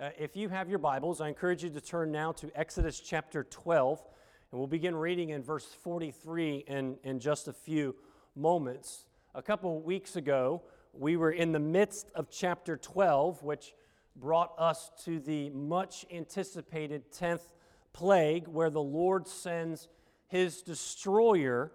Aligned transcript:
Uh, 0.00 0.08
if 0.18 0.34
you 0.34 0.48
have 0.48 0.70
your 0.70 0.78
Bibles, 0.78 1.20
I 1.20 1.28
encourage 1.28 1.62
you 1.62 1.68
to 1.68 1.80
turn 1.80 2.10
now 2.10 2.32
to 2.32 2.50
Exodus 2.54 3.00
chapter 3.00 3.44
12, 3.44 4.02
and 4.50 4.58
we'll 4.58 4.66
begin 4.66 4.96
reading 4.96 5.28
in 5.28 5.42
verse 5.42 5.66
43 5.66 6.64
in, 6.66 6.96
in 7.04 7.20
just 7.20 7.48
a 7.48 7.52
few 7.52 7.94
moments. 8.34 9.04
A 9.34 9.42
couple 9.42 9.78
weeks 9.82 10.16
ago, 10.16 10.62
we 10.94 11.18
were 11.18 11.32
in 11.32 11.52
the 11.52 11.58
midst 11.58 12.10
of 12.14 12.30
chapter 12.30 12.78
12, 12.78 13.42
which 13.42 13.74
brought 14.16 14.54
us 14.56 14.90
to 15.04 15.20
the 15.20 15.50
much 15.50 16.06
anticipated 16.10 17.12
10th 17.12 17.50
plague, 17.92 18.48
where 18.48 18.70
the 18.70 18.80
Lord 18.80 19.28
sends 19.28 19.88
his 20.28 20.62
destroyer 20.62 21.72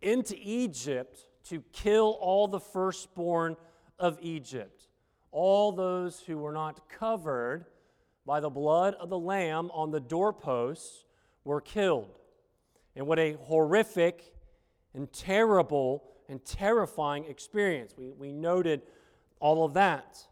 into 0.00 0.34
Egypt 0.40 1.26
to 1.50 1.62
kill 1.74 2.16
all 2.22 2.48
the 2.48 2.60
firstborn 2.60 3.54
of 3.98 4.18
Egypt 4.22 4.79
all 5.32 5.72
those 5.72 6.20
who 6.20 6.38
were 6.38 6.52
not 6.52 6.88
covered 6.88 7.66
by 8.26 8.40
the 8.40 8.50
blood 8.50 8.94
of 8.94 9.08
the 9.08 9.18
Lamb 9.18 9.70
on 9.72 9.90
the 9.90 10.00
doorposts 10.00 11.04
were 11.44 11.60
killed. 11.60 12.18
And 12.96 13.06
what 13.06 13.18
a 13.18 13.34
horrific 13.44 14.34
and 14.94 15.12
terrible 15.12 16.04
and 16.28 16.44
terrifying 16.44 17.24
experience. 17.24 17.94
We, 17.96 18.12
we 18.12 18.32
noted 18.32 18.82
all 19.38 19.64
of 19.64 19.74
that. 19.74 20.24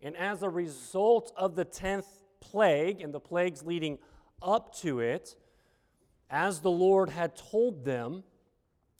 And 0.00 0.16
as 0.16 0.42
a 0.42 0.48
result 0.48 1.32
of 1.36 1.54
the 1.54 1.64
10th 1.64 2.06
plague 2.40 3.00
and 3.00 3.14
the 3.14 3.20
plagues 3.20 3.62
leading 3.62 3.98
up 4.42 4.74
to 4.76 5.00
it, 5.00 5.36
as 6.28 6.60
the 6.60 6.70
Lord 6.70 7.10
had 7.10 7.36
told 7.36 7.84
them, 7.84 8.24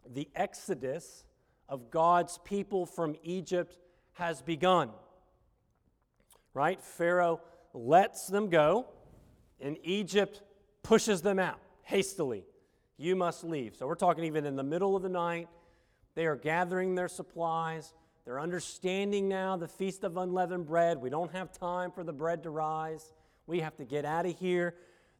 the 0.08 0.28
exodus 0.34 1.24
of 1.68 1.90
God's 1.90 2.38
people 2.44 2.86
from 2.86 3.16
Egypt 3.22 3.78
has 4.14 4.42
begun 4.42 4.90
right? 6.54 6.82
Pharaoh 6.82 7.40
lets 7.74 8.26
them 8.26 8.48
go, 8.48 8.86
and 9.60 9.78
Egypt 9.82 10.42
pushes 10.82 11.22
them 11.22 11.38
out 11.38 11.58
hastily. 11.82 12.44
You 12.96 13.16
must 13.16 13.44
leave. 13.44 13.76
So 13.76 13.86
we're 13.86 13.94
talking 13.94 14.24
even 14.24 14.46
in 14.46 14.56
the 14.56 14.62
middle 14.62 14.94
of 14.96 15.02
the 15.02 15.08
night. 15.08 15.48
They 16.14 16.26
are 16.26 16.36
gathering 16.36 16.94
their 16.94 17.08
supplies. 17.08 17.94
They're 18.24 18.40
understanding 18.40 19.28
now 19.28 19.56
the 19.56 19.68
Feast 19.68 20.04
of 20.04 20.16
Unleavened 20.16 20.66
Bread. 20.66 20.98
We 20.98 21.10
don't 21.10 21.32
have 21.32 21.50
time 21.50 21.90
for 21.90 22.04
the 22.04 22.12
bread 22.12 22.42
to 22.44 22.50
rise. 22.50 23.12
We 23.46 23.60
have 23.60 23.76
to 23.76 23.84
get 23.84 24.04
out 24.04 24.26
of 24.26 24.38
here. 24.38 24.74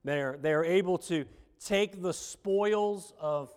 They're, 0.04 0.38
they're 0.40 0.64
able 0.64 0.98
to 0.98 1.24
take 1.64 2.02
the 2.02 2.12
spoils 2.12 3.12
of, 3.18 3.50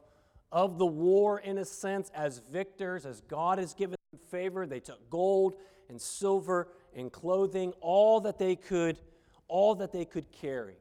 of 0.52 0.78
the 0.78 0.86
war, 0.86 1.40
in 1.40 1.58
a 1.58 1.66
sense, 1.66 2.12
as 2.16 2.40
victors, 2.52 3.06
as 3.06 3.22
God 3.22 3.60
has 3.60 3.74
given 3.74 3.98
them 4.12 4.22
favor. 4.30 4.66
They 4.66 4.80
took 4.80 5.10
gold 5.10 5.56
and 5.90 6.02
silver 6.02 6.70
and 6.96 7.12
clothing, 7.12 7.74
all 7.82 8.22
that 8.22 8.40
they 8.40 8.56
could, 8.56 9.00
all 9.48 9.76
that 9.76 9.92
they 9.92 10.06
could 10.06 10.32
carry. 10.32 10.76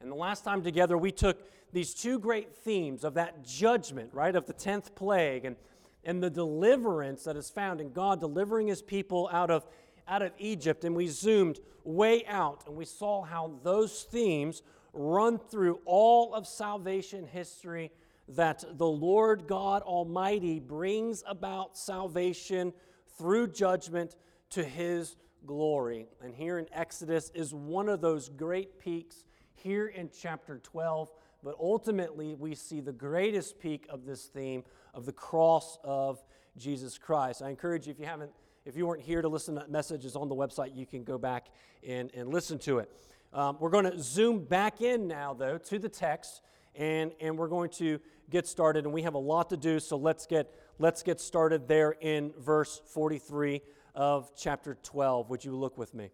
And 0.00 0.10
the 0.10 0.16
last 0.16 0.44
time 0.44 0.62
together, 0.62 0.98
we 0.98 1.12
took 1.12 1.38
these 1.72 1.94
two 1.94 2.18
great 2.18 2.54
themes 2.54 3.04
of 3.04 3.14
that 3.14 3.44
judgment, 3.44 4.10
right, 4.12 4.34
of 4.34 4.46
the 4.46 4.52
10th 4.52 4.94
plague 4.94 5.44
and, 5.44 5.56
and 6.04 6.22
the 6.22 6.28
deliverance 6.28 7.24
that 7.24 7.36
is 7.36 7.48
found 7.48 7.80
in 7.80 7.92
God 7.92 8.20
delivering 8.20 8.66
his 8.66 8.82
people 8.82 9.30
out 9.32 9.50
of, 9.50 9.64
out 10.06 10.22
of 10.22 10.32
Egypt. 10.38 10.84
And 10.84 10.94
we 10.94 11.06
zoomed 11.06 11.60
way 11.84 12.24
out 12.26 12.64
and 12.66 12.76
we 12.76 12.84
saw 12.84 13.22
how 13.22 13.52
those 13.62 14.02
themes 14.02 14.62
run 14.92 15.38
through 15.38 15.80
all 15.86 16.34
of 16.34 16.46
salvation 16.46 17.26
history 17.26 17.90
that 18.28 18.64
the 18.76 18.86
Lord 18.86 19.46
God 19.46 19.82
Almighty 19.82 20.60
brings 20.60 21.24
about 21.26 21.76
salvation 21.76 22.72
through 23.18 23.48
judgment 23.48 24.16
to 24.50 24.64
his 24.64 25.16
glory. 25.46 26.06
And 26.22 26.34
here 26.34 26.58
in 26.58 26.66
Exodus 26.72 27.30
is 27.34 27.54
one 27.54 27.88
of 27.88 28.00
those 28.00 28.28
great 28.28 28.78
peaks 28.78 29.24
here 29.54 29.86
in 29.86 30.10
chapter 30.16 30.58
12. 30.58 31.10
But 31.42 31.56
ultimately, 31.60 32.34
we 32.34 32.54
see 32.54 32.80
the 32.80 32.92
greatest 32.92 33.58
peak 33.58 33.86
of 33.88 34.06
this 34.06 34.26
theme 34.26 34.62
of 34.94 35.06
the 35.06 35.12
cross 35.12 35.78
of 35.82 36.22
Jesus 36.56 36.98
Christ. 36.98 37.42
I 37.42 37.50
encourage 37.50 37.86
you, 37.86 37.92
if 37.92 37.98
you 37.98 38.06
haven't, 38.06 38.30
if 38.64 38.76
you 38.76 38.86
weren't 38.86 39.02
here 39.02 39.22
to 39.22 39.28
listen 39.28 39.54
to 39.54 39.60
that 39.60 39.70
message, 39.70 40.04
is 40.04 40.14
on 40.14 40.28
the 40.28 40.34
website. 40.34 40.76
You 40.76 40.86
can 40.86 41.02
go 41.02 41.18
back 41.18 41.48
and, 41.86 42.10
and 42.14 42.32
listen 42.32 42.58
to 42.60 42.78
it. 42.78 42.90
Um, 43.32 43.56
we're 43.58 43.70
going 43.70 43.90
to 43.90 43.98
zoom 43.98 44.44
back 44.44 44.82
in 44.82 45.08
now, 45.08 45.34
though, 45.34 45.58
to 45.58 45.78
the 45.78 45.88
text, 45.88 46.42
and, 46.76 47.12
and 47.20 47.36
we're 47.36 47.48
going 47.48 47.70
to 47.70 47.98
get 48.30 48.46
started. 48.46 48.84
And 48.84 48.92
we 48.92 49.02
have 49.02 49.14
a 49.14 49.18
lot 49.18 49.50
to 49.50 49.56
do, 49.56 49.80
so 49.80 49.96
let's 49.96 50.26
get, 50.26 50.54
let's 50.78 51.02
get 51.02 51.20
started 51.20 51.66
there 51.66 51.96
in 52.00 52.32
verse 52.38 52.80
43 52.86 53.62
of 53.94 54.30
chapter 54.36 54.76
12. 54.82 55.30
Would 55.30 55.44
you 55.44 55.54
look 55.56 55.78
with 55.78 55.94
me? 55.94 56.10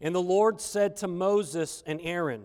And 0.00 0.14
the 0.14 0.22
Lord 0.22 0.60
said 0.60 0.96
to 0.96 1.08
Moses 1.08 1.82
and 1.86 2.00
Aaron, 2.02 2.44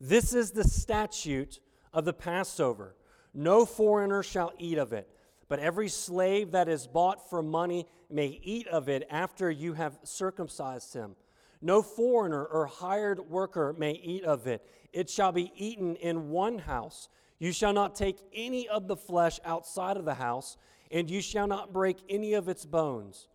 This 0.00 0.34
is 0.34 0.50
the 0.50 0.64
statute 0.64 1.60
of 1.92 2.04
the 2.04 2.12
Passover. 2.12 2.96
No 3.34 3.64
foreigner 3.64 4.22
shall 4.22 4.52
eat 4.58 4.78
of 4.78 4.92
it, 4.92 5.08
but 5.48 5.58
every 5.58 5.88
slave 5.88 6.52
that 6.52 6.68
is 6.68 6.86
bought 6.86 7.28
for 7.28 7.42
money 7.42 7.86
may 8.08 8.40
eat 8.42 8.66
of 8.68 8.88
it 8.88 9.06
after 9.10 9.50
you 9.50 9.74
have 9.74 9.98
circumcised 10.02 10.94
him. 10.94 11.16
No 11.62 11.82
foreigner 11.82 12.44
or 12.44 12.66
hired 12.66 13.20
worker 13.28 13.74
may 13.76 13.92
eat 13.92 14.24
of 14.24 14.46
it. 14.46 14.66
It 14.92 15.10
shall 15.10 15.32
be 15.32 15.52
eaten 15.54 15.96
in 15.96 16.30
one 16.30 16.58
house. 16.58 17.08
You 17.38 17.52
shall 17.52 17.72
not 17.72 17.94
take 17.94 18.16
any 18.34 18.68
of 18.68 18.88
the 18.88 18.96
flesh 18.96 19.38
outside 19.44 19.96
of 19.96 20.04
the 20.04 20.14
house 20.14 20.56
and 20.90 21.10
you 21.10 21.20
shall 21.20 21.46
not 21.46 21.72
break 21.72 21.98
any 22.08 22.34
of 22.34 22.48
its 22.48 22.64
bones. 22.64 23.28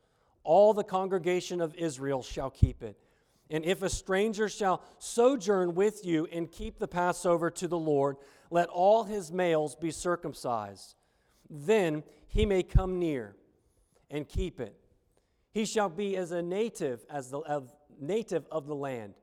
All 0.43 0.73
the 0.73 0.83
congregation 0.83 1.61
of 1.61 1.73
Israel 1.75 2.21
shall 2.21 2.49
keep 2.49 2.83
it. 2.83 2.97
And 3.49 3.63
if 3.63 3.81
a 3.81 3.89
stranger 3.89 4.49
shall 4.49 4.83
sojourn 4.97 5.75
with 5.75 6.05
you 6.05 6.27
and 6.31 6.51
keep 6.51 6.79
the 6.79 6.87
Passover 6.87 7.51
to 7.51 7.67
the 7.67 7.77
Lord, 7.77 8.17
let 8.49 8.69
all 8.69 9.03
his 9.03 9.31
males 9.31 9.75
be 9.75 9.91
circumcised. 9.91 10.95
Then 11.49 12.03
he 12.27 12.45
may 12.45 12.63
come 12.63 12.99
near 12.99 13.35
and 14.09 14.27
keep 14.27 14.59
it. 14.59 14.75
He 15.51 15.65
shall 15.65 15.89
be 15.89 16.17
as 16.17 16.31
a 16.31 16.41
native 16.41 17.05
as 17.09 17.29
the 17.29 17.39
of, 17.39 17.71
native 17.99 18.45
of 18.51 18.67
the 18.67 18.75
land, 18.75 19.13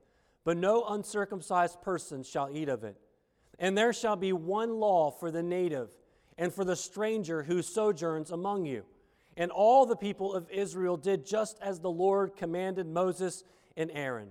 but 0.45 0.57
no 0.57 0.85
uncircumcised 0.85 1.83
person 1.83 2.23
shall 2.23 2.49
eat 2.51 2.69
of 2.69 2.85
it. 2.85 2.97
And 3.59 3.77
there 3.77 3.93
shall 3.93 4.17
be 4.17 4.33
one 4.33 4.77
law 4.77 5.11
for 5.11 5.31
the 5.31 5.43
native 5.43 5.91
and 6.43 6.53
for 6.53 6.65
the 6.65 6.75
stranger 6.75 7.45
who 7.45 7.63
sojourns 7.63 8.33
among 8.33 8.67
you. 8.67 8.83
And 9.37 9.53
all 9.53 9.87
the 9.87 9.95
people 9.95 10.35
of 10.35 10.51
Israel 10.51 10.97
did 10.97 11.25
just 11.25 11.57
as 11.63 11.79
the 11.79 11.89
Lord 11.89 12.35
commanded 12.35 12.89
Moses 12.89 13.45
and 13.77 13.93
Aaron. 13.95 14.27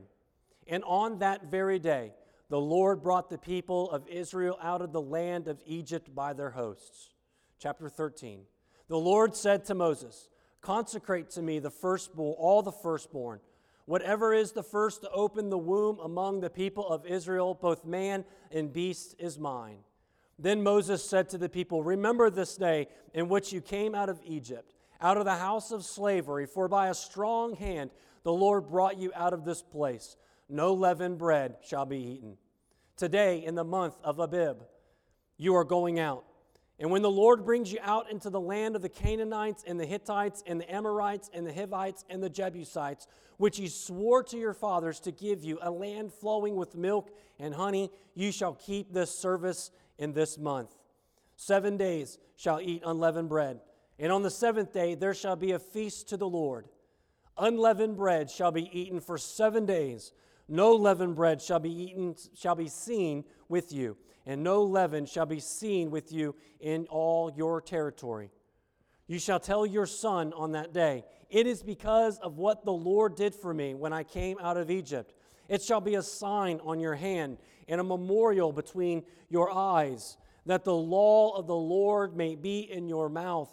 And 0.67 0.83
on 0.83 1.19
that 1.19 1.49
very 1.49 1.79
day, 1.79 2.11
the 2.49 2.59
Lord 2.59 3.01
brought 3.01 3.29
the 3.29 3.37
people 3.37 3.89
of 3.91 4.05
Israel 4.09 4.59
out 4.61 4.81
of 4.81 4.91
the 4.91 5.01
land 5.01 5.47
of 5.47 5.61
Egypt 5.65 6.13
by 6.13 6.33
their 6.33 6.49
hosts. 6.49 7.11
Chapter 7.59 7.87
13. 7.87 8.41
The 8.89 8.97
Lord 8.97 9.33
said 9.33 9.63
to 9.67 9.73
Moses, 9.73 10.27
Consecrate 10.59 11.29
to 11.29 11.41
me 11.41 11.59
the 11.59 11.71
firstborn, 11.71 12.35
all 12.37 12.61
the 12.61 12.73
firstborn. 12.73 13.39
Whatever 13.85 14.33
is 14.33 14.51
the 14.51 14.63
first 14.63 15.03
to 15.03 15.09
open 15.11 15.49
the 15.49 15.57
womb 15.57 15.97
among 15.99 16.41
the 16.41 16.49
people 16.49 16.85
of 16.89 17.05
Israel, 17.05 17.53
both 17.53 17.85
man 17.85 18.25
and 18.51 18.73
beast, 18.73 19.15
is 19.17 19.39
mine. 19.39 19.77
Then 20.39 20.63
Moses 20.63 21.03
said 21.03 21.29
to 21.29 21.37
the 21.37 21.49
people, 21.49 21.83
Remember 21.83 22.29
this 22.29 22.55
day 22.55 22.87
in 23.13 23.29
which 23.29 23.53
you 23.53 23.61
came 23.61 23.93
out 23.93 24.09
of 24.09 24.19
Egypt, 24.25 24.73
out 24.99 25.17
of 25.17 25.25
the 25.25 25.35
house 25.35 25.71
of 25.71 25.85
slavery, 25.85 26.45
for 26.45 26.67
by 26.67 26.87
a 26.87 26.93
strong 26.93 27.55
hand 27.55 27.91
the 28.23 28.33
Lord 28.33 28.67
brought 28.67 28.97
you 28.97 29.11
out 29.15 29.33
of 29.33 29.45
this 29.45 29.61
place. 29.61 30.17
No 30.49 30.73
leavened 30.73 31.17
bread 31.17 31.57
shall 31.63 31.85
be 31.85 31.97
eaten. 31.97 32.37
Today, 32.97 33.43
in 33.43 33.55
the 33.55 33.63
month 33.63 33.95
of 34.03 34.19
Abib, 34.19 34.63
you 35.37 35.55
are 35.55 35.63
going 35.63 35.99
out. 35.99 36.25
And 36.79 36.89
when 36.89 37.03
the 37.03 37.11
Lord 37.11 37.45
brings 37.45 37.71
you 37.71 37.77
out 37.83 38.09
into 38.09 38.29
the 38.29 38.39
land 38.39 38.75
of 38.75 38.81
the 38.81 38.89
Canaanites 38.89 39.63
and 39.67 39.79
the 39.79 39.85
Hittites 39.85 40.43
and 40.47 40.59
the 40.59 40.73
Amorites 40.73 41.29
and 41.31 41.45
the 41.45 41.53
Hivites 41.53 42.03
and 42.09 42.23
the 42.23 42.29
Jebusites, 42.29 43.07
which 43.37 43.57
he 43.57 43.67
swore 43.67 44.23
to 44.23 44.37
your 44.37 44.53
fathers 44.53 44.99
to 45.01 45.11
give 45.11 45.43
you, 45.43 45.59
a 45.61 45.69
land 45.69 46.11
flowing 46.11 46.55
with 46.55 46.75
milk 46.75 47.11
and 47.39 47.53
honey, 47.53 47.91
you 48.15 48.31
shall 48.31 48.53
keep 48.53 48.91
this 48.91 49.15
service 49.15 49.71
in 50.01 50.11
this 50.11 50.37
month. 50.37 50.71
Seven 51.37 51.77
days 51.77 52.17
shall 52.35 52.59
eat 52.59 52.83
unleavened 52.85 53.29
bread, 53.29 53.61
and 53.97 54.11
on 54.11 54.23
the 54.23 54.29
seventh 54.29 54.73
day 54.73 54.95
there 54.95 55.13
shall 55.13 55.35
be 55.37 55.51
a 55.51 55.59
feast 55.59 56.09
to 56.09 56.17
the 56.17 56.27
Lord. 56.27 56.67
Unleavened 57.37 57.95
bread 57.95 58.29
shall 58.29 58.51
be 58.51 58.69
eaten 58.77 58.99
for 58.99 59.17
seven 59.17 59.65
days. 59.65 60.11
No 60.49 60.73
leavened 60.73 61.15
bread 61.15 61.41
shall 61.41 61.59
be 61.59 61.71
eaten, 61.71 62.15
shall 62.35 62.55
be 62.55 62.67
seen 62.67 63.23
with 63.47 63.71
you, 63.71 63.95
and 64.25 64.43
no 64.43 64.63
leaven 64.63 65.05
shall 65.05 65.25
be 65.25 65.39
seen 65.39 65.91
with 65.91 66.11
you 66.11 66.35
in 66.59 66.87
all 66.89 67.31
your 67.37 67.61
territory. 67.61 68.31
You 69.07 69.19
shall 69.19 69.39
tell 69.39 69.65
your 69.65 69.85
son 69.85 70.33
on 70.33 70.53
that 70.53 70.73
day, 70.73 71.05
It 71.29 71.47
is 71.47 71.63
because 71.63 72.17
of 72.19 72.37
what 72.37 72.65
the 72.65 72.73
Lord 72.73 73.15
did 73.15 73.35
for 73.35 73.53
me 73.53 73.73
when 73.73 73.93
I 73.93 74.03
came 74.03 74.37
out 74.41 74.57
of 74.57 74.71
Egypt. 74.71 75.13
It 75.47 75.61
shall 75.61 75.81
be 75.81 75.95
a 75.95 76.01
sign 76.01 76.59
on 76.63 76.79
your 76.79 76.95
hand 76.95 77.37
and 77.71 77.79
a 77.79 77.83
memorial 77.83 78.51
between 78.51 79.01
your 79.29 79.49
eyes, 79.49 80.17
that 80.45 80.65
the 80.65 80.75
law 80.75 81.35
of 81.37 81.47
the 81.47 81.55
Lord 81.55 82.15
may 82.15 82.35
be 82.35 82.59
in 82.59 82.89
your 82.89 83.07
mouth. 83.07 83.49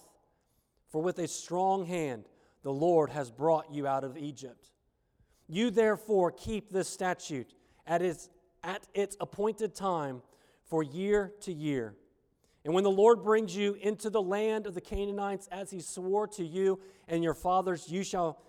For 0.89 1.01
with 1.01 1.21
a 1.21 1.29
strong 1.29 1.87
hand 1.87 2.25
the 2.65 2.73
Lord 2.73 3.11
has 3.11 3.31
brought 3.31 3.73
you 3.73 3.87
out 3.87 4.03
of 4.03 4.19
Egypt. 4.19 4.71
You 5.47 5.71
therefore 5.71 6.33
keep 6.33 6.71
this 6.71 6.89
statute 6.89 7.55
at 7.87 8.03
its, 8.03 8.29
at 8.65 8.87
its 8.93 9.17
appointed 9.21 9.75
time 9.75 10.21
for 10.65 10.83
year 10.83 11.33
to 11.43 11.53
year. 11.53 11.95
And 12.65 12.75
when 12.75 12.85
the 12.85 12.91
Lord 12.91 13.23
brings 13.23 13.55
you 13.55 13.75
into 13.81 14.11
the 14.11 14.21
land 14.21 14.67
of 14.67 14.75
the 14.75 14.81
Canaanites 14.81 15.49
as 15.53 15.71
he 15.71 15.81
swore 15.81 16.27
to 16.29 16.45
you 16.45 16.81
and 17.07 17.23
your 17.23 17.35
fathers, 17.35 17.89
you 17.89 18.03
shall 18.03 18.43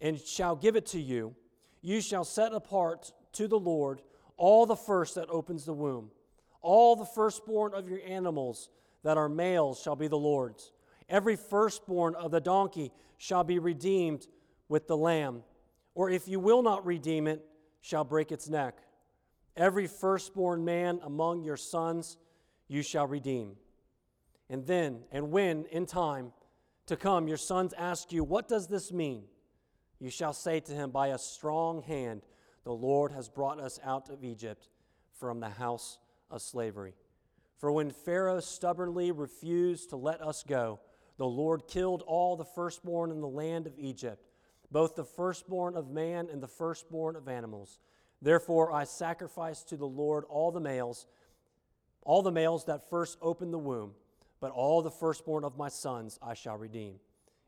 and 0.00 0.20
shall 0.20 0.54
give 0.54 0.76
it 0.76 0.86
to 0.86 1.00
you, 1.00 1.34
you 1.82 2.00
shall 2.00 2.24
set 2.24 2.52
apart 2.52 3.12
to 3.32 3.48
the 3.48 3.58
Lord 3.58 4.00
all 4.36 4.66
the 4.66 4.76
first 4.76 5.14
that 5.14 5.28
opens 5.28 5.64
the 5.64 5.72
womb. 5.72 6.10
All 6.60 6.96
the 6.96 7.04
firstborn 7.04 7.74
of 7.74 7.88
your 7.88 8.00
animals 8.06 8.70
that 9.02 9.16
are 9.16 9.28
males 9.28 9.80
shall 9.80 9.96
be 9.96 10.08
the 10.08 10.18
Lord's. 10.18 10.72
Every 11.08 11.36
firstborn 11.36 12.14
of 12.14 12.30
the 12.30 12.40
donkey 12.40 12.90
shall 13.18 13.44
be 13.44 13.58
redeemed 13.58 14.26
with 14.68 14.86
the 14.86 14.96
lamb, 14.96 15.42
or 15.94 16.10
if 16.10 16.26
you 16.26 16.40
will 16.40 16.62
not 16.62 16.86
redeem 16.86 17.26
it, 17.26 17.44
shall 17.80 18.04
break 18.04 18.32
its 18.32 18.48
neck. 18.48 18.78
Every 19.56 19.86
firstborn 19.86 20.64
man 20.64 21.00
among 21.02 21.44
your 21.44 21.56
sons 21.56 22.16
you 22.66 22.82
shall 22.82 23.06
redeem. 23.06 23.56
And 24.48 24.66
then, 24.66 25.00
and 25.12 25.30
when 25.30 25.66
in 25.66 25.86
time 25.86 26.32
to 26.86 26.96
come 26.96 27.28
your 27.28 27.36
sons 27.36 27.72
ask 27.76 28.12
you, 28.12 28.24
What 28.24 28.48
does 28.48 28.66
this 28.66 28.92
mean? 28.92 29.24
You 30.00 30.10
shall 30.10 30.32
say 30.32 30.60
to 30.60 30.72
him, 30.72 30.90
By 30.90 31.08
a 31.08 31.18
strong 31.18 31.82
hand 31.82 32.22
the 32.64 32.72
Lord 32.72 33.12
has 33.12 33.28
brought 33.28 33.60
us 33.60 33.78
out 33.84 34.08
of 34.08 34.24
Egypt 34.24 34.68
from 35.12 35.40
the 35.40 35.50
house 35.50 35.98
of 36.30 36.42
slavery. 36.42 36.94
For 37.58 37.70
when 37.70 37.90
Pharaoh 37.90 38.40
stubbornly 38.40 39.12
refused 39.12 39.90
to 39.90 39.96
let 39.96 40.20
us 40.20 40.42
go, 40.42 40.80
the 41.16 41.26
Lord 41.26 41.68
killed 41.68 42.02
all 42.06 42.36
the 42.36 42.44
firstborn 42.44 43.10
in 43.10 43.20
the 43.20 43.28
land 43.28 43.66
of 43.66 43.78
Egypt, 43.78 44.28
both 44.70 44.96
the 44.96 45.04
firstborn 45.04 45.76
of 45.76 45.90
man 45.90 46.28
and 46.30 46.42
the 46.42 46.48
firstborn 46.48 47.14
of 47.14 47.28
animals. 47.28 47.78
Therefore 48.20 48.72
I 48.72 48.84
sacrifice 48.84 49.62
to 49.64 49.76
the 49.76 49.86
Lord 49.86 50.24
all 50.28 50.50
the 50.50 50.60
males, 50.60 51.06
all 52.02 52.22
the 52.22 52.32
males 52.32 52.64
that 52.64 52.90
first 52.90 53.18
open 53.22 53.50
the 53.50 53.58
womb, 53.58 53.92
but 54.40 54.50
all 54.50 54.82
the 54.82 54.90
firstborn 54.90 55.44
of 55.44 55.56
my 55.56 55.68
sons 55.68 56.18
I 56.20 56.34
shall 56.34 56.56
redeem. 56.56 56.96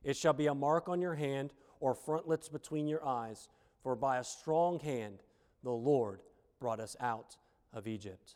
It 0.05 0.17
shall 0.17 0.33
be 0.33 0.47
a 0.47 0.55
mark 0.55 0.89
on 0.89 1.01
your 1.01 1.15
hand 1.15 1.53
or 1.81 1.95
frontlets 1.95 2.49
between 2.49 2.87
your 2.87 3.05
eyes, 3.05 3.49
for 3.87 3.95
by 3.95 4.19
a 4.19 4.25
strong 4.25 4.81
hand 4.81 5.23
the 5.63 5.71
Lord 5.71 6.21
brought 6.59 6.81
us 6.81 6.97
out 6.99 7.37
of 7.73 7.87
Egypt. 7.87 8.35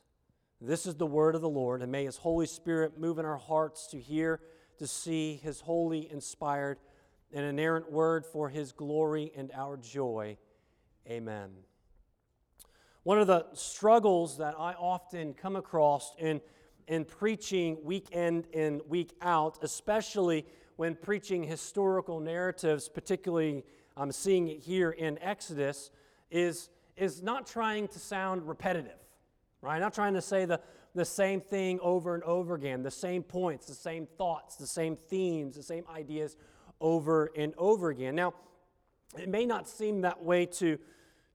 This 0.60 0.86
is 0.86 0.94
the 0.94 1.08
word 1.08 1.34
of 1.34 1.40
the 1.40 1.48
Lord, 1.48 1.82
and 1.82 1.90
may 1.90 2.04
His 2.04 2.18
Holy 2.18 2.46
Spirit 2.46 3.00
move 3.00 3.18
in 3.18 3.24
our 3.24 3.36
hearts 3.36 3.88
to 3.88 3.98
hear, 3.98 4.38
to 4.78 4.86
see 4.86 5.40
His 5.42 5.60
holy, 5.60 6.08
inspired, 6.08 6.78
and 7.32 7.44
inerrant 7.44 7.90
word 7.90 8.24
for 8.24 8.48
His 8.48 8.70
glory 8.70 9.32
and 9.34 9.50
our 9.52 9.76
joy. 9.76 10.38
Amen. 11.08 11.50
One 13.02 13.18
of 13.18 13.26
the 13.26 13.46
struggles 13.52 14.38
that 14.38 14.54
I 14.56 14.74
often 14.74 15.34
come 15.34 15.56
across 15.56 16.14
in, 16.20 16.40
in 16.86 17.04
preaching 17.04 17.76
week 17.82 18.08
in 18.12 18.44
and 18.54 18.82
week 18.86 19.14
out, 19.20 19.58
especially 19.62 20.46
when 20.76 20.94
preaching 20.94 21.42
historical 21.42 22.20
narratives, 22.20 22.88
particularly 22.88 23.64
I'm 24.00 24.12
seeing 24.12 24.48
it 24.48 24.60
here 24.60 24.90
in 24.90 25.18
Exodus, 25.22 25.90
is, 26.30 26.70
is 26.96 27.22
not 27.22 27.46
trying 27.46 27.88
to 27.88 27.98
sound 27.98 28.48
repetitive 28.48 29.00
right? 29.62 29.80
Not 29.80 29.94
trying 29.94 30.14
to 30.14 30.22
say 30.22 30.44
the, 30.44 30.60
the 30.94 31.04
same 31.04 31.40
thing 31.40 31.78
over 31.80 32.14
and 32.14 32.24
over 32.24 32.54
again, 32.54 32.82
the 32.82 32.90
same 32.90 33.22
points, 33.22 33.66
the 33.66 33.74
same 33.74 34.06
thoughts, 34.18 34.56
the 34.56 34.66
same 34.66 34.96
themes, 34.96 35.56
the 35.56 35.62
same 35.62 35.84
ideas 35.94 36.36
over 36.80 37.30
and 37.36 37.54
over 37.58 37.90
again. 37.90 38.14
Now, 38.14 38.34
it 39.18 39.28
may 39.28 39.44
not 39.44 39.68
seem 39.68 40.02
that 40.02 40.22
way 40.22 40.46
to, 40.46 40.78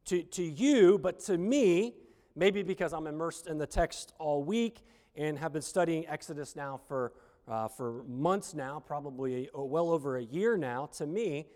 to, 0.05 0.23
to 0.23 0.43
you, 0.43 0.97
but 0.97 1.19
to 1.21 1.37
me, 1.37 1.95
maybe 2.35 2.63
because 2.63 2.93
I'm 2.93 3.07
immersed 3.07 3.47
in 3.47 3.57
the 3.57 3.67
text 3.67 4.13
all 4.17 4.43
week 4.43 4.79
and 5.15 5.37
have 5.37 5.53
been 5.53 5.61
studying 5.61 6.07
Exodus 6.07 6.55
now 6.55 6.79
for, 6.87 7.13
uh, 7.47 7.67
for 7.67 8.03
months 8.07 8.53
now, 8.53 8.83
probably 8.85 9.49
well 9.53 9.89
over 9.89 10.17
a 10.17 10.23
year 10.23 10.57
now, 10.57 10.87
to 10.97 11.05
me, 11.05 11.47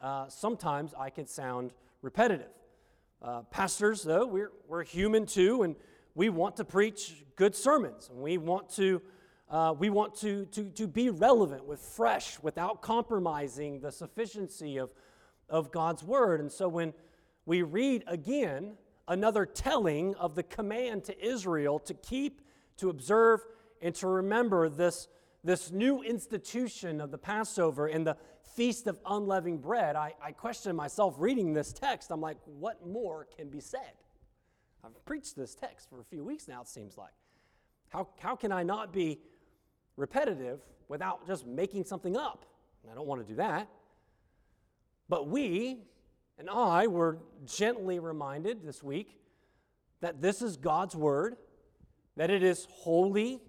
uh, 0.00 0.28
sometimes 0.28 0.94
I 0.98 1.10
can 1.10 1.26
sound 1.26 1.72
repetitive. 2.02 2.50
Uh, 3.20 3.42
pastors, 3.42 4.02
though, 4.02 4.26
we're, 4.26 4.52
we're 4.68 4.84
human 4.84 5.26
too, 5.26 5.62
and 5.62 5.74
we 6.14 6.28
want 6.28 6.56
to 6.56 6.64
preach 6.64 7.24
good 7.36 7.54
sermons. 7.54 8.08
And 8.08 8.20
we 8.20 8.38
want 8.38 8.68
to, 8.76 9.02
uh, 9.50 9.74
we 9.76 9.90
want 9.90 10.14
to, 10.16 10.46
to, 10.46 10.64
to 10.70 10.86
be 10.86 11.10
relevant 11.10 11.64
with 11.64 11.80
fresh 11.80 12.38
without 12.42 12.80
compromising 12.80 13.80
the 13.80 13.90
sufficiency 13.90 14.76
of, 14.76 14.90
of 15.48 15.72
God's 15.72 16.04
word. 16.04 16.40
And 16.40 16.50
so 16.50 16.68
when 16.68 16.94
we 17.44 17.62
read 17.62 18.04
again 18.06 18.76
another 19.08 19.46
telling 19.46 20.14
of 20.16 20.34
the 20.34 20.42
command 20.42 21.04
to 21.04 21.24
Israel 21.26 21.78
to 21.80 21.94
keep, 21.94 22.42
to 22.76 22.90
observe, 22.90 23.44
and 23.80 23.94
to 23.96 24.06
remember 24.06 24.68
this, 24.68 25.08
this 25.42 25.70
new 25.70 26.02
institution 26.02 27.00
of 27.00 27.10
the 27.10 27.18
Passover 27.18 27.86
and 27.86 28.06
the 28.06 28.16
Feast 28.58 28.88
of 28.88 28.98
Unleavened 29.06 29.62
Bread, 29.62 29.94
I, 29.94 30.14
I 30.20 30.32
question 30.32 30.74
myself 30.74 31.14
reading 31.16 31.52
this 31.52 31.72
text. 31.72 32.10
I'm 32.10 32.20
like, 32.20 32.38
what 32.44 32.84
more 32.84 33.28
can 33.36 33.48
be 33.50 33.60
said? 33.60 33.92
I've 34.82 35.04
preached 35.04 35.36
this 35.36 35.54
text 35.54 35.88
for 35.88 36.00
a 36.00 36.04
few 36.04 36.24
weeks 36.24 36.48
now, 36.48 36.62
it 36.62 36.66
seems 36.66 36.98
like. 36.98 37.12
How, 37.90 38.08
how 38.18 38.34
can 38.34 38.50
I 38.50 38.64
not 38.64 38.92
be 38.92 39.20
repetitive 39.96 40.58
without 40.88 41.24
just 41.24 41.46
making 41.46 41.84
something 41.84 42.16
up? 42.16 42.46
I 42.90 42.96
don't 42.96 43.06
want 43.06 43.24
to 43.24 43.28
do 43.28 43.36
that. 43.36 43.68
But 45.08 45.28
we 45.28 45.76
and 46.36 46.50
I 46.50 46.88
were 46.88 47.18
gently 47.46 48.00
reminded 48.00 48.64
this 48.66 48.82
week 48.82 49.20
that 50.00 50.20
this 50.20 50.42
is 50.42 50.56
God's 50.56 50.96
word, 50.96 51.36
that 52.16 52.28
it 52.28 52.42
is 52.42 52.66
holy, 52.68 53.40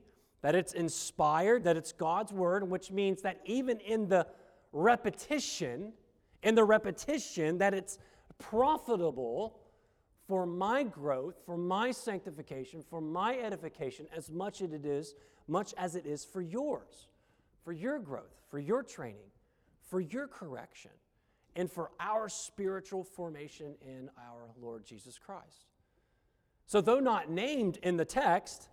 that 0.44 0.53
it's 0.53 0.73
inspired, 0.73 1.63
that 1.63 1.77
it's 1.77 1.94
God's 1.94 2.31
word, 2.31 2.69
which 2.69 2.91
means 2.91 3.23
that 3.23 3.39
even 3.45 3.79
in 3.79 4.07
the 4.07 4.27
repetition, 4.71 5.94
and 6.44 6.57
the 6.57 6.63
repetition, 6.63 7.57
that 7.57 7.74
it's 7.74 8.00
profitable 8.38 9.60
for 10.27 10.45
my 10.45 10.83
growth, 10.83 11.36
for 11.45 11.57
my 11.57 11.92
sanctification, 11.92 12.83
for 12.88 13.01
my 13.01 13.38
edification, 13.38 14.07
as 14.16 14.30
much 14.30 14.62
as 14.62 14.74
it 14.74 14.86
is, 14.86 15.16
much 15.48 15.74
as 15.77 15.95
it 15.95 16.06
is 16.06 16.24
for 16.24 16.42
yours, 16.42 17.07
for 17.63 17.74
your 17.74 18.00
growth, 18.00 18.42
for 18.50 18.60
your 18.60 18.83
training, 18.83 19.31
for 19.89 20.00
your 20.00 20.27
correction, 20.27 20.92
and 21.56 21.71
for 21.71 21.89
our 22.00 22.30
spiritual 22.30 23.04
formation 23.04 23.74
in 23.81 24.10
our 24.18 24.51
Lord 24.62 24.86
Jesus 24.86 25.18
Christ. 25.18 25.66
So, 26.68 26.80
though 26.80 26.99
not 26.99 27.31
named 27.31 27.80
in 27.81 27.97
the 27.97 28.06
text, 28.06 28.69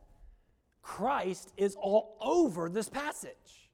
Christ 0.82 1.52
is 1.56 1.74
all 1.74 2.18
over 2.20 2.68
this 2.68 2.90
passage, 2.90 3.70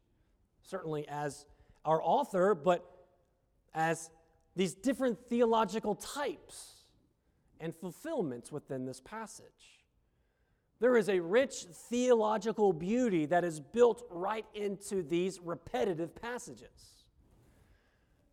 certainly 0.62 1.06
as 1.08 1.46
our 1.84 2.00
author, 2.02 2.54
but 2.54 2.84
as 3.74 4.10
these 4.56 4.74
different 4.74 5.18
theological 5.28 5.94
types 5.94 6.84
and 7.60 7.74
fulfillments 7.74 8.52
within 8.52 8.84
this 8.84 9.00
passage. 9.00 9.46
There 10.80 10.96
is 10.96 11.08
a 11.08 11.20
rich 11.20 11.64
theological 11.88 12.72
beauty 12.72 13.26
that 13.26 13.44
is 13.44 13.60
built 13.60 14.04
right 14.10 14.44
into 14.52 15.02
these 15.02 15.38
repetitive 15.40 16.14
passages. 16.20 17.04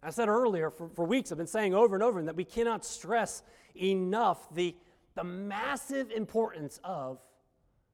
I 0.01 0.10
said 0.10 0.29
earlier, 0.29 0.72
for, 0.72 0.89
for 0.89 1.06
weeks, 1.06 1.32
I've 1.32 1.38
been 1.38 1.46
saying 1.46 1.75
over 1.75 1.96
and 1.96 2.03
over 2.03 2.20
and 2.20 2.27
that 2.27 2.36
we 2.36 2.46
cannot 2.46 2.84
stress 2.84 3.44
enough 3.75 4.53
the, 4.53 4.75
the 5.13 5.24
massive 5.24 6.10
importance 6.10 6.79
of 6.84 7.20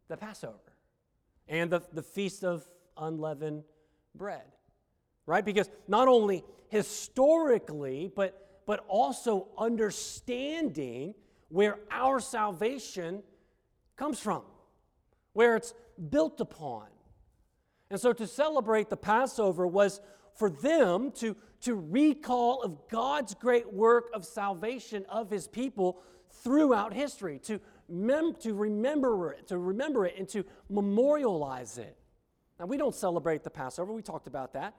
the 0.08 0.16
Passover 0.16 0.74
and 1.48 1.70
the, 1.70 1.82
the 1.92 2.04
Feast 2.04 2.44
of 2.44 2.64
Unleavened 2.98 3.64
Bread, 4.14 4.44
right? 5.26 5.44
Because 5.44 5.70
not 5.88 6.08
only 6.08 6.44
historically, 6.70 8.12
but, 8.16 8.62
but 8.66 8.84
also 8.88 9.48
understanding 9.58 11.14
where 11.50 11.80
our 11.92 12.20
salvation 12.20 13.24
comes 13.96 14.20
from, 14.20 14.44
where 15.34 15.56
it's 15.56 15.74
built 16.10 16.42
upon. 16.42 16.88
And 17.90 18.00
so 18.00 18.14
to 18.14 18.28
celebrate 18.28 18.90
the 18.90 18.98
Passover 18.98 19.68
was 19.68 20.02
for 20.36 20.50
them 20.50 21.12
to, 21.12 21.36
to 21.62 21.76
recall 21.76 22.62
of 22.62 22.90
God's 22.90 23.34
great 23.36 23.72
work 23.72 24.10
of 24.14 24.26
salvation 24.26 25.06
of 25.08 25.30
his 25.30 25.48
people 25.48 26.02
throughout 26.44 26.94
history, 26.94 27.40
to, 27.44 27.60
mem- 27.88 28.36
to 28.42 28.54
remember 28.54 29.32
it, 29.32 29.48
to 29.48 29.58
remember 29.58 30.06
it 30.06 30.16
and 30.18 30.28
to 30.30 30.44
memorialize 30.70 31.78
it. 31.78 31.96
Now 32.60 32.66
we 32.66 32.78
don't 32.78 32.96
celebrate 32.96 33.44
the 33.44 33.50
Passover, 33.50 33.94
we 33.94 34.02
talked 34.02 34.28
about 34.28 34.54
that. 34.54 34.76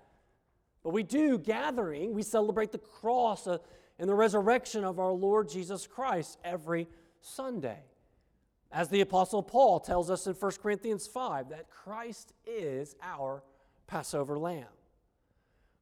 But 0.86 0.92
we 0.92 1.02
do 1.02 1.36
gathering, 1.36 2.14
we 2.14 2.22
celebrate 2.22 2.70
the 2.70 2.78
cross, 2.78 3.48
uh, 3.48 3.58
and 3.98 4.08
the 4.08 4.14
resurrection 4.14 4.84
of 4.84 5.00
our 5.00 5.10
Lord 5.10 5.48
Jesus 5.48 5.84
Christ 5.84 6.38
every 6.44 6.86
Sunday. 7.20 7.80
As 8.70 8.88
the 8.88 9.00
Apostle 9.00 9.42
Paul 9.42 9.80
tells 9.80 10.10
us 10.10 10.28
in 10.28 10.34
1 10.34 10.52
Corinthians 10.62 11.08
5, 11.08 11.48
that 11.48 11.70
Christ 11.70 12.34
is 12.46 12.94
our 13.02 13.42
Passover 13.88 14.38
lamb. 14.38 14.68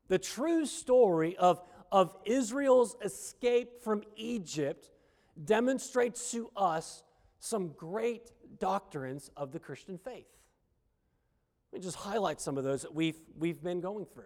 The 0.09 0.19
true 0.19 0.65
story 0.65 1.37
of, 1.37 1.61
of 1.93 2.17
Israel's 2.25 2.97
escape 3.05 3.83
from 3.83 4.05
Egypt 4.17 4.91
demonstrates 5.45 6.31
to 6.31 6.51
us 6.57 7.03
some 7.41 7.75
great 7.77 8.31
doctrines 8.59 9.31
of 9.37 9.53
the 9.53 9.61
Christian 9.61 9.99
faith. 9.99 10.33
Let 11.73 11.81
me 11.81 11.85
just 11.85 11.99
highlight 11.99 12.41
some 12.41 12.57
of 12.57 12.65
those 12.65 12.81
that 12.81 12.95
we've, 12.95 13.21
we've 13.37 13.63
been 13.63 13.83
going 13.83 14.07
through. 14.07 14.25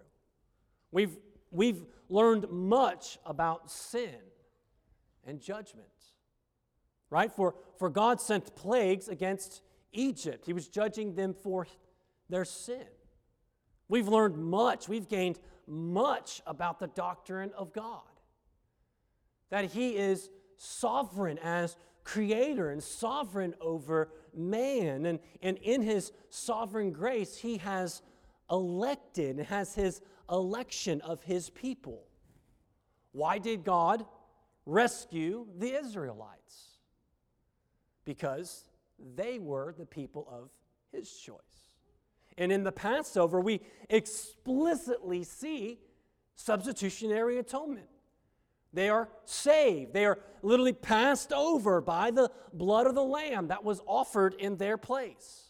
We've, 0.91 1.17
we've 1.51 1.85
learned 2.09 2.49
much 2.49 3.19
about 3.25 3.69
sin 3.69 4.15
and 5.25 5.39
judgment, 5.39 5.87
right? 7.09 7.31
For, 7.31 7.55
for 7.77 7.89
God 7.89 8.19
sent 8.19 8.55
plagues 8.55 9.07
against 9.07 9.61
Egypt, 9.91 10.45
He 10.45 10.53
was 10.53 10.67
judging 10.67 11.15
them 11.15 11.33
for 11.33 11.67
their 12.29 12.45
sin. 12.45 12.85
We've 13.87 14.07
learned 14.07 14.37
much, 14.37 14.87
we've 14.87 15.07
gained 15.07 15.39
much 15.67 16.41
about 16.45 16.79
the 16.79 16.87
doctrine 16.87 17.51
of 17.57 17.73
God. 17.73 18.01
That 19.49 19.65
He 19.65 19.97
is 19.97 20.29
sovereign 20.57 21.39
as 21.39 21.75
creator 22.03 22.69
and 22.71 22.83
sovereign 22.83 23.53
over 23.61 24.09
man. 24.35 25.05
And, 25.05 25.19
and 25.41 25.57
in 25.57 25.81
His 25.81 26.11
sovereign 26.29 26.91
grace, 26.91 27.37
He 27.37 27.57
has 27.57 28.01
elected 28.49 29.39
has 29.39 29.75
His 29.75 30.01
election 30.31 31.01
of 31.01 31.23
His 31.23 31.49
people. 31.49 32.03
Why 33.11 33.37
did 33.37 33.63
God 33.63 34.05
rescue 34.65 35.47
the 35.57 35.73
Israelites? 35.79 36.77
Because 38.05 38.65
they 39.15 39.39
were 39.39 39.73
the 39.77 39.85
people 39.85 40.27
of 40.29 40.49
His 40.91 41.11
choice. 41.11 41.37
And 42.37 42.51
in 42.51 42.63
the 42.63 42.71
Passover, 42.71 43.41
we 43.41 43.61
explicitly 43.89 45.23
see 45.23 45.79
substitutionary 46.35 47.37
atonement. 47.37 47.87
They 48.71 48.89
are 48.89 49.09
saved. 49.25 49.93
They 49.93 50.05
are 50.05 50.19
literally 50.41 50.73
passed 50.73 51.33
over 51.33 51.81
by 51.81 52.11
the 52.11 52.31
blood 52.53 52.87
of 52.87 52.95
the 52.95 53.03
Lamb 53.03 53.47
that 53.47 53.63
was 53.63 53.81
offered 53.85 54.35
in 54.35 54.57
their 54.57 54.77
place. 54.77 55.49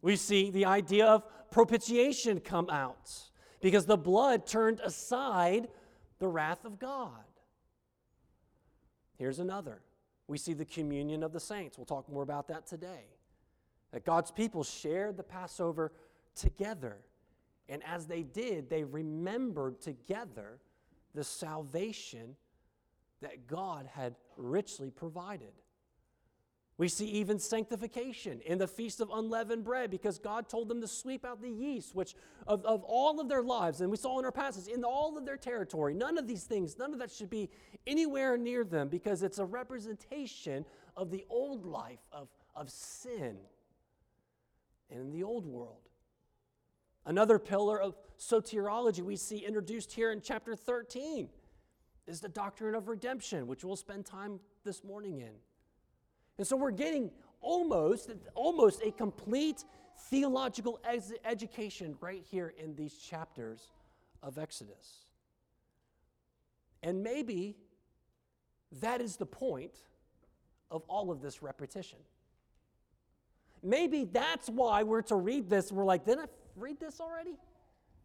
We 0.00 0.16
see 0.16 0.50
the 0.50 0.66
idea 0.66 1.06
of 1.06 1.24
propitiation 1.50 2.40
come 2.40 2.70
out 2.70 3.10
because 3.64 3.86
the 3.86 3.96
blood 3.96 4.46
turned 4.46 4.78
aside 4.80 5.68
the 6.18 6.28
wrath 6.28 6.66
of 6.66 6.78
God. 6.78 7.24
Here's 9.16 9.38
another. 9.38 9.80
We 10.28 10.36
see 10.36 10.52
the 10.52 10.66
communion 10.66 11.22
of 11.22 11.32
the 11.32 11.40
saints. 11.40 11.78
We'll 11.78 11.86
talk 11.86 12.06
more 12.06 12.22
about 12.22 12.46
that 12.48 12.66
today 12.66 13.06
that 13.90 14.04
God's 14.04 14.30
people 14.30 14.64
shared 14.64 15.16
the 15.16 15.22
Passover 15.22 15.92
together. 16.34 16.98
And 17.70 17.82
as 17.86 18.06
they 18.06 18.22
did, 18.22 18.68
they 18.68 18.84
remembered 18.84 19.80
together 19.80 20.58
the 21.14 21.24
salvation 21.24 22.36
that 23.22 23.46
God 23.46 23.88
had 23.90 24.14
richly 24.36 24.90
provided. 24.90 25.52
We 26.76 26.88
see 26.88 27.06
even 27.06 27.38
sanctification 27.38 28.40
in 28.44 28.58
the 28.58 28.66
Feast 28.66 29.00
of 29.00 29.08
Unleavened 29.12 29.62
Bread 29.62 29.92
because 29.92 30.18
God 30.18 30.48
told 30.48 30.68
them 30.68 30.80
to 30.80 30.88
sweep 30.88 31.24
out 31.24 31.40
the 31.40 31.48
yeast, 31.48 31.94
which 31.94 32.16
of, 32.48 32.64
of 32.64 32.82
all 32.82 33.20
of 33.20 33.28
their 33.28 33.42
lives, 33.44 33.80
and 33.80 33.90
we 33.90 33.96
saw 33.96 34.18
in 34.18 34.24
our 34.24 34.32
passage, 34.32 34.66
in 34.66 34.82
all 34.82 35.16
of 35.16 35.24
their 35.24 35.36
territory, 35.36 35.94
none 35.94 36.18
of 36.18 36.26
these 36.26 36.42
things, 36.42 36.76
none 36.76 36.92
of 36.92 36.98
that 36.98 37.12
should 37.12 37.30
be 37.30 37.48
anywhere 37.86 38.36
near 38.36 38.64
them 38.64 38.88
because 38.88 39.22
it's 39.22 39.38
a 39.38 39.44
representation 39.44 40.64
of 40.96 41.12
the 41.12 41.24
old 41.30 41.64
life 41.64 42.00
of, 42.10 42.28
of 42.56 42.68
sin 42.68 43.36
and 44.90 45.00
in 45.00 45.12
the 45.12 45.22
old 45.22 45.46
world. 45.46 45.88
Another 47.06 47.38
pillar 47.38 47.80
of 47.80 47.94
soteriology 48.18 49.00
we 49.00 49.14
see 49.14 49.38
introduced 49.38 49.92
here 49.92 50.10
in 50.10 50.20
chapter 50.20 50.56
13 50.56 51.28
is 52.08 52.20
the 52.20 52.28
doctrine 52.28 52.74
of 52.74 52.88
redemption, 52.88 53.46
which 53.46 53.64
we'll 53.64 53.76
spend 53.76 54.04
time 54.04 54.40
this 54.64 54.82
morning 54.82 55.20
in. 55.20 55.34
And 56.38 56.46
so 56.46 56.56
we're 56.56 56.70
getting 56.70 57.10
almost, 57.40 58.10
almost 58.34 58.82
a 58.82 58.90
complete 58.90 59.64
theological 60.08 60.80
education 61.24 61.96
right 62.00 62.22
here 62.30 62.52
in 62.58 62.74
these 62.74 62.94
chapters 62.94 63.70
of 64.22 64.38
Exodus. 64.38 65.04
And 66.82 67.02
maybe 67.02 67.56
that 68.80 69.00
is 69.00 69.16
the 69.16 69.26
point 69.26 69.76
of 70.70 70.82
all 70.88 71.10
of 71.10 71.20
this 71.20 71.42
repetition. 71.42 71.98
Maybe 73.62 74.04
that's 74.04 74.48
why 74.48 74.82
we're 74.82 75.02
to 75.02 75.16
read 75.16 75.48
this. 75.48 75.72
We're 75.72 75.84
like, 75.84 76.04
didn't 76.04 76.24
I 76.24 76.26
read 76.56 76.80
this 76.80 77.00
already? 77.00 77.36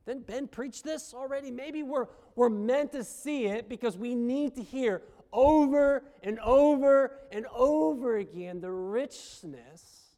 Didn't 0.05 0.25
Ben 0.25 0.47
preach 0.47 0.83
this 0.83 1.13
already? 1.13 1.51
Maybe 1.51 1.83
we're, 1.83 2.07
we're 2.35 2.49
meant 2.49 2.93
to 2.93 3.03
see 3.03 3.45
it 3.45 3.67
because 3.67 3.97
we 3.97 4.15
need 4.15 4.55
to 4.55 4.63
hear 4.63 5.01
over 5.31 6.03
and 6.23 6.39
over 6.39 7.11
and 7.31 7.45
over 7.53 8.17
again 8.17 8.61
the 8.61 8.71
richness 8.71 10.15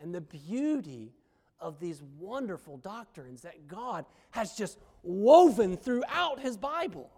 and 0.00 0.14
the 0.14 0.20
beauty 0.20 1.12
of 1.60 1.80
these 1.80 2.02
wonderful 2.18 2.76
doctrines 2.78 3.42
that 3.42 3.66
God 3.66 4.04
has 4.30 4.54
just 4.54 4.78
woven 5.02 5.76
throughout 5.76 6.40
His 6.40 6.56
Bible 6.56 7.10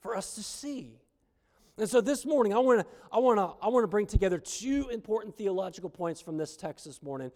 for 0.00 0.16
us 0.16 0.34
to 0.36 0.42
see. 0.42 0.98
And 1.76 1.88
so 1.88 2.00
this 2.00 2.26
morning, 2.26 2.54
I 2.54 2.58
want 2.58 2.80
to 2.80 2.86
I 3.12 3.18
want 3.18 3.38
to 3.38 3.64
I 3.64 3.68
want 3.68 3.84
to 3.84 3.88
bring 3.88 4.06
together 4.06 4.38
two 4.38 4.88
important 4.90 5.36
theological 5.36 5.90
points 5.90 6.20
from 6.20 6.36
this 6.36 6.56
text 6.56 6.86
this 6.86 7.02
morning, 7.02 7.30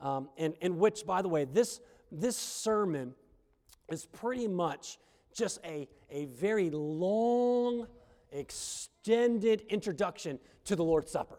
um, 0.00 0.28
in, 0.36 0.54
in 0.60 0.78
which, 0.78 1.04
by 1.04 1.22
the 1.22 1.28
way, 1.28 1.44
this 1.44 1.80
this 2.12 2.36
sermon 2.36 3.14
is 3.88 4.06
pretty 4.06 4.46
much 4.46 4.98
just 5.34 5.58
a 5.64 5.88
a 6.10 6.26
very 6.26 6.70
long, 6.70 7.86
extended 8.32 9.62
introduction 9.68 10.38
to 10.64 10.76
the 10.76 10.84
Lord's 10.84 11.10
Supper. 11.10 11.38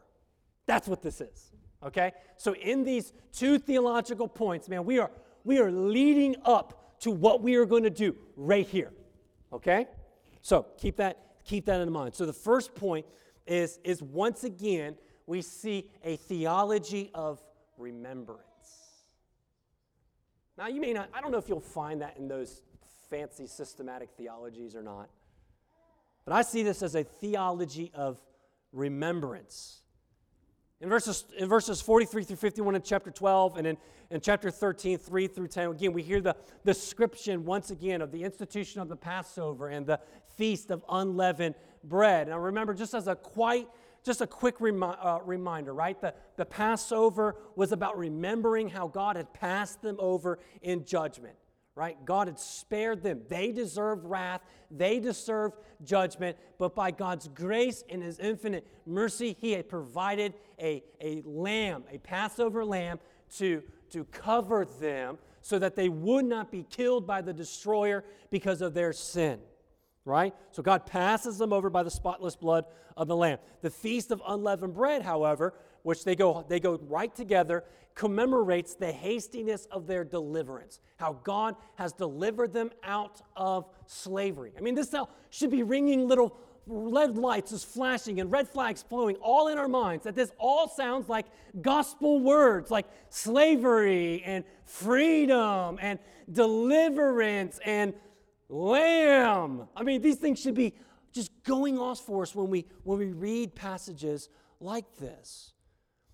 That's 0.65 0.87
what 0.87 1.01
this 1.01 1.21
is. 1.21 1.51
Okay, 1.83 2.11
so 2.37 2.53
in 2.55 2.83
these 2.83 3.11
two 3.33 3.57
theological 3.57 4.27
points, 4.27 4.69
man, 4.69 4.85
we 4.85 4.99
are 4.99 5.11
we 5.43 5.59
are 5.59 5.71
leading 5.71 6.35
up 6.45 6.99
to 7.01 7.11
what 7.11 7.41
we 7.41 7.55
are 7.55 7.65
going 7.65 7.83
to 7.83 7.89
do 7.89 8.15
right 8.35 8.67
here. 8.67 8.93
Okay, 9.51 9.87
so 10.41 10.67
keep 10.77 10.97
that 10.97 11.17
keep 11.43 11.65
that 11.65 11.81
in 11.81 11.91
mind. 11.91 12.13
So 12.15 12.25
the 12.25 12.33
first 12.33 12.75
point 12.75 13.05
is, 13.47 13.79
is 13.83 14.01
once 14.01 14.43
again, 14.43 14.95
we 15.25 15.41
see 15.41 15.89
a 16.03 16.15
theology 16.15 17.11
of 17.13 17.41
remembrance. 17.77 18.41
Now, 20.57 20.67
you 20.67 20.81
may 20.81 20.93
not, 20.93 21.09
I 21.13 21.21
don't 21.21 21.31
know 21.31 21.37
if 21.37 21.49
you'll 21.49 21.59
find 21.59 22.01
that 22.01 22.17
in 22.17 22.27
those 22.27 22.61
fancy 23.11 23.45
systematic 23.45 24.09
theologies 24.17 24.75
or 24.75 24.81
not, 24.81 25.09
but 26.25 26.33
I 26.33 26.41
see 26.41 26.63
this 26.63 26.81
as 26.81 26.95
a 26.95 27.03
theology 27.03 27.91
of 27.93 28.19
remembrance. 28.71 29.81
In 30.79 30.89
verses, 30.89 31.25
in 31.37 31.47
verses 31.47 31.81
43 31.81 32.23
through 32.23 32.37
51 32.37 32.75
in 32.75 32.81
chapter 32.81 33.11
12 33.11 33.57
and 33.57 33.67
in, 33.67 33.77
in 34.09 34.21
chapter 34.21 34.49
13, 34.49 34.97
3 34.97 35.27
through 35.27 35.49
10, 35.49 35.71
again, 35.71 35.93
we 35.93 36.01
hear 36.01 36.21
the 36.21 36.35
description 36.65 37.45
once 37.45 37.69
again 37.69 38.01
of 38.01 38.11
the 38.11 38.23
institution 38.23 38.81
of 38.81 38.87
the 38.87 38.95
Passover 38.95 39.67
and 39.67 39.85
the 39.85 39.99
feast 40.37 40.71
of 40.71 40.83
unleavened 40.89 41.55
bread. 41.83 42.29
Now 42.29 42.39
remember, 42.39 42.73
just 42.73 42.93
as 42.93 43.07
a 43.07 43.15
quite 43.15 43.67
just 44.03 44.21
a 44.21 44.25
quick 44.25 44.59
remi- 44.59 44.81
uh, 44.99 45.19
reminder, 45.23 45.75
right? 45.75 45.99
The, 46.01 46.15
the 46.35 46.45
Passover 46.45 47.35
was 47.55 47.71
about 47.71 47.99
remembering 47.99 48.67
how 48.67 48.87
God 48.87 49.15
had 49.15 49.31
passed 49.31 49.83
them 49.83 49.95
over 49.99 50.39
in 50.63 50.85
judgment 50.85 51.35
right? 51.75 51.97
God 52.05 52.27
had 52.27 52.39
spared 52.39 53.01
them. 53.01 53.21
They 53.29 53.51
deserved 53.51 54.05
wrath, 54.05 54.41
they 54.69 54.99
deserved 54.99 55.55
judgment, 55.83 56.37
but 56.57 56.75
by 56.75 56.91
God's 56.91 57.27
grace 57.27 57.83
and 57.89 58.03
His 58.03 58.19
infinite 58.19 58.67
mercy, 58.85 59.35
He 59.39 59.51
had 59.53 59.69
provided 59.69 60.33
a, 60.59 60.83
a 60.99 61.21
lamb, 61.25 61.83
a 61.91 61.97
Passover 61.97 62.65
lamb, 62.65 62.99
to, 63.37 63.63
to 63.91 64.03
cover 64.05 64.65
them 64.65 65.17
so 65.41 65.57
that 65.59 65.75
they 65.75 65.89
would 65.89 66.25
not 66.25 66.51
be 66.51 66.63
killed 66.69 67.07
by 67.07 67.21
the 67.21 67.33
destroyer 67.33 68.03
because 68.29 68.61
of 68.61 68.73
their 68.73 68.93
sin. 68.93 69.39
Right? 70.03 70.33
So 70.51 70.63
God 70.63 70.85
passes 70.85 71.37
them 71.37 71.53
over 71.53 71.69
by 71.69 71.83
the 71.83 71.91
spotless 71.91 72.35
blood 72.35 72.65
of 72.97 73.07
the 73.07 73.15
Lamb. 73.15 73.37
The 73.61 73.69
Feast 73.69 74.11
of 74.11 74.21
Unleavened 74.27 74.73
Bread, 74.73 75.03
however, 75.03 75.53
which 75.83 76.03
they 76.03 76.15
go, 76.15 76.45
they 76.47 76.59
go 76.59 76.79
right 76.87 77.13
together, 77.13 77.63
commemorates 77.95 78.75
the 78.75 78.91
hastiness 78.91 79.65
of 79.71 79.87
their 79.87 80.03
deliverance, 80.03 80.79
how 80.97 81.13
God 81.23 81.55
has 81.75 81.93
delivered 81.93 82.53
them 82.53 82.71
out 82.83 83.21
of 83.35 83.65
slavery. 83.85 84.53
I 84.57 84.61
mean, 84.61 84.75
this 84.75 84.93
should 85.29 85.51
be 85.51 85.63
ringing 85.63 86.07
little 86.07 86.37
red 86.67 87.17
lights 87.17 87.51
is 87.51 87.63
flashing 87.63 88.19
and 88.19 88.31
red 88.31 88.47
flags 88.47 88.83
flowing 88.87 89.15
all 89.17 89.47
in 89.47 89.57
our 89.57 89.67
minds 89.67 90.03
that 90.03 90.15
this 90.15 90.31
all 90.37 90.69
sounds 90.69 91.09
like 91.09 91.25
gospel 91.61 92.19
words 92.19 92.69
like 92.69 92.85
slavery 93.09 94.21
and 94.25 94.43
freedom 94.63 95.77
and 95.81 95.99
deliverance 96.31 97.59
and 97.65 97.93
lamb. 98.47 99.67
I 99.75 99.83
mean, 99.83 100.01
these 100.01 100.17
things 100.17 100.39
should 100.39 100.55
be 100.55 100.73
just 101.11 101.31
going 101.43 101.77
off 101.77 101.99
for 101.99 102.21
us 102.21 102.35
when 102.35 102.49
we 102.49 102.65
when 102.83 102.99
we 102.99 103.07
read 103.07 103.55
passages 103.55 104.29
like 104.59 104.95
this. 104.97 105.53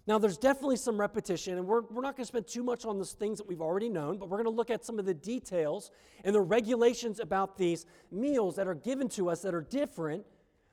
Now, 0.08 0.18
there's 0.18 0.38
definitely 0.38 0.78
some 0.78 0.98
repetition, 0.98 1.58
and 1.58 1.68
we're, 1.68 1.82
we're 1.82 2.02
not 2.02 2.16
going 2.16 2.24
to 2.24 2.28
spend 2.28 2.48
too 2.48 2.64
much 2.64 2.86
on 2.86 2.98
those 2.98 3.12
things 3.12 3.38
that 3.40 3.48
we've 3.48 3.62
already 3.62 3.90
known, 3.90 4.18
but 4.18 4.30
we're 4.30 4.38
going 4.38 4.46
to 4.46 4.56
look 4.56 4.70
at 4.70 4.86
some 4.86 5.00
of 5.00 5.06
the 5.06 5.14
details 5.14 5.92
and 6.24 6.34
the 6.34 6.40
regulations 6.40 7.20
about 7.20 7.58
these 7.58 7.86
meals 8.10 8.56
that 8.56 8.68
are 8.68 8.74
given 8.74 9.10
to 9.10 9.30
us 9.30 9.42
that 9.42 9.54
are 9.54 9.62
different, 9.62 10.26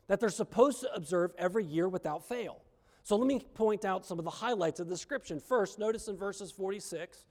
that 0.07 0.21
they're 0.21 0.29
supposed 0.29 0.83
to 0.83 0.95
observe 0.95 1.33
every 1.37 1.65
year 1.65 1.89
without 1.89 2.29
fail. 2.29 2.61
So 3.03 3.17
let 3.17 3.27
me 3.27 3.41
point 3.55 3.85
out 3.85 4.07
some 4.07 4.21
of 4.21 4.25
the 4.25 4.31
highlights 4.31 4.79
of 4.79 4.87
the 4.87 4.95
description. 4.95 5.41
First, 5.41 5.81
notice 5.81 6.07
in 6.07 6.17
verses 6.17 6.53
46 6.53 7.25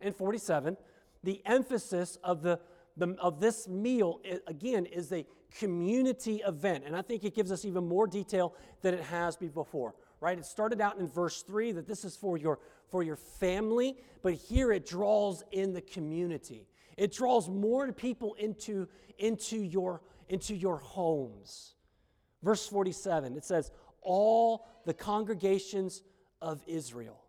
and 0.00 0.14
47, 0.14 0.76
the 1.22 1.40
emphasis 1.46 2.18
of, 2.24 2.42
the, 2.42 2.58
the 2.96 3.16
of 3.20 3.38
this 3.38 3.68
meal, 3.68 4.20
again, 4.48 4.86
is 4.86 5.12
a 5.12 5.24
community 5.56 6.42
event. 6.44 6.82
And 6.84 6.96
I 6.96 7.02
think 7.02 7.22
it 7.22 7.32
gives 7.32 7.52
us 7.52 7.64
even 7.64 7.86
more 7.86 8.08
detail 8.08 8.54
than 8.82 8.92
it 8.92 9.04
has 9.04 9.36
before 9.36 9.94
right? 10.24 10.38
It 10.38 10.46
started 10.46 10.80
out 10.80 10.96
in 10.96 11.06
verse 11.06 11.42
3 11.42 11.72
that 11.72 11.86
this 11.86 12.02
is 12.02 12.16
for 12.16 12.38
your, 12.38 12.58
for 12.88 13.02
your 13.02 13.16
family, 13.16 13.98
but 14.22 14.32
here 14.32 14.72
it 14.72 14.86
draws 14.86 15.44
in 15.52 15.74
the 15.74 15.82
community. 15.82 16.66
It 16.96 17.12
draws 17.12 17.46
more 17.46 17.92
people 17.92 18.32
into, 18.34 18.88
into, 19.18 19.58
your, 19.58 20.00
into 20.30 20.54
your 20.54 20.78
homes. 20.78 21.74
Verse 22.42 22.66
47, 22.66 23.36
it 23.36 23.44
says, 23.44 23.70
All 24.00 24.66
the 24.86 24.94
congregations 24.94 26.00
of 26.40 26.62
Israel. 26.66 27.20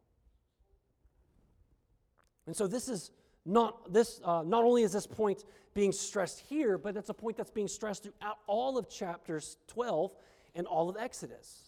And 2.48 2.56
so 2.56 2.66
this 2.66 2.88
is 2.88 3.12
not 3.44 3.92
this 3.92 4.22
uh, 4.24 4.44
not 4.46 4.64
only 4.64 4.84
is 4.84 4.94
this 4.94 5.06
point 5.06 5.44
being 5.74 5.92
stressed 5.92 6.40
here, 6.40 6.78
but 6.78 6.96
it's 6.96 7.10
a 7.10 7.14
point 7.14 7.36
that's 7.36 7.52
being 7.52 7.68
stressed 7.68 8.04
throughout 8.04 8.38
all 8.48 8.78
of 8.78 8.90
chapters 8.90 9.58
12 9.68 10.12
and 10.56 10.66
all 10.66 10.90
of 10.90 10.96
Exodus. 10.98 11.65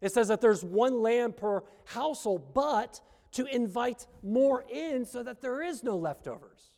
It 0.00 0.12
says 0.12 0.28
that 0.28 0.40
there's 0.40 0.62
one 0.62 1.00
lamb 1.00 1.32
per 1.32 1.62
household, 1.84 2.54
but 2.54 3.00
to 3.32 3.46
invite 3.46 4.06
more 4.22 4.64
in 4.70 5.04
so 5.04 5.22
that 5.22 5.40
there 5.40 5.62
is 5.62 5.82
no 5.82 5.96
leftovers. 5.96 6.70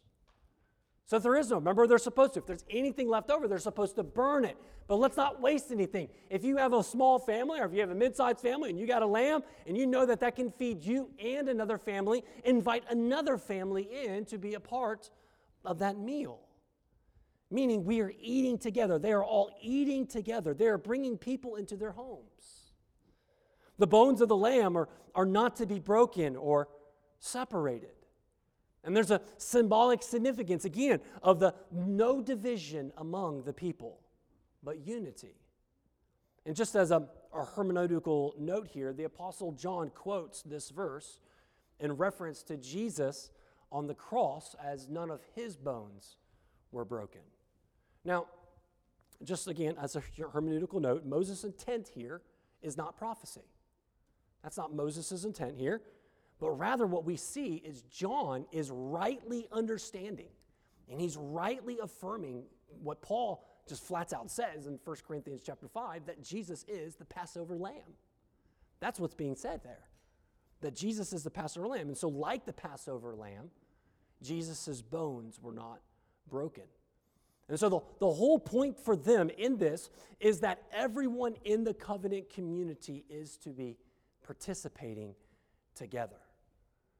So 1.06 1.16
if 1.16 1.22
there 1.22 1.36
is 1.36 1.50
no, 1.50 1.56
remember 1.56 1.86
they're 1.86 1.98
supposed 1.98 2.34
to. 2.34 2.40
If 2.40 2.46
there's 2.46 2.64
anything 2.68 3.08
left 3.08 3.30
over, 3.30 3.48
they're 3.48 3.58
supposed 3.58 3.96
to 3.96 4.02
burn 4.02 4.44
it. 4.44 4.56
But 4.88 4.96
let's 4.96 5.16
not 5.16 5.40
waste 5.40 5.70
anything. 5.70 6.08
If 6.28 6.44
you 6.44 6.56
have 6.58 6.72
a 6.72 6.82
small 6.82 7.18
family 7.18 7.60
or 7.60 7.66
if 7.66 7.72
you 7.72 7.80
have 7.80 7.90
a 7.90 7.94
mid-sized 7.94 8.40
family 8.40 8.70
and 8.70 8.78
you 8.78 8.86
got 8.86 9.02
a 9.02 9.06
lamb 9.06 9.42
and 9.66 9.76
you 9.76 9.86
know 9.86 10.04
that 10.04 10.20
that 10.20 10.36
can 10.36 10.50
feed 10.50 10.84
you 10.84 11.10
and 11.22 11.48
another 11.48 11.78
family, 11.78 12.24
invite 12.44 12.84
another 12.90 13.38
family 13.38 13.88
in 14.04 14.24
to 14.26 14.38
be 14.38 14.54
a 14.54 14.60
part 14.60 15.10
of 15.64 15.78
that 15.78 15.98
meal. 15.98 16.40
Meaning 17.50 17.84
we 17.84 18.00
are 18.00 18.12
eating 18.20 18.58
together. 18.58 18.98
They 18.98 19.12
are 19.12 19.24
all 19.24 19.50
eating 19.62 20.06
together. 20.06 20.52
They 20.52 20.66
are 20.66 20.78
bringing 20.78 21.16
people 21.16 21.56
into 21.56 21.76
their 21.76 21.92
homes. 21.92 22.27
The 23.78 23.86
bones 23.86 24.20
of 24.20 24.28
the 24.28 24.36
lamb 24.36 24.76
are, 24.76 24.88
are 25.14 25.26
not 25.26 25.56
to 25.56 25.66
be 25.66 25.78
broken 25.78 26.36
or 26.36 26.68
separated. 27.18 27.90
And 28.84 28.96
there's 28.96 29.10
a 29.10 29.20
symbolic 29.36 30.02
significance, 30.02 30.64
again, 30.64 31.00
of 31.22 31.40
the 31.40 31.54
no 31.72 32.20
division 32.20 32.92
among 32.96 33.42
the 33.42 33.52
people, 33.52 34.00
but 34.62 34.86
unity. 34.86 35.34
And 36.46 36.56
just 36.56 36.74
as 36.76 36.90
a, 36.90 37.08
a 37.34 37.44
hermeneutical 37.44 38.38
note 38.38 38.68
here, 38.68 38.92
the 38.92 39.04
Apostle 39.04 39.52
John 39.52 39.90
quotes 39.90 40.42
this 40.42 40.70
verse 40.70 41.18
in 41.80 41.92
reference 41.96 42.42
to 42.44 42.56
Jesus 42.56 43.30
on 43.70 43.86
the 43.86 43.94
cross 43.94 44.56
as 44.64 44.88
none 44.88 45.10
of 45.10 45.20
his 45.34 45.56
bones 45.56 46.16
were 46.72 46.84
broken. 46.84 47.20
Now, 48.04 48.26
just 49.22 49.48
again, 49.48 49.74
as 49.80 49.96
a 49.96 50.00
hermeneutical 50.00 50.80
note, 50.80 51.04
Moses' 51.04 51.44
intent 51.44 51.88
here 51.94 52.22
is 52.62 52.76
not 52.76 52.96
prophecy. 52.96 53.42
That's 54.42 54.56
not 54.56 54.74
Moses' 54.74 55.24
intent 55.24 55.56
here. 55.56 55.82
But 56.40 56.50
rather, 56.50 56.86
what 56.86 57.04
we 57.04 57.16
see 57.16 57.56
is 57.64 57.82
John 57.82 58.46
is 58.52 58.70
rightly 58.70 59.48
understanding 59.52 60.28
and 60.90 61.00
he's 61.00 61.16
rightly 61.16 61.78
affirming 61.82 62.44
what 62.82 63.02
Paul 63.02 63.44
just 63.68 63.82
flats 63.82 64.12
out 64.12 64.30
says 64.30 64.66
in 64.66 64.78
1 64.82 64.96
Corinthians 65.06 65.42
chapter 65.44 65.68
5 65.68 66.06
that 66.06 66.22
Jesus 66.22 66.64
is 66.68 66.94
the 66.96 67.04
Passover 67.04 67.56
lamb. 67.56 67.96
That's 68.80 68.98
what's 68.98 69.14
being 69.14 69.36
said 69.36 69.60
there. 69.62 69.88
That 70.60 70.74
Jesus 70.74 71.12
is 71.12 71.22
the 71.22 71.30
Passover 71.30 71.68
lamb. 71.68 71.88
And 71.88 71.96
so, 71.96 72.08
like 72.08 72.46
the 72.46 72.52
Passover 72.52 73.14
lamb, 73.14 73.50
Jesus' 74.22 74.80
bones 74.80 75.38
were 75.40 75.52
not 75.52 75.80
broken. 76.28 76.64
And 77.48 77.58
so, 77.58 77.68
the, 77.68 77.80
the 78.00 78.10
whole 78.10 78.38
point 78.38 78.78
for 78.78 78.96
them 78.96 79.30
in 79.30 79.56
this 79.58 79.90
is 80.20 80.40
that 80.40 80.62
everyone 80.72 81.34
in 81.44 81.64
the 81.64 81.74
covenant 81.74 82.30
community 82.30 83.04
is 83.08 83.36
to 83.38 83.50
be 83.50 83.76
participating 84.28 85.14
together. 85.74 86.20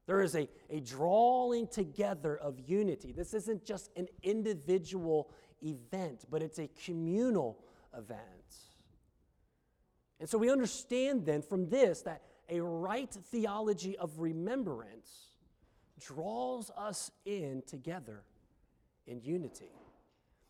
There 0.07 0.23
is 0.23 0.35
a, 0.35 0.49
a 0.71 0.81
drawing 0.81 1.67
together 1.67 2.39
of 2.39 2.59
unity. 2.59 3.13
This 3.13 3.35
isn't 3.35 3.67
just 3.67 3.91
an 3.97 4.09
individual 4.23 5.31
event, 5.63 6.25
but 6.31 6.43
it's 6.43 6.59
a 6.59 6.71
communal 6.87 7.59
event. 7.95 8.23
And 10.19 10.27
so 10.27 10.39
we 10.39 10.51
understand 10.51 11.27
then 11.27 11.43
from 11.43 11.69
this 11.69 12.01
that 12.03 12.23
a 12.49 12.63
right 12.63 13.15
theology 13.31 13.99
of 13.99 14.19
remembrance 14.19 15.35
draws 16.01 16.71
us 16.79 17.11
in 17.27 17.63
together 17.67 18.23
in 19.07 19.21
unity. 19.21 19.71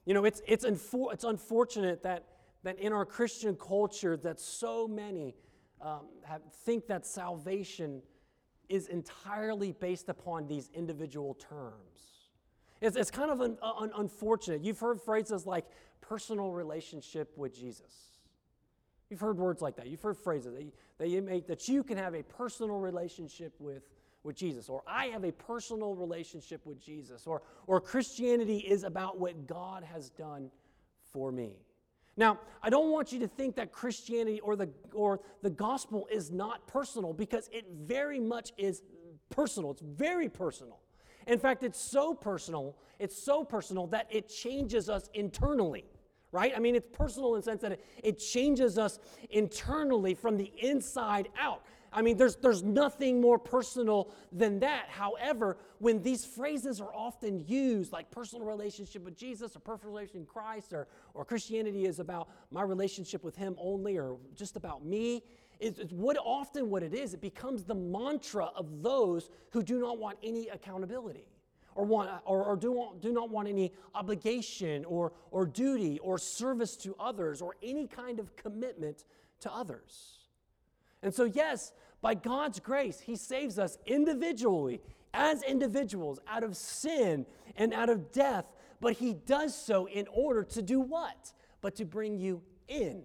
You 0.07 0.15
know, 0.15 0.25
it's, 0.25 0.43
it's, 0.47 0.65
unfor- 0.65 1.13
it's 1.13 1.25
unfortunate 1.25 2.05
that, 2.05 2.27
that 2.63 2.79
in 2.79 2.93
our 2.93 3.05
Christian 3.05 3.57
culture 3.57 4.17
that 4.19 4.39
so 4.39 4.87
many 4.87 5.35
um, 5.81 6.07
have, 6.25 6.43
think 6.65 6.87
that 6.89 7.07
salvation 7.07 8.03
is 8.69 8.89
entirely 8.89 9.73
based 9.73 10.09
upon 10.09 10.47
these 10.47 10.71
individual 10.75 11.35
terms. 11.35 11.99
It's, 12.81 12.97
it's 12.97 13.11
kind 13.11 13.31
of 13.31 13.41
an, 13.41 13.59
uh, 13.63 13.89
unfortunate. 13.97 14.63
You've 14.63 14.79
heard 14.79 15.01
phrases 15.01 15.47
like 15.47 15.65
personal 16.01 16.53
relationship 16.53 17.37
with 17.37 17.55
Jesus. 17.55 17.93
You've 19.11 19.21
heard 19.21 19.39
words 19.39 19.63
like 19.63 19.77
that. 19.77 19.87
You've 19.87 20.03
heard 20.03 20.19
phrases 20.19 20.55
that 20.55 20.63
you, 20.63 20.73
that 20.99 21.09
you, 21.09 21.23
make, 21.23 21.47
that 21.47 21.69
you 21.69 21.83
can 21.83 21.97
have 21.97 22.15
a 22.15 22.23
personal 22.23 22.79
relationship 22.79 23.55
with, 23.59 23.83
with 24.23 24.37
Jesus, 24.37 24.69
or 24.69 24.83
I 24.87 25.07
have 25.07 25.25
a 25.25 25.33
personal 25.33 25.95
relationship 25.95 26.61
with 26.67 26.81
Jesus, 26.81 27.27
or, 27.27 27.43
or 27.67 27.81
Christianity 27.81 28.59
is 28.59 28.85
about 28.85 29.19
what 29.19 29.47
God 29.47 29.83
has 29.83 30.11
done 30.11 30.51
for 31.13 31.33
me. 31.33 31.57
Now, 32.19 32.41
I 32.65 32.69
don't 32.69 32.91
want 32.91 33.13
you 33.13 33.21
to 33.21 33.29
think 33.29 33.55
that 33.57 33.71
Christianity 33.71 34.41
or 34.41 34.57
the, 34.57 34.69
or 34.93 35.21
the 35.41 35.51
gospel 35.51 36.09
is 36.11 36.33
not 36.33 36.67
personal 36.67 37.13
because 37.13 37.49
it 37.53 37.65
very 37.73 38.19
much 38.19 38.53
is 38.59 38.83
personal. 39.31 39.71
It's 39.71 39.83
very 39.83 40.29
personal. 40.29 40.81
In 41.29 41.39
fact, 41.39 41.63
it's 41.63 41.81
so 41.81 42.15
personal, 42.15 42.77
it's 42.99 43.17
so 43.17 43.45
personal 43.45 43.87
that 43.89 44.09
it 44.11 44.29
changes 44.29 44.91
us 44.91 45.09
internally, 45.15 45.85
right? 46.33 46.53
I 46.57 46.59
mean, 46.59 46.75
it's 46.75 46.89
personal 46.91 47.37
in 47.37 47.41
the 47.41 47.45
sense 47.45 47.63
that 47.63 47.73
it, 47.73 47.85
it 48.03 48.19
changes 48.19 48.79
us 48.79 48.99
internally 49.31 50.15
from 50.15 50.37
the 50.37 50.51
inside 50.59 51.29
out. 51.39 51.63
I 51.93 52.03
mean, 52.03 52.17
there's, 52.17 52.37
there's 52.37 52.63
nothing 52.63 53.21
more 53.21 53.39
personal 53.39 54.11
than 54.33 54.61
that. 54.61 54.87
However, 54.89 55.57
when 55.79 56.03
these 56.03 56.25
phrases 56.25 56.81
are 56.81 56.95
often 56.95 57.45
used, 57.47 57.93
like 57.93 58.11
personal 58.11 58.47
relationship 58.47 59.05
with 59.05 59.17
Jesus 59.17 59.57
or 59.57 59.61
personal 59.61 59.93
relationship 59.93 60.21
with 60.21 60.29
Christ, 60.29 60.73
or, 60.73 60.89
or 61.15 61.25
Christianity 61.25 61.87
is 61.87 61.99
about 61.99 62.29
my 62.51 62.63
relationship 62.63 63.25
with 63.25 63.37
Him 63.37 63.57
only, 63.59 63.99
or 63.99 64.17
just 64.35 64.57
about 64.57 64.85
me, 64.85 65.23
it's, 65.61 65.79
it's 65.79 65.93
what 65.93 66.17
often 66.19 66.71
what 66.71 66.83
it 66.83 66.95
is. 66.95 67.15
It 67.15 67.21
becomes 67.21 67.65
the 67.65 67.75
mantra 67.75 68.51
of 68.55 68.83
those 68.83 69.31
who 69.51 69.63
do 69.63 69.81
not 69.81 69.99
want 69.99 70.19
any 70.23 70.49
accountability. 70.49 71.27
Or, 71.75 71.85
want, 71.85 72.11
or, 72.25 72.43
or 72.43 72.57
do, 72.57 72.89
do 73.01 73.13
not 73.13 73.31
want 73.31 73.47
any 73.47 73.73
obligation 73.95 74.85
or, 74.85 75.13
or 75.31 75.47
duty 75.47 76.01
or 76.01 76.19
service 76.19 76.77
to 76.79 76.97
others 76.99 77.41
or 77.41 77.55
any 77.63 77.87
kind 77.87 78.19
of 78.19 78.35
commitment 78.35 79.05
to 79.41 79.55
others. 79.55 80.18
And 81.03 81.15
so, 81.15 81.25
yes, 81.25 81.73
by 82.01 82.15
God's 82.15 82.61
grace, 82.61 83.01
He 83.01 83.17
saves 83.17 83.59
us 83.59 83.79
individually, 83.87 84.81
as 85.15 85.43
individuals, 85.43 86.21
out 86.29 86.45
of 86.45 86.57
sin 86.57 87.27
and 87.57 87.73
out 87.73 87.89
of 87.89 88.13
death. 88.13 88.45
But 88.81 88.95
He 88.95 89.15
does 89.15 89.57
so 89.57 89.87
in 89.87 90.07
order 90.13 90.43
to 90.45 90.63
do 90.63 90.81
what? 90.81 91.33
But 91.61 91.77
to 91.77 91.85
bring 91.85 92.19
you 92.19 92.43
in. 92.69 93.03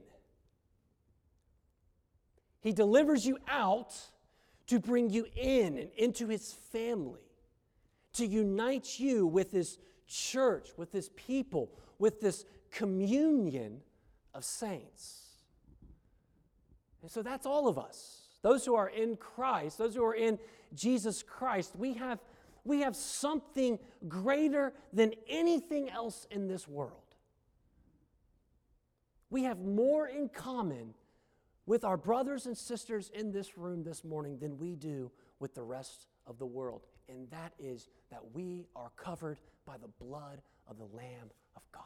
He 2.61 2.71
delivers 2.71 3.25
you 3.25 3.37
out 3.47 3.93
to 4.67 4.79
bring 4.79 5.09
you 5.09 5.25
in 5.35 5.77
and 5.77 5.89
into 5.97 6.27
His 6.27 6.53
family, 6.71 7.21
to 8.13 8.25
unite 8.25 8.99
you 8.99 9.27
with 9.27 9.51
His 9.51 9.77
church, 10.07 10.69
with 10.77 10.91
His 10.91 11.09
people, 11.09 11.71
with 11.99 12.21
this 12.21 12.45
communion 12.71 13.81
of 14.33 14.43
saints. 14.45 15.22
And 17.03 17.11
so 17.11 17.21
that's 17.21 17.45
all 17.45 17.67
of 17.67 17.77
us. 17.77 18.21
Those 18.41 18.65
who 18.65 18.75
are 18.75 18.87
in 18.87 19.17
Christ, 19.17 19.77
those 19.77 19.93
who 19.93 20.03
are 20.03 20.15
in 20.15 20.39
Jesus 20.73 21.21
Christ, 21.21 21.75
we 21.75 21.93
have, 21.95 22.19
we 22.63 22.79
have 22.79 22.95
something 22.95 23.77
greater 24.07 24.73
than 24.93 25.13
anything 25.27 25.89
else 25.89 26.25
in 26.31 26.47
this 26.47 26.67
world. 26.67 26.97
We 29.29 29.43
have 29.43 29.59
more 29.59 30.07
in 30.07 30.29
common 30.29 30.93
with 31.65 31.83
our 31.83 31.97
brothers 31.97 32.45
and 32.45 32.57
sisters 32.57 33.11
in 33.13 33.31
this 33.31 33.57
room 33.57 33.83
this 33.83 34.03
morning 34.03 34.37
than 34.39 34.57
we 34.57 34.75
do 34.75 35.11
with 35.39 35.55
the 35.55 35.63
rest 35.63 36.07
of 36.25 36.39
the 36.39 36.45
world. 36.45 36.85
And 37.09 37.29
that 37.31 37.53
is 37.59 37.89
that 38.11 38.21
we 38.33 38.65
are 38.75 38.91
covered 38.95 39.39
by 39.65 39.75
the 39.77 39.89
blood 40.03 40.41
of 40.67 40.77
the 40.77 40.87
Lamb 40.95 41.31
of 41.55 41.63
God. 41.73 41.83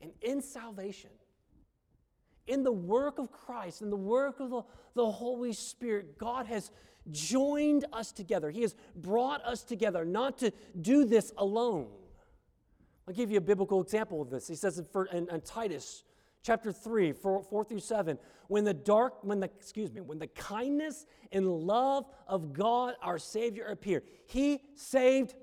And 0.00 0.12
in 0.22 0.40
salvation, 0.40 1.10
in 2.48 2.64
the 2.64 2.72
work 2.72 3.18
of 3.18 3.30
Christ, 3.30 3.82
in 3.82 3.90
the 3.90 3.96
work 3.96 4.40
of 4.40 4.50
the, 4.50 4.62
the 4.94 5.10
Holy 5.10 5.52
Spirit, 5.52 6.18
God 6.18 6.46
has 6.46 6.70
joined 7.10 7.84
us 7.92 8.12
together. 8.12 8.50
He 8.50 8.62
has 8.62 8.74
brought 8.96 9.44
us 9.44 9.62
together, 9.62 10.04
not 10.04 10.38
to 10.38 10.52
do 10.80 11.04
this 11.04 11.32
alone. 11.36 11.88
I'll 13.06 13.14
give 13.14 13.30
you 13.30 13.38
a 13.38 13.42
biblical 13.42 13.80
example 13.80 14.20
of 14.20 14.30
this. 14.30 14.48
He 14.48 14.54
says 14.54 14.78
in, 14.78 14.86
in, 15.12 15.28
in 15.30 15.40
Titus 15.42 16.04
chapter 16.42 16.72
3, 16.72 17.12
4, 17.12 17.42
4 17.42 17.64
through 17.64 17.80
7, 17.80 18.18
when 18.48 18.64
the 18.64 18.74
dark, 18.74 19.22
when 19.22 19.40
the, 19.40 19.50
excuse 19.58 19.92
me, 19.92 20.00
when 20.00 20.18
the 20.18 20.26
kindness 20.28 21.06
and 21.32 21.46
love 21.46 22.06
of 22.26 22.52
God 22.52 22.94
our 23.02 23.18
Savior 23.18 23.66
appeared, 23.66 24.02
He 24.26 24.60
saved 24.74 25.34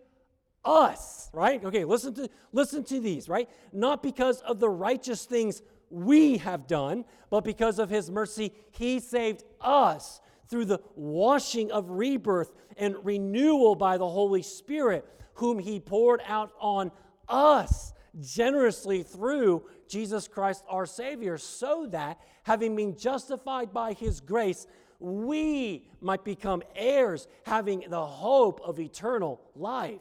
us, 0.63 1.29
right? 1.31 1.63
Okay, 1.63 1.85
listen 1.85 2.13
to 2.15 2.29
listen 2.51 2.83
to 2.85 2.99
these, 2.99 3.29
right? 3.29 3.47
Not 3.71 4.01
because 4.01 4.41
of 4.41 4.59
the 4.59 4.69
righteous 4.69 5.25
things 5.25 5.61
we 5.89 6.37
have 6.37 6.67
done, 6.67 7.05
but 7.29 7.43
because 7.43 7.79
of 7.79 7.89
his 7.89 8.09
mercy, 8.11 8.53
he 8.71 8.99
saved 8.99 9.43
us 9.61 10.21
through 10.47 10.65
the 10.65 10.79
washing 10.95 11.71
of 11.71 11.89
rebirth 11.89 12.51
and 12.77 12.95
renewal 13.03 13.75
by 13.75 13.97
the 13.97 14.07
Holy 14.07 14.41
Spirit, 14.41 15.05
whom 15.35 15.59
he 15.59 15.79
poured 15.79 16.21
out 16.27 16.51
on 16.59 16.91
us 17.27 17.93
generously 18.21 19.03
through 19.03 19.63
Jesus 19.87 20.27
Christ 20.27 20.63
our 20.69 20.85
Savior, 20.85 21.37
so 21.37 21.87
that, 21.87 22.19
having 22.43 22.75
been 22.75 22.95
justified 22.97 23.73
by 23.73 23.93
his 23.93 24.21
grace, 24.21 24.67
we 24.99 25.89
might 25.99 26.23
become 26.23 26.63
heirs, 26.75 27.27
having 27.45 27.83
the 27.89 28.05
hope 28.05 28.61
of 28.63 28.79
eternal 28.79 29.41
life. 29.55 29.99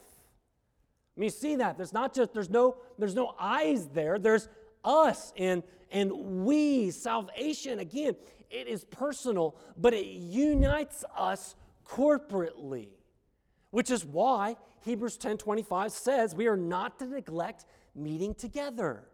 I 1.16 1.20
mean, 1.20 1.24
you 1.24 1.30
see 1.30 1.56
that. 1.56 1.76
There's 1.76 1.92
not 1.92 2.14
just, 2.14 2.32
there's 2.32 2.50
no, 2.50 2.76
there's 2.98 3.14
no 3.14 3.34
eyes 3.38 3.88
there, 3.88 4.18
there's 4.18 4.48
us 4.84 5.32
and, 5.36 5.62
and 5.90 6.12
we. 6.12 6.90
Salvation, 6.90 7.78
again, 7.78 8.16
it 8.50 8.68
is 8.68 8.84
personal, 8.84 9.56
but 9.76 9.94
it 9.94 10.06
unites 10.06 11.04
us 11.16 11.56
corporately, 11.86 12.88
which 13.70 13.90
is 13.90 14.04
why 14.04 14.56
Hebrews 14.84 15.16
10 15.16 15.38
25 15.38 15.92
says 15.92 16.34
we 16.34 16.46
are 16.46 16.56
not 16.56 16.98
to 16.98 17.06
neglect 17.06 17.66
meeting 17.94 18.34
together. 18.34 19.08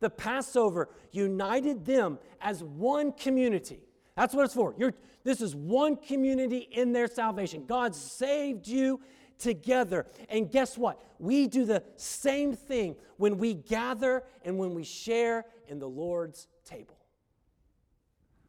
The 0.00 0.10
Passover 0.10 0.90
united 1.10 1.84
them 1.84 2.18
as 2.40 2.62
one 2.62 3.12
community. 3.12 3.80
That's 4.16 4.34
what 4.34 4.44
it's 4.44 4.54
for. 4.54 4.74
You're, 4.78 4.94
this 5.24 5.40
is 5.40 5.54
one 5.54 5.96
community 5.96 6.68
in 6.70 6.92
their 6.92 7.06
salvation. 7.08 7.64
God 7.66 7.94
saved 7.94 8.66
you 8.66 9.00
together. 9.38 10.06
And 10.28 10.50
guess 10.50 10.76
what? 10.76 11.00
We 11.18 11.46
do 11.46 11.64
the 11.64 11.82
same 11.96 12.54
thing 12.54 12.96
when 13.16 13.38
we 13.38 13.54
gather 13.54 14.24
and 14.44 14.58
when 14.58 14.74
we 14.74 14.84
share 14.84 15.44
in 15.66 15.78
the 15.78 15.88
Lord's 15.88 16.48
table. 16.64 16.96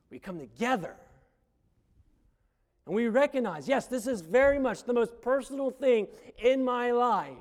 We 0.10 0.20
come 0.20 0.40
together 0.40 0.96
and 2.86 2.96
we 2.96 3.08
recognize 3.08 3.68
yes, 3.68 3.86
this 3.86 4.08
is 4.08 4.22
very 4.22 4.58
much 4.58 4.84
the 4.84 4.94
most 4.94 5.22
personal 5.22 5.70
thing 5.70 6.08
in 6.40 6.66
my 6.66 6.92
life, 6.92 7.38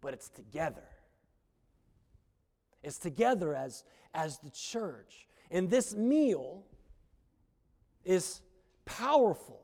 but 0.00 0.14
it's 0.14 0.28
together. 0.28 0.84
It's 2.84 2.98
together 2.98 3.54
as, 3.54 3.82
as 4.14 4.38
the 4.38 4.50
church. 4.50 5.26
And 5.50 5.68
this 5.68 5.94
meal 5.94 6.64
is 8.04 8.42
powerful 8.84 9.60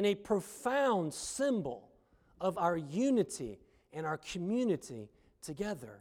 and 0.00 0.06
a 0.06 0.14
profound 0.14 1.12
symbol 1.12 1.90
of 2.40 2.56
our 2.56 2.74
unity 2.74 3.58
and 3.92 4.06
our 4.06 4.16
community 4.16 5.10
together 5.42 6.00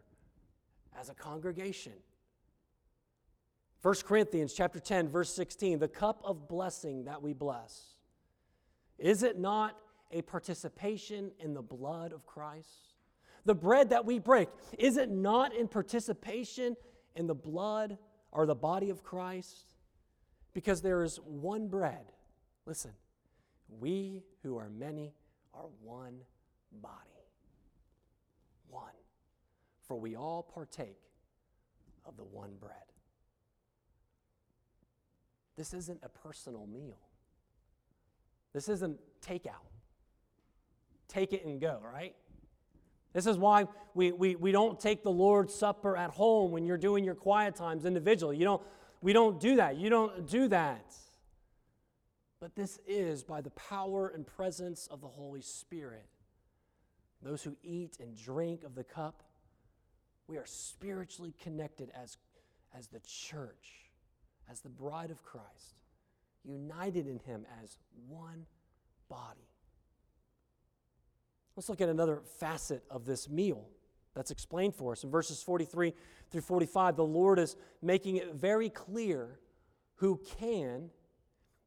as 0.98 1.10
a 1.10 1.14
congregation. 1.14 1.92
1 3.82 3.96
Corinthians 4.06 4.54
chapter 4.54 4.80
10 4.80 5.10
verse 5.10 5.34
16 5.36 5.80
the 5.80 5.88
cup 5.90 6.22
of 6.24 6.48
blessing 6.48 7.04
that 7.04 7.22
we 7.22 7.34
bless 7.34 7.96
is 8.98 9.22
it 9.22 9.38
not 9.38 9.76
a 10.14 10.22
participation 10.22 11.32
in 11.38 11.54
the 11.54 11.62
blood 11.62 12.14
of 12.14 12.26
Christ 12.26 12.96
the 13.44 13.56
bread 13.56 13.90
that 13.90 14.06
we 14.06 14.18
break 14.18 14.48
is 14.78 14.96
it 14.96 15.10
not 15.12 15.54
in 15.54 15.68
participation 15.68 16.78
in 17.18 17.28
the 17.28 17.36
blood 17.36 17.98
or 18.32 18.46
the 18.46 18.56
body 18.56 18.92
of 18.92 19.04
Christ 19.04 19.74
because 20.54 20.82
there 20.82 21.04
is 21.04 21.18
one 21.26 21.68
bread 21.68 22.14
listen 22.66 22.92
we 23.80 24.24
who 24.44 24.58
are 24.58 24.70
many 24.70 25.14
are 25.54 25.68
one 25.82 26.20
body. 26.82 26.96
One. 28.70 28.84
For 29.88 30.00
we 30.00 30.16
all 30.16 30.44
partake 30.44 31.00
of 32.06 32.18
the 32.18 32.24
one 32.24 32.52
bread. 32.60 32.76
This 35.58 35.74
isn't 35.74 36.00
a 36.04 36.10
personal 36.10 36.68
meal. 36.68 37.00
This 38.54 38.70
isn't 38.70 38.98
takeout. 39.26 39.68
Take 41.08 41.34
it 41.34 41.46
and 41.46 41.60
go, 41.60 41.80
right? 41.84 42.16
This 43.14 43.26
is 43.26 43.38
why 43.38 43.68
we, 43.94 44.12
we, 44.12 44.36
we 44.36 44.52
don't 44.52 44.80
take 44.80 45.04
the 45.04 45.12
Lord's 45.12 45.54
Supper 45.54 45.98
at 45.98 46.12
home 46.12 46.52
when 46.52 46.66
you're 46.66 46.78
doing 46.78 47.04
your 47.04 47.16
quiet 47.16 47.56
times 47.56 47.86
individually. 47.86 48.38
You 48.38 48.46
don't, 48.46 48.62
we 49.02 49.14
don't 49.14 49.40
do 49.40 49.56
that. 49.56 49.78
You 49.78 49.90
don't 49.90 50.28
do 50.28 50.48
that. 50.50 50.96
But 52.40 52.56
this 52.56 52.80
is 52.88 53.24
by 53.24 53.42
the 53.42 53.50
power 53.52 54.08
and 54.08 54.26
presence 54.26 54.88
of 54.88 55.02
the 55.02 55.08
Holy 55.08 55.42
Spirit. 55.42 56.06
Those 57.22 57.44
who 57.44 57.58
eat 57.64 57.98
and 58.00 58.16
drink 58.16 58.64
of 58.64 58.76
the 58.76 58.84
cup, 58.84 59.24
we 60.28 60.38
are 60.38 60.46
spiritually 60.46 61.34
connected 61.42 61.92
as, 61.94 62.18
as 62.78 62.88
the 62.88 63.02
church, 63.02 63.92
as 64.50 64.62
the 64.62 64.70
bride 64.70 65.12
of 65.12 65.22
Christ, 65.24 65.76
united 66.46 67.08
in 67.08 67.20
Him 67.20 67.46
as 67.62 67.78
one 68.08 68.46
body. 69.10 69.50
Let's 71.58 71.68
look 71.68 71.82
at 71.82 71.90
another 71.90 72.22
facet 72.40 72.84
of 72.90 73.06
this 73.06 73.28
meal 73.28 73.68
that's 74.16 74.32
explained 74.32 74.76
for 74.76 74.94
us. 74.94 75.04
In 75.04 75.10
verses 75.10 75.44
43 75.44 75.94
through 76.32 76.42
45, 76.42 76.96
the 76.96 77.04
Lord 77.04 77.38
is 77.38 77.58
making 77.82 78.16
it 78.16 78.34
very 78.34 78.70
clear 78.70 79.40
who 79.96 80.22
can 80.40 80.90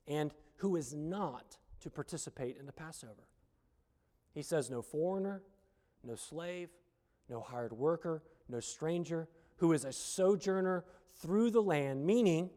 and 0.07 0.33
who 0.63 0.77
is 0.77 0.95
not 0.95 1.59
to 1.81 1.91
participate 1.91 2.57
in 2.57 2.67
the 2.67 2.73
Passover. 2.73 3.27
He 4.33 4.43
says, 4.43 4.71
No 4.71 4.81
foreigner, 4.81 5.43
no 6.05 6.15
slave, 6.15 6.69
no 7.29 7.41
hired 7.41 7.73
worker, 7.73 8.23
no 8.49 8.61
stranger, 8.61 9.29
who 9.57 9.73
is 9.73 9.85
a 9.85 9.93
sojourner 9.93 10.85
through 11.21 11.51
the 11.51 11.61
land, 11.61 12.07
meaning, 12.07 12.49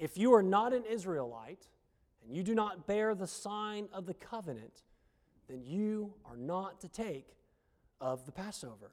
if 0.00 0.18
you 0.18 0.34
are 0.34 0.42
not 0.42 0.72
an 0.72 0.82
Israelite 0.84 1.68
and 2.24 2.34
you 2.34 2.42
do 2.42 2.52
not 2.52 2.88
bear 2.88 3.14
the 3.14 3.28
sign 3.28 3.88
of 3.92 4.06
the 4.06 4.14
covenant, 4.14 4.82
then 5.48 5.62
you 5.62 6.14
are 6.24 6.36
not 6.36 6.80
to 6.80 6.88
take 6.88 7.36
of 8.00 8.26
the 8.26 8.32
Passover. 8.32 8.90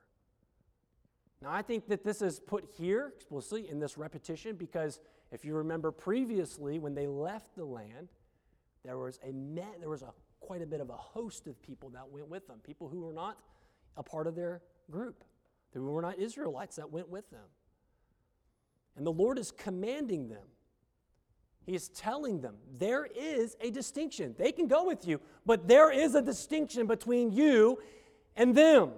Now, 1.41 1.49
I 1.51 1.63
think 1.63 1.87
that 1.87 2.03
this 2.03 2.21
is 2.21 2.39
put 2.39 2.69
here 2.77 3.13
explicitly 3.15 3.67
in 3.67 3.79
this 3.79 3.97
repetition 3.97 4.57
because 4.57 4.99
if 5.31 5.43
you 5.43 5.55
remember 5.55 5.91
previously, 5.91 6.77
when 6.77 6.93
they 6.93 7.07
left 7.07 7.55
the 7.55 7.65
land, 7.65 8.09
there 8.87 8.97
was 8.97 9.19
a 9.27 9.31
met, 9.31 9.79
there 9.79 9.89
was 9.89 10.01
a 10.01 10.13
quite 10.39 10.61
a 10.61 10.65
bit 10.65 10.79
of 10.79 10.89
a 10.89 10.95
host 10.95 11.47
of 11.47 11.61
people 11.61 11.89
that 11.89 12.09
went 12.09 12.29
with 12.29 12.47
them, 12.47 12.59
people 12.63 12.87
who 12.87 13.01
were 13.01 13.13
not 13.13 13.37
a 13.97 14.03
part 14.03 14.27
of 14.27 14.35
their 14.35 14.61
group, 14.89 15.23
who 15.73 15.83
were 15.83 16.01
not 16.01 16.17
Israelites 16.19 16.77
that 16.77 16.91
went 16.91 17.09
with 17.09 17.29
them. 17.29 17.45
And 18.95 19.05
the 19.05 19.11
Lord 19.11 19.37
is 19.37 19.51
commanding 19.51 20.29
them. 20.29 20.45
He 21.65 21.75
is 21.75 21.89
telling 21.89 22.39
them 22.39 22.55
there 22.77 23.05
is 23.05 23.57
a 23.59 23.69
distinction. 23.69 24.35
They 24.37 24.53
can 24.53 24.67
go 24.67 24.85
with 24.85 25.05
you, 25.05 25.19
but 25.45 25.67
there 25.67 25.91
is 25.91 26.15
a 26.15 26.21
distinction 26.21 26.87
between 26.87 27.31
you 27.31 27.79
and 28.37 28.55
them. 28.55 28.91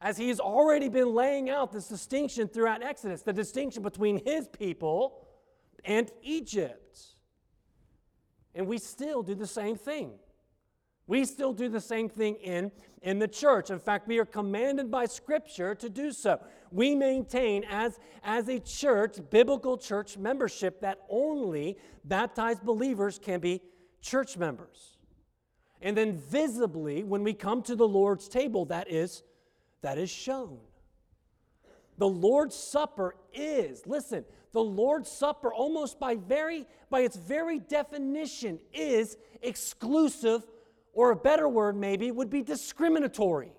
As 0.00 0.16
he's 0.16 0.38
already 0.38 0.88
been 0.88 1.12
laying 1.12 1.50
out 1.50 1.72
this 1.72 1.88
distinction 1.88 2.48
throughout 2.48 2.82
Exodus, 2.82 3.22
the 3.22 3.32
distinction 3.32 3.82
between 3.82 4.24
his 4.24 4.48
people 4.48 5.26
and 5.84 6.10
Egypt. 6.22 6.98
And 8.54 8.66
we 8.66 8.78
still 8.78 9.22
do 9.22 9.34
the 9.34 9.46
same 9.46 9.76
thing. 9.76 10.12
We 11.06 11.24
still 11.24 11.52
do 11.52 11.68
the 11.68 11.80
same 11.80 12.08
thing 12.08 12.36
in, 12.36 12.70
in 13.02 13.18
the 13.18 13.28
church. 13.28 13.70
In 13.70 13.78
fact, 13.78 14.06
we 14.06 14.18
are 14.18 14.24
commanded 14.24 14.90
by 14.90 15.06
Scripture 15.06 15.74
to 15.74 15.90
do 15.90 16.12
so. 16.12 16.40
We 16.70 16.94
maintain, 16.94 17.64
as, 17.68 17.98
as 18.22 18.48
a 18.48 18.60
church, 18.60 19.18
biblical 19.30 19.76
church 19.76 20.16
membership 20.16 20.80
that 20.80 21.00
only 21.10 21.76
baptized 22.04 22.62
believers 22.62 23.18
can 23.18 23.40
be 23.40 23.60
church 24.00 24.36
members. 24.36 24.96
And 25.80 25.96
then 25.96 26.16
visibly, 26.16 27.02
when 27.02 27.24
we 27.24 27.34
come 27.34 27.62
to 27.62 27.74
the 27.74 27.88
Lord's 27.88 28.28
table, 28.28 28.64
that 28.66 28.90
is, 28.90 29.24
that 29.82 29.98
is 29.98 30.08
shown. 30.08 30.58
The 32.02 32.08
Lord's 32.08 32.56
Supper 32.56 33.14
is, 33.32 33.86
listen, 33.86 34.24
the 34.50 34.60
Lord's 34.60 35.08
Supper 35.08 35.54
almost 35.54 36.00
by 36.00 36.16
very 36.16 36.66
by 36.90 37.02
its 37.02 37.14
very 37.14 37.60
definition 37.60 38.58
is 38.74 39.16
exclusive 39.40 40.42
or 40.94 41.12
a 41.12 41.16
better 41.16 41.48
word 41.48 41.76
maybe 41.76 42.10
would 42.10 42.28
be 42.28 42.42
discriminatory. 42.42 43.52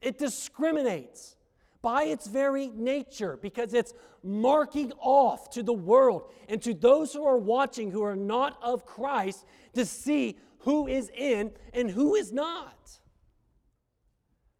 It 0.00 0.16
discriminates 0.16 1.36
by 1.82 2.04
its 2.04 2.26
very 2.26 2.68
nature 2.68 3.38
because 3.42 3.74
it's 3.74 3.92
marking 4.24 4.90
off 4.98 5.50
to 5.50 5.62
the 5.62 5.74
world 5.74 6.32
and 6.48 6.62
to 6.62 6.72
those 6.72 7.12
who 7.12 7.26
are 7.26 7.36
watching 7.36 7.90
who 7.90 8.02
are 8.04 8.16
not 8.16 8.58
of 8.62 8.86
Christ 8.86 9.44
to 9.74 9.84
see 9.84 10.38
who 10.60 10.86
is 10.86 11.10
in 11.14 11.50
and 11.74 11.90
who 11.90 12.14
is 12.14 12.32
not. 12.32 13.00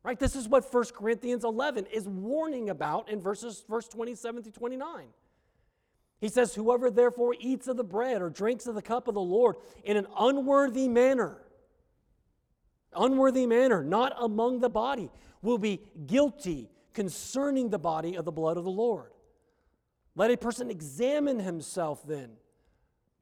Right? 0.04 0.18
This 0.18 0.34
is 0.34 0.48
what 0.48 0.72
1 0.72 0.84
Corinthians 0.96 1.44
11 1.44 1.86
is 1.86 2.08
warning 2.08 2.70
about 2.70 3.08
in 3.08 3.20
verses 3.20 3.64
verse 3.68 3.86
27 3.88 4.42
to 4.44 4.50
29. 4.50 5.06
He 6.20 6.28
says, 6.28 6.54
Whoever 6.54 6.90
therefore 6.90 7.36
eats 7.38 7.68
of 7.68 7.76
the 7.76 7.84
bread 7.84 8.20
or 8.20 8.30
drinks 8.30 8.66
of 8.66 8.74
the 8.74 8.82
cup 8.82 9.06
of 9.08 9.14
the 9.14 9.20
Lord 9.20 9.56
in 9.84 9.96
an 9.96 10.06
unworthy 10.18 10.88
manner, 10.88 11.38
unworthy 12.94 13.46
manner, 13.46 13.84
not 13.84 14.14
among 14.18 14.60
the 14.60 14.68
body, 14.68 15.10
will 15.40 15.58
be 15.58 15.80
guilty 16.06 16.70
concerning 16.94 17.70
the 17.70 17.78
body 17.78 18.16
of 18.16 18.24
the 18.24 18.32
blood 18.32 18.56
of 18.56 18.64
the 18.64 18.70
Lord. 18.70 19.12
Let 20.14 20.30
a 20.30 20.36
person 20.36 20.70
examine 20.70 21.40
himself 21.40 22.06
then, 22.06 22.32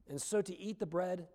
and 0.09 0.21
so 0.21 0.41
to 0.41 0.59
eat 0.59 0.79
the 0.79 0.85
bread 0.85 1.27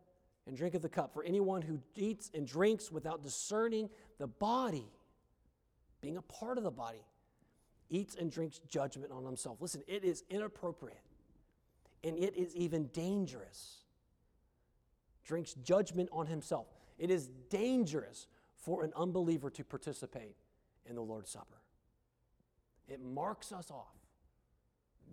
and 0.47 0.57
drink 0.57 0.75
of 0.75 0.83
the 0.83 0.89
cup. 0.89 1.13
For 1.13 1.25
anyone 1.25 1.63
who 1.63 1.81
eats 1.95 2.31
and 2.35 2.47
drinks 2.47 2.93
without 2.93 3.23
discerning 3.23 3.91
the 4.19 4.27
body, 4.27 4.87
being 6.01 6.17
a 6.17 6.23
part 6.23 6.59
of 6.59 6.65
the 6.65 6.71
body, 6.71 7.05
eats 7.91 8.15
and 8.15 8.31
drinks 8.31 8.61
judgment 8.69 9.13
on 9.13 9.25
himself. 9.25 9.61
Listen, 9.61 9.83
it 9.87 10.05
is 10.05 10.25
inappropriate 10.31 11.01
and 12.05 12.17
it 12.19 12.37
is 12.37 12.55
even 12.55 12.87
dangerous. 12.89 13.79
Drinks 15.25 15.55
judgment 15.55 16.09
on 16.13 16.27
himself. 16.27 16.67
It 16.99 17.11
is 17.11 17.29
dangerous 17.51 18.27
for 18.57 18.85
an 18.85 18.93
unbeliever 18.97 19.51
to 19.51 19.65
participate 19.65 20.37
in 20.89 20.95
the 20.95 21.03
Lord's 21.03 21.31
Supper. 21.31 21.61
It 22.89 23.03
marks 23.03 23.53
us 23.53 23.71
off. 23.71 23.95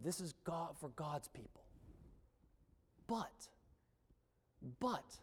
This 0.03 0.19
is 0.19 0.33
God 0.43 0.77
for 0.77 0.89
God's 0.89 1.27
people. 1.27 1.63
But, 3.07 3.47
but, 4.79 5.17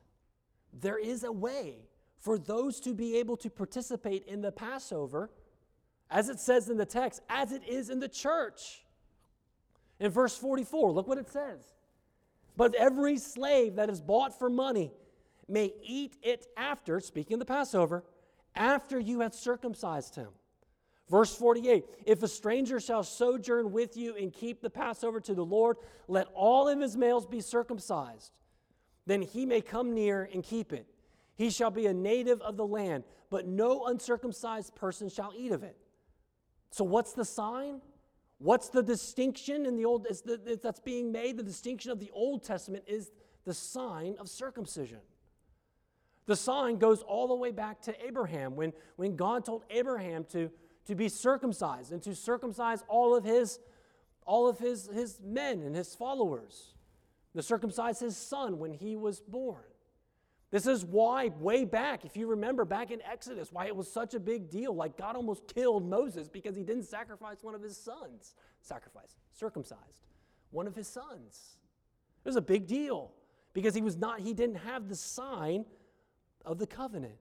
there 0.73 0.99
is 0.99 1.25
a 1.25 1.33
way 1.33 1.77
for 2.19 2.39
those 2.39 2.81
to 2.81 2.95
be 2.95 3.17
able 3.17 3.37
to 3.39 3.51
participate 3.51 4.27
in 4.27 4.43
the 4.43 4.53
Passover, 4.53 5.31
as 6.11 6.29
it 6.29 6.41
says 6.41 6.69
in 6.69 6.77
the 6.77 6.87
text, 6.87 7.21
as 7.29 7.53
it 7.53 7.63
is 7.67 7.91
in 7.91 8.01
the 8.01 8.09
church. 8.09 8.83
In 9.99 10.11
verse 10.11 10.37
44, 10.37 10.93
look 10.93 11.07
what 11.07 11.19
it 11.19 11.29
says. 11.29 11.61
But 12.57 12.75
every 12.75 13.19
slave 13.19 13.77
that 13.77 13.91
is 13.91 14.01
bought 14.01 14.39
for 14.39 14.51
money 14.51 14.93
may 15.49 15.73
eat 15.83 16.17
it 16.23 16.47
after, 16.57 17.01
speaking 17.01 17.35
of 17.35 17.39
the 17.39 17.47
Passover, 17.47 18.05
after 18.55 18.99
you 18.99 19.21
have 19.21 19.35
circumcised 19.35 20.17
him. 20.17 20.29
Verse 21.09 21.35
48 21.35 21.85
If 22.07 22.23
a 22.23 22.29
stranger 22.29 22.81
shall 22.81 23.03
sojourn 23.03 23.73
with 23.73 23.97
you 23.97 24.17
and 24.17 24.33
keep 24.33 24.61
the 24.61 24.71
Passover 24.71 25.21
to 25.21 25.35
the 25.35 25.45
Lord, 25.45 25.77
let 26.09 26.29
all 26.35 26.69
of 26.69 26.81
his 26.81 26.97
males 26.97 27.27
be 27.27 27.41
circumcised. 27.41 28.33
Then 29.07 29.23
he 29.23 29.45
may 29.45 29.61
come 29.61 29.95
near 29.95 30.29
and 30.33 30.43
keep 30.43 30.73
it. 30.73 30.87
He 31.37 31.51
shall 31.51 31.71
be 31.71 31.87
a 31.87 31.95
native 31.95 32.41
of 32.43 32.57
the 32.57 32.67
land, 32.67 33.05
but 33.29 33.47
no 33.47 33.87
uncircumcised 33.87 34.75
person 34.75 35.09
shall 35.09 35.33
eat 35.37 35.53
of 35.53 35.63
it. 35.63 35.77
So, 36.71 36.85
what's 36.85 37.13
the 37.13 37.25
sign? 37.25 37.81
What's 38.39 38.69
the 38.69 38.83
distinction 38.83 39.67
in 39.67 39.77
the 39.77 39.85
old 39.85 40.05
the, 40.05 40.59
that's 40.63 40.81
being 40.81 41.13
made? 41.13 41.37
The 41.37 41.43
distinction 41.43 41.91
of 41.91 42.01
the 42.01 42.11
Old 42.13 42.43
Testament 42.43 42.85
is 42.87 43.11
the 43.45 43.53
sign 43.53 44.17
of 44.19 44.29
circumcision. 44.29 45.01
The 46.27 46.37
sign 46.37 46.79
goes 46.79 47.03
all 47.03 47.29
the 47.29 47.35
way 47.35 47.51
back 47.51 47.83
to 47.83 48.07
Abraham 48.07 48.57
when, 48.57 48.73
when 48.97 49.17
God 49.17 49.45
told 49.45 49.65
Abraham 49.69 50.25
to, 50.33 50.51
to 50.87 50.95
be 50.95 51.09
circumcised 51.09 51.93
and 51.93 52.03
to 52.03 52.15
circumcise 52.15 52.85
all 52.89 53.15
of 53.17 53.25
his 53.25 53.59
all 54.31 54.49
of 54.49 54.59
his, 54.61 54.89
his 54.95 55.19
men 55.21 55.61
and 55.63 55.75
his 55.75 55.95
followers. 55.95 56.75
To 57.35 57.43
circumcise 57.43 57.99
his 57.99 58.17
son 58.17 58.59
when 58.59 58.73
he 58.73 58.97
was 58.97 59.21
born. 59.21 59.65
This 60.51 60.67
is 60.67 60.85
why, 60.85 61.29
way 61.39 61.65
back, 61.65 62.05
if 62.05 62.17
you 62.17 62.27
remember 62.27 62.65
back 62.65 62.91
in 62.91 63.01
Exodus, 63.03 63.53
why 63.53 63.67
it 63.67 63.77
was 63.77 63.91
such 63.91 64.15
a 64.15 64.21
big 64.21 64.51
deal. 64.51 64.75
Like 64.75 64.97
God 64.97 65.15
almost 65.15 65.47
killed 65.47 65.89
Moses 65.89 66.29
because 66.29 66.57
he 66.57 66.65
didn't 66.65 66.85
sacrifice 66.85 67.39
one 67.43 67.55
of 67.55 67.63
his 67.63 67.77
sons. 67.77 68.35
Sacrifice, 68.61 69.17
circumcised 69.33 70.07
one 70.51 70.67
of 70.67 70.75
his 70.75 70.89
sons. 70.89 71.57
It 72.25 72.29
was 72.29 72.37
a 72.37 72.43
big 72.43 72.67
deal 72.67 73.13
because 73.53 73.75
he 73.75 73.83
was 73.83 73.97
not, 73.97 74.21
he 74.21 74.35
didn't 74.35 74.57
have 74.57 74.89
the 74.89 74.97
sign 74.97 75.65
of 76.45 76.59
the 76.59 76.67
covenant. 76.67 77.15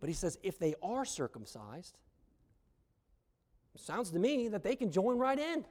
But 0.00 0.08
he 0.08 0.14
says, 0.14 0.38
if 0.42 0.58
they 0.58 0.74
are 0.82 1.04
circumcised, 1.04 1.98
sounds 3.76 4.10
to 4.10 4.18
me 4.18 4.48
that 4.48 4.62
they 4.62 4.76
can 4.76 4.90
join 4.90 5.18
right 5.18 5.38
in. 5.38 5.64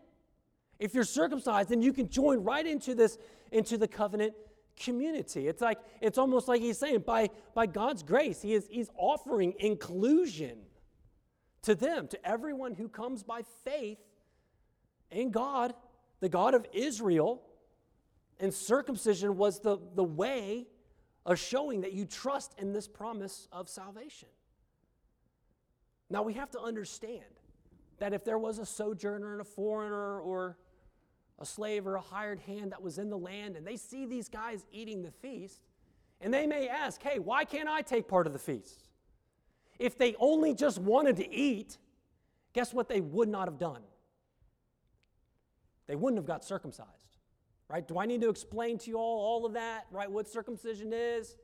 If 0.80 0.94
you're 0.94 1.04
circumcised, 1.04 1.70
then 1.70 1.82
you 1.82 1.94
can 1.94 2.10
join 2.10 2.44
right 2.44 2.66
into 2.66 2.96
this, 2.96 3.18
into 3.52 3.78
the 3.78 3.88
covenant 3.88 4.34
community. 4.78 5.48
It's 5.48 5.62
like, 5.62 5.80
it's 6.02 6.18
almost 6.18 6.48
like 6.48 6.62
he's 6.62 6.78
saying, 6.78 7.00
by, 7.00 7.30
by 7.54 7.66
God's 7.66 8.04
grace, 8.04 8.42
he 8.42 8.54
is, 8.54 8.68
he's 8.70 8.90
offering 8.98 9.54
inclusion 9.60 10.58
to 11.62 11.76
them, 11.76 12.08
to 12.10 12.28
everyone 12.28 12.74
who 12.74 12.90
comes 12.90 13.24
by 13.24 13.42
faith 13.64 14.00
in 15.12 15.32
God, 15.32 15.74
the 16.20 16.30
God 16.30 16.54
of 16.54 16.66
Israel. 16.74 17.42
And 18.40 18.54
circumcision 18.54 19.38
was 19.38 19.62
the, 19.62 19.78
the 19.96 20.04
way 20.04 20.68
of 21.26 21.40
showing 21.40 21.82
that 21.82 21.94
you 21.94 22.06
trust 22.06 22.54
in 22.60 22.74
this 22.74 22.88
promise 22.88 23.48
of 23.52 23.70
salvation. 23.70 24.30
Now 26.10 26.22
we 26.22 26.34
have 26.34 26.52
to 26.52 26.60
understand 26.60 27.24
that 27.98 28.14
if 28.14 28.24
there 28.24 28.38
was 28.38 28.60
a 28.60 28.66
sojourner 28.66 29.32
and 29.32 29.42
a 29.42 29.46
foreigner 29.46 30.20
or 30.20 30.58
a 31.40 31.46
slave 31.46 31.86
or 31.86 31.96
a 31.96 32.02
hired 32.02 32.40
hand 32.40 32.72
that 32.72 32.82
was 32.82 32.98
in 32.98 33.10
the 33.10 33.18
land 33.18 33.56
and 33.56 33.68
they 33.68 33.76
see 33.76 34.06
these 34.06 34.30
guys 34.30 34.66
eating 34.72 35.04
the 35.04 35.12
feast, 35.12 35.62
and 36.22 36.34
they 36.34 36.48
may 36.48 36.68
ask, 36.70 37.02
hey, 37.04 37.20
why 37.20 37.44
can't 37.44 37.68
I 37.68 37.82
take 37.82 38.08
part 38.08 38.26
of 38.26 38.34
the 38.34 38.40
feast? 38.40 38.90
If 39.78 39.98
they 39.98 40.16
only 40.20 40.54
just 40.54 40.80
wanted 40.80 41.18
to 41.18 41.30
eat, 41.34 41.78
guess 42.54 42.74
what 42.74 42.88
they 42.88 43.02
would 43.02 43.28
not 43.28 43.48
have 43.48 43.60
done? 43.60 43.82
They 45.88 45.96
wouldn't 45.96 46.18
have 46.18 46.26
got 46.26 46.44
circumcised. 46.44 46.90
Right? 47.68 47.86
Do 47.86 47.98
I 47.98 48.06
need 48.06 48.22
to 48.22 48.30
explain 48.30 48.78
to 48.78 48.90
you 48.90 48.98
all 48.98 49.20
all 49.26 49.46
of 49.46 49.54
that, 49.54 49.88
right? 49.92 50.10
What 50.10 50.28
circumcision 50.28 50.94
is? 50.94 51.36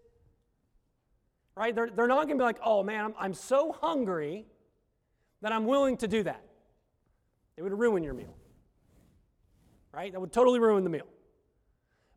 Right? 1.56 1.75
They're, 1.75 1.89
they're 1.89 2.08
not 2.08 2.27
going 2.27 2.38
to 2.38 2.41
be 2.41 2.43
like, 2.43 2.60
oh 2.63 2.84
man, 2.84 3.06
I'm, 3.06 3.13
I'm 3.19 3.34
so 3.34 3.71
hungry 3.71 4.45
that 5.41 5.51
I'm 5.51 5.65
willing 5.65 5.97
to 5.97 6.08
do 6.08 6.23
that. 6.23 6.45
It 7.58 7.63
would 7.63 7.73
ruin 7.73 8.04
your 8.04 8.13
meal 8.13 8.36
right? 9.93 10.12
That 10.12 10.19
would 10.19 10.32
totally 10.32 10.60
ruin 10.60 10.84
the 10.84 10.89
meal. 10.89 11.08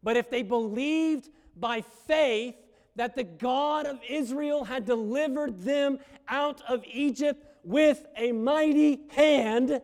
But 0.03 0.17
if 0.17 0.31
they 0.31 0.43
believed 0.43 1.31
by 1.57 1.81
faith 2.07 2.55
that 2.97 3.17
the 3.17 3.25
God 3.25 3.87
of 3.87 3.99
Israel 4.09 4.65
had 4.65 4.85
delivered 4.85 5.63
them 5.63 5.99
out 6.29 6.63
of 6.69 6.85
Egypt 6.87 7.45
with 7.65 8.07
a 8.17 8.33
mighty 8.33 9.01
hand, 9.11 9.81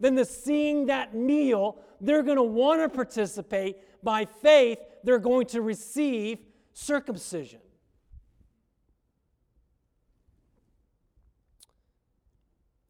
then 0.00 0.14
the 0.14 0.24
seeing 0.24 0.86
that 0.86 1.14
meal, 1.14 1.78
they're 2.00 2.22
going 2.22 2.36
to 2.36 2.42
want 2.42 2.82
to 2.82 2.88
participate. 2.88 3.76
By 4.02 4.24
faith, 4.24 4.78
they're 5.04 5.18
going 5.18 5.46
to 5.48 5.62
receive 5.62 6.38
circumcision. 6.72 7.60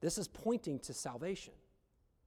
This 0.00 0.18
is 0.18 0.28
pointing 0.28 0.78
to 0.80 0.94
salvation. 0.94 1.54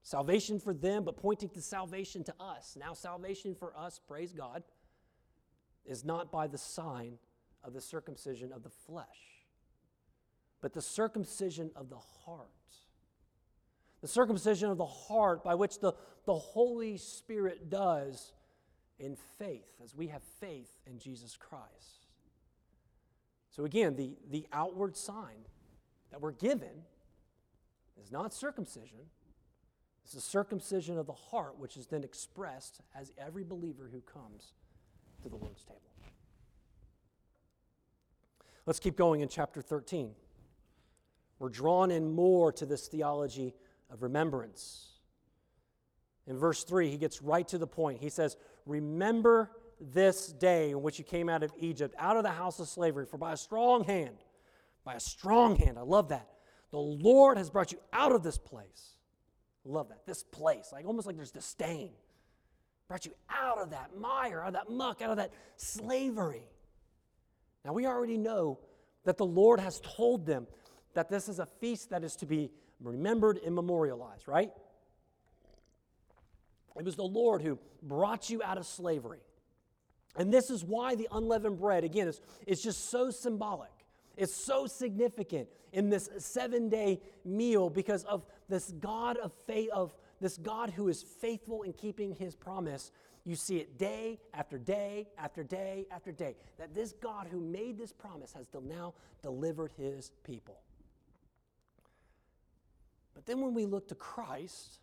Salvation 0.10 0.60
for 0.60 0.74
them, 0.74 1.04
but 1.04 1.17
pointing 1.17 1.50
to 1.50 1.62
salvation 1.62 2.24
to 2.24 2.34
us. 2.39 2.76
Now, 2.76 2.95
salvation 2.95 3.54
for 3.54 3.78
us, 3.78 4.02
praise 4.08 4.34
God, 4.34 4.63
is 5.86 6.04
not 6.04 6.32
by 6.32 6.48
the 6.48 6.58
sign 6.58 7.19
of 7.63 7.74
the 7.74 7.80
circumcision 7.80 8.52
of 8.52 8.63
the 8.63 8.72
flesh, 8.72 9.45
but 10.62 10.74
the 10.74 10.82
circumcision 10.82 11.69
of 11.76 11.91
the 11.91 12.00
heart. 12.26 12.50
The 14.02 14.08
circumcision 14.08 14.72
of 14.72 14.80
the 14.80 14.86
heart 14.88 15.43
by 15.43 15.54
which 15.54 15.78
the, 15.80 15.93
the 16.26 16.34
Holy 16.34 16.98
Spirit 16.98 17.69
does 17.69 18.34
in 18.98 19.15
faith, 19.38 19.80
as 19.84 19.93
we 19.93 20.08
have 20.08 20.24
faith 20.39 20.72
in 20.88 20.98
Jesus 20.98 21.38
Christ. 21.38 22.08
So, 23.52 23.63
again, 23.63 23.95
the, 23.95 24.17
the 24.32 24.48
outward 24.52 24.98
sign 24.98 25.45
that 26.10 26.19
we're 26.19 26.32
given 26.32 26.82
is 28.02 28.12
not 28.12 28.34
circumcision, 28.34 29.02
it's 30.03 30.13
the 30.13 30.21
circumcision 30.21 30.97
of 30.97 31.05
the 31.05 31.13
heart, 31.13 31.59
which 31.59 31.77
is 31.77 31.88
then 31.88 32.03
expressed 32.03 32.81
as 32.95 33.12
every 33.17 33.43
believer 33.43 33.89
who 33.91 34.01
comes 34.01 34.53
to 35.21 35.29
the 35.29 35.35
Lord's 35.35 35.63
table. 35.63 35.81
Let's 38.65 38.79
keep 38.79 38.95
going 38.95 39.21
in 39.21 39.29
chapter 39.29 39.62
13. 39.62 40.12
We're 41.39 41.49
drawn 41.49 41.89
in 41.91 42.13
more 42.13 42.51
to 42.53 42.65
this 42.65 42.88
theology 42.88 43.55
of 43.89 44.03
remembrance. 44.03 44.89
In 46.27 46.38
verse 46.38 46.63
3, 46.63 46.89
he 46.89 46.97
gets 46.97 47.21
right 47.21 47.47
to 47.47 47.57
the 47.57 47.65
point. 47.65 47.99
He 47.99 48.09
says, 48.09 48.38
Remember 48.65 49.51
this 49.79 50.27
day 50.27 50.71
in 50.71 50.81
which 50.81 50.99
you 50.99 51.05
came 51.05 51.29
out 51.29 51.41
of 51.41 51.51
Egypt, 51.57 51.95
out 51.97 52.17
of 52.17 52.23
the 52.23 52.29
house 52.29 52.59
of 52.59 52.67
slavery, 52.67 53.05
for 53.05 53.17
by 53.17 53.33
a 53.33 53.38
strong 53.38 53.83
hand, 53.83 54.17
by 54.83 54.93
a 54.93 54.99
strong 54.99 55.55
hand, 55.55 55.77
I 55.77 55.81
love 55.81 56.09
that, 56.09 56.27
the 56.71 56.77
Lord 56.77 57.38
has 57.38 57.49
brought 57.49 57.71
you 57.71 57.79
out 57.93 58.12
of 58.12 58.21
this 58.21 58.38
place. 58.38 58.97
Love 59.65 59.89
that. 59.89 60.06
This 60.06 60.24
place, 60.24 60.69
like 60.72 60.86
almost 60.86 61.08
like 61.08 61.15
there's 61.15 61.32
disdain. 61.32 61.91
Brought 62.88 63.06
you 63.06 63.13
out 63.30 63.60
of 63.60 63.72
that 63.72 63.91
mire, 64.00 64.41
out 64.41 64.48
of 64.48 64.54
that 64.54 64.69
muck, 64.69 65.02
out 65.02 65.12
of 65.12 65.17
that 65.17 65.32
slavery. 65.58 66.43
Now 67.63 67.74
we 67.74 67.86
already 67.86 68.17
know 68.17 68.60
that 69.06 69.17
the 69.17 69.26
Lord 69.26 69.60
has 69.60 69.80
told 69.82 70.26
them 70.26 70.48
that 70.93 71.10
this 71.10 71.30
is 71.30 71.39
a 71.39 71.45
feast 71.45 71.91
that 71.91 72.04
is 72.04 72.15
to 72.17 72.26
be 72.26 72.52
remembered 72.82 73.39
and 73.45 73.54
memorialized, 73.54 74.28
right? 74.28 74.52
It 76.78 76.86
was 76.86 76.95
the 76.95 77.04
Lord 77.04 77.41
who 77.41 77.60
brought 77.84 78.30
you 78.30 78.41
out 78.41 78.58
of 78.58 78.65
slavery. 78.65 79.19
And 80.15 80.34
this 80.34 80.50
is 80.50 80.63
why 80.63 80.95
the 80.95 81.08
unleavened 81.12 81.60
bread, 81.60 81.84
again, 81.84 82.08
is, 82.08 82.22
is 82.48 82.62
just 82.62 82.89
so 82.89 83.12
symbolic. 83.12 83.69
It's 84.19 84.36
so 84.36 84.67
significant 84.67 85.47
in 85.71 85.89
this 85.89 86.10
seven 86.17 86.67
day 86.67 86.99
meal 87.23 87.69
because 87.69 88.03
of 88.03 88.25
this 88.49 88.73
God 88.73 89.15
of 89.15 89.32
faith, 89.47 89.69
of 89.71 89.95
this 90.19 90.38
God 90.38 90.71
who 90.71 90.89
is 90.89 91.01
faithful 91.01 91.62
in 91.62 91.71
keeping 91.71 92.13
his 92.13 92.36
promise. 92.36 92.91
You 93.23 93.38
see 93.38 93.60
it 93.60 93.77
day 93.77 94.19
after 94.34 94.58
day 94.58 95.08
after 95.17 95.41
day 95.41 95.86
after 95.89 96.12
day. 96.12 96.36
That 96.58 96.75
this 96.75 96.91
God 96.91 97.27
who 97.32 97.39
made 97.39 97.77
this 97.77 97.93
promise 97.93 98.34
has 98.34 98.45
now 98.62 98.93
delivered 99.21 99.71
his 99.77 100.12
people. 100.25 100.60
But 103.15 103.25
then 103.25 103.39
when 103.39 103.53
we 103.53 103.65
look 103.65 103.88
to 103.88 103.95
Christ, 103.95 104.79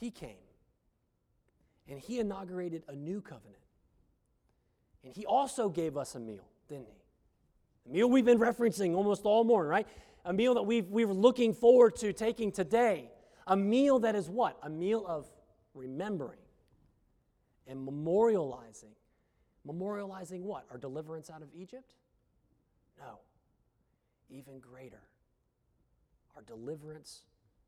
he 0.00 0.10
came 0.10 0.48
and 1.86 2.00
he 2.00 2.20
inaugurated 2.20 2.84
a 2.88 2.94
new 2.94 3.20
covenant. 3.20 3.56
And 5.04 5.14
he 5.14 5.26
also 5.26 5.68
gave 5.68 5.98
us 5.98 6.14
a 6.14 6.20
meal, 6.20 6.48
didn't 6.70 6.86
he? 6.86 7.01
A 7.88 7.92
meal 7.92 8.08
we've 8.08 8.24
been 8.24 8.38
referencing 8.38 8.94
almost 8.94 9.22
all 9.24 9.44
morning, 9.44 9.70
right? 9.70 9.86
A 10.24 10.32
meal 10.32 10.54
that 10.54 10.62
we've, 10.62 10.88
we 10.88 11.04
are 11.04 11.12
looking 11.12 11.52
forward 11.52 11.96
to 11.96 12.12
taking 12.12 12.52
today. 12.52 13.10
A 13.46 13.56
meal 13.56 13.98
that 14.00 14.14
is 14.14 14.28
what? 14.28 14.56
A 14.62 14.70
meal 14.70 15.04
of 15.06 15.28
remembering 15.74 16.38
and 17.66 17.86
memorializing. 17.86 18.94
Memorializing 19.66 20.40
what? 20.40 20.64
Our 20.70 20.78
deliverance 20.78 21.30
out 21.30 21.42
of 21.42 21.48
Egypt? 21.54 21.94
No. 22.98 23.18
Even 24.30 24.60
greater. 24.60 25.02
Our 26.36 26.42
deliverance 26.42 27.22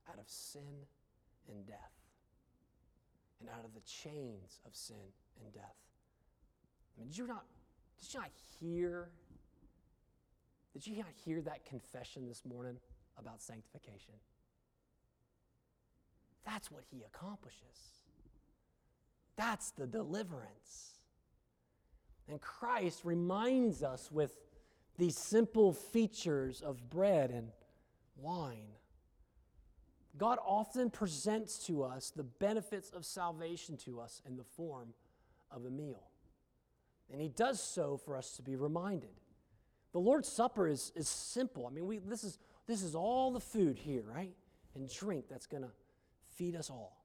out 0.09 0.19
of 0.19 0.29
sin 0.29 0.87
and 1.49 1.67
death. 1.67 1.93
And 3.41 3.49
out 3.49 3.65
of 3.65 3.75
the 3.75 3.81
chains 3.81 4.61
of 4.65 4.75
sin 4.75 4.97
and 5.43 5.53
death. 5.53 5.77
I 6.97 7.01
mean, 7.01 7.09
did 7.09 7.19
you 7.19 7.27
not, 7.27 7.45
did 8.01 8.15
you 8.15 8.21
not 8.21 8.31
hear 8.61 9.11
did 10.75 10.87
you 10.87 10.97
not 10.97 11.07
hear 11.25 11.41
that 11.41 11.65
confession 11.65 12.27
this 12.27 12.45
morning 12.45 12.77
about 13.17 13.41
sanctification? 13.41 14.15
That's 16.45 16.71
what 16.71 16.83
he 16.91 17.03
accomplishes. 17.07 18.03
That's 19.37 19.71
the 19.71 19.87
deliverance. 19.87 20.99
And 22.29 22.41
Christ 22.41 23.03
reminds 23.05 23.83
us 23.83 24.11
with 24.11 24.33
these 24.99 25.17
simple 25.17 25.73
features 25.73 26.61
of 26.61 26.91
bread 26.91 27.31
and 27.31 27.49
wine. 28.17 28.75
God 30.17 30.39
often 30.45 30.91
presents 30.91 31.59
to 31.67 31.83
us 31.83 32.11
the 32.15 32.23
benefits 32.25 32.91
of 32.91 33.05
salvation 33.05 33.77
to 33.79 34.01
us 34.01 34.23
in 34.27 34.37
the 34.37 34.45
form 34.45 34.95
of 35.51 35.65
a 35.65 35.71
meal. 35.71 36.09
And 37.13 37.21
he 37.21 37.29
does 37.29 37.61
so 37.61 37.97
for 37.97 38.17
us 38.17 38.37
to 38.37 38.43
be 38.43 38.57
reminded. 38.57 39.21
The 39.95 40.01
Lord's 40.01 40.29
Supper 40.29 40.67
is, 40.67 40.93
is 40.97 41.09
simple. 41.09 41.69
I 41.69 41.71
mean, 41.71 41.87
we, 41.87 41.99
this, 41.99 42.25
is, 42.25 42.39
this 42.67 42.83
is 42.83 42.97
all 42.97 43.31
the 43.31 43.39
food 43.39 43.79
here, 43.79 44.03
right? 44.03 44.35
And 44.75 44.93
drink 44.93 45.27
that's 45.31 45.47
going 45.47 45.63
to 45.63 45.71
feed 46.35 46.57
us 46.57 46.69
all. 46.69 47.05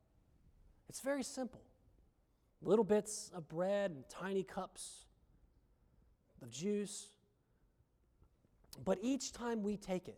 It's 0.90 1.00
very 1.00 1.22
simple. 1.22 1.62
Little 2.64 2.84
bits 2.84 3.30
of 3.36 3.48
bread 3.48 3.92
and 3.92 4.04
tiny 4.10 4.42
cups 4.42 5.06
of 6.42 6.50
juice. 6.50 7.10
But 8.84 8.98
each 9.04 9.34
time 9.34 9.62
we 9.62 9.78
take 9.78 10.08
it, 10.08 10.18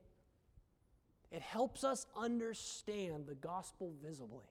it 1.29 1.41
helps 1.41 1.84
us 1.84 2.05
understand 2.15 3.27
the 3.27 3.36
gospel 3.36 3.91
visibly. 4.01 4.45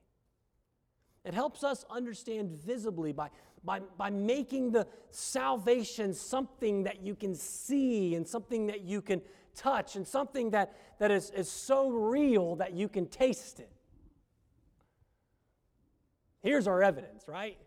It 1.25 1.33
helps 1.33 1.65
us 1.65 1.87
understand 1.89 2.51
visibly 2.51 3.13
by, 3.13 3.31
by, 3.65 3.81
by 3.99 4.11
making 4.11 4.73
the 4.73 4.87
salvation 5.11 6.15
something 6.15 6.85
that 6.85 7.03
you 7.03 7.15
can 7.15 7.35
see 7.35 8.15
and 8.15 8.27
something 8.27 8.67
that 8.67 8.83
you 8.83 9.03
can 9.03 9.21
touch 9.55 9.97
and 9.97 10.07
something 10.07 10.51
that, 10.51 10.77
that 10.99 11.11
is, 11.11 11.31
is 11.31 11.51
so 11.51 11.91
real 11.91 12.57
that 12.57 12.73
you 12.73 12.89
can 12.89 13.07
taste 13.07 13.61
it. 13.61 13.71
Here's 16.43 16.67
our 16.67 16.83
evidence, 16.83 17.25
right? 17.27 17.59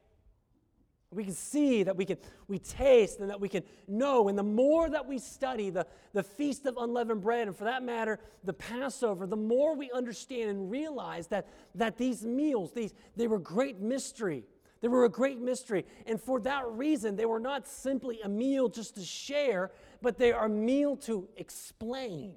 We 1.12 1.24
can 1.24 1.34
see, 1.34 1.84
that 1.84 1.96
we 1.96 2.06
can 2.06 2.18
we 2.48 2.58
taste, 2.58 3.20
and 3.20 3.30
that 3.30 3.40
we 3.40 3.48
can 3.48 3.64
know. 3.88 4.30
And 4.30 4.38
the 4.38 4.42
more 4.44 4.90
that 4.90 5.06
we 5.06 5.20
study 5.20 5.70
the, 5.70 5.86
the 6.12 6.24
Feast 6.24 6.66
of 6.66 6.78
Unleavened 6.78 7.22
Bread, 7.22 7.48
and 7.48 7.56
for 7.56 7.66
that 7.66 7.84
matter, 7.84 8.20
the 8.44 8.54
Passover, 8.54 9.28
the 9.28 9.36
more 9.36 9.76
we 9.76 9.92
understand 9.92 10.50
and 10.50 10.72
realize 10.72 11.28
that, 11.28 11.48
that 11.76 12.00
these 12.00 12.26
meals, 12.26 12.72
these, 12.72 12.96
they 13.16 13.28
were 13.28 13.38
great 13.38 13.80
mystery. 13.80 14.44
They 14.84 14.90
were 14.90 15.06
a 15.06 15.10
great 15.10 15.40
mystery. 15.40 15.86
And 16.06 16.22
for 16.22 16.42
that 16.42 16.68
reason, 16.68 17.16
they 17.16 17.26
were 17.26 17.40
not 17.40 17.66
simply 17.70 18.20
a 18.22 18.28
meal 18.28 18.68
just 18.68 18.96
to 18.96 19.02
share, 19.02 19.72
but 20.02 20.18
they 20.18 20.34
are 20.34 20.48
a 20.48 20.50
meal 20.50 20.98
to 20.98 21.30
explain. 21.38 22.34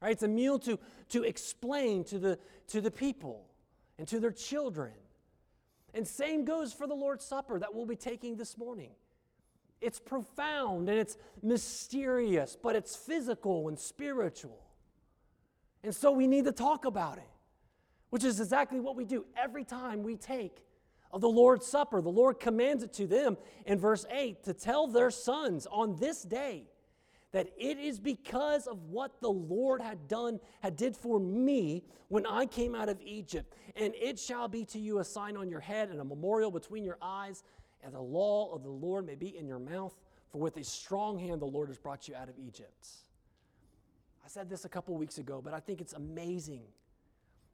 Right? 0.00 0.12
It's 0.12 0.22
a 0.22 0.28
meal 0.28 0.60
to, 0.60 0.78
to 1.08 1.24
explain 1.24 2.04
to 2.04 2.20
the, 2.20 2.38
to 2.68 2.80
the 2.80 2.92
people 2.92 3.48
and 3.98 4.06
to 4.06 4.20
their 4.20 4.30
children. 4.30 4.92
And 5.94 6.06
same 6.06 6.44
goes 6.44 6.72
for 6.72 6.86
the 6.86 6.94
Lord's 6.94 7.24
Supper 7.24 7.58
that 7.58 7.74
we'll 7.74 7.86
be 7.86 7.96
taking 7.96 8.36
this 8.36 8.56
morning. 8.56 8.92
It's 9.80 9.98
profound 9.98 10.88
and 10.88 10.96
it's 10.96 11.16
mysterious, 11.42 12.56
but 12.62 12.76
it's 12.76 12.94
physical 12.94 13.66
and 13.66 13.76
spiritual. 13.76 14.64
And 15.82 15.92
so 15.92 16.12
we 16.12 16.28
need 16.28 16.44
to 16.44 16.52
talk 16.52 16.84
about 16.84 17.18
it, 17.18 17.30
which 18.10 18.22
is 18.22 18.38
exactly 18.38 18.78
what 18.78 18.94
we 18.94 19.04
do 19.04 19.24
every 19.36 19.64
time 19.64 20.04
we 20.04 20.14
take 20.14 20.60
of 21.14 21.20
the 21.20 21.28
Lord's 21.28 21.64
Supper. 21.64 22.02
The 22.02 22.10
Lord 22.10 22.40
commands 22.40 22.82
it 22.82 22.92
to 22.94 23.06
them 23.06 23.38
in 23.66 23.78
verse 23.78 24.04
8 24.10 24.42
to 24.44 24.52
tell 24.52 24.88
their 24.88 25.12
sons 25.12 25.64
on 25.70 25.94
this 25.96 26.22
day 26.22 26.64
that 27.30 27.48
it 27.56 27.78
is 27.78 28.00
because 28.00 28.66
of 28.66 28.90
what 28.90 29.20
the 29.20 29.30
Lord 29.30 29.80
had 29.80 30.08
done, 30.08 30.40
had 30.60 30.76
did 30.76 30.96
for 30.96 31.20
me 31.20 31.84
when 32.08 32.26
I 32.26 32.46
came 32.46 32.74
out 32.74 32.88
of 32.88 33.00
Egypt. 33.00 33.54
And 33.76 33.94
it 33.94 34.18
shall 34.18 34.48
be 34.48 34.64
to 34.66 34.78
you 34.78 34.98
a 34.98 35.04
sign 35.04 35.36
on 35.36 35.48
your 35.48 35.60
head 35.60 35.90
and 35.90 36.00
a 36.00 36.04
memorial 36.04 36.50
between 36.50 36.84
your 36.84 36.98
eyes, 37.00 37.44
and 37.84 37.94
the 37.94 38.00
law 38.00 38.52
of 38.52 38.64
the 38.64 38.70
Lord 38.70 39.06
may 39.06 39.14
be 39.14 39.36
in 39.38 39.46
your 39.46 39.60
mouth. 39.60 39.94
For 40.30 40.38
with 40.38 40.56
a 40.56 40.64
strong 40.64 41.16
hand 41.16 41.40
the 41.40 41.46
Lord 41.46 41.68
has 41.68 41.78
brought 41.78 42.08
you 42.08 42.16
out 42.16 42.28
of 42.28 42.34
Egypt. 42.44 42.88
I 44.24 44.28
said 44.28 44.50
this 44.50 44.64
a 44.64 44.68
couple 44.68 44.96
weeks 44.96 45.18
ago, 45.18 45.40
but 45.44 45.54
I 45.54 45.60
think 45.60 45.80
it's 45.80 45.92
amazing. 45.92 46.62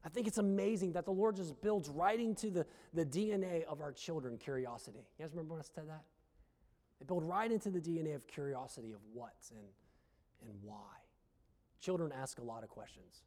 I 0.03 0.09
think 0.09 0.27
it's 0.27 0.39
amazing 0.39 0.93
that 0.93 1.05
the 1.05 1.11
Lord 1.11 1.35
just 1.35 1.61
builds 1.61 1.89
right 1.89 2.19
into 2.19 2.49
the, 2.49 2.65
the 2.93 3.05
DNA 3.05 3.63
of 3.65 3.81
our 3.81 3.91
children 3.91 4.37
curiosity. 4.37 5.05
You 5.17 5.25
guys 5.25 5.31
remember 5.31 5.53
when 5.53 5.61
I 5.61 5.65
said 5.75 5.87
that? 5.87 6.03
They 6.99 7.05
build 7.05 7.23
right 7.23 7.51
into 7.51 7.69
the 7.69 7.79
DNA 7.79 8.15
of 8.15 8.27
curiosity 8.27 8.93
of 8.93 8.99
what 9.13 9.35
and, 9.51 9.67
and 10.49 10.57
why. 10.63 10.97
Children 11.79 12.11
ask 12.19 12.39
a 12.39 12.43
lot 12.43 12.63
of 12.63 12.69
questions. 12.69 13.23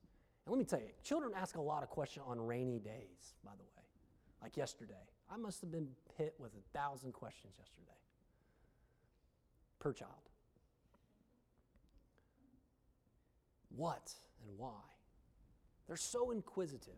And 0.47 0.53
let 0.53 0.59
me 0.59 0.65
tell 0.65 0.81
you, 0.81 0.91
children 1.03 1.33
ask 1.37 1.57
a 1.57 1.63
lot 1.63 1.83
of 1.83 1.91
questions 1.91 2.25
on 2.29 2.41
rainy 2.41 2.79
days, 2.79 3.35
by 3.45 3.53
the 3.57 3.63
way. 3.63 3.85
Like 4.43 4.57
yesterday. 4.57 4.95
I 5.33 5.37
must 5.37 5.61
have 5.63 5.71
been 5.71 5.89
hit 6.19 6.35
with 6.39 6.53
a 6.55 6.79
thousand 6.79 7.13
questions 7.13 7.55
yesterday 7.59 7.97
per 9.85 9.93
child. 9.93 10.11
What 13.77 14.13
and 14.43 14.57
why? 14.57 14.94
They're 15.87 15.97
so 15.97 16.31
inquisitive. 16.31 16.95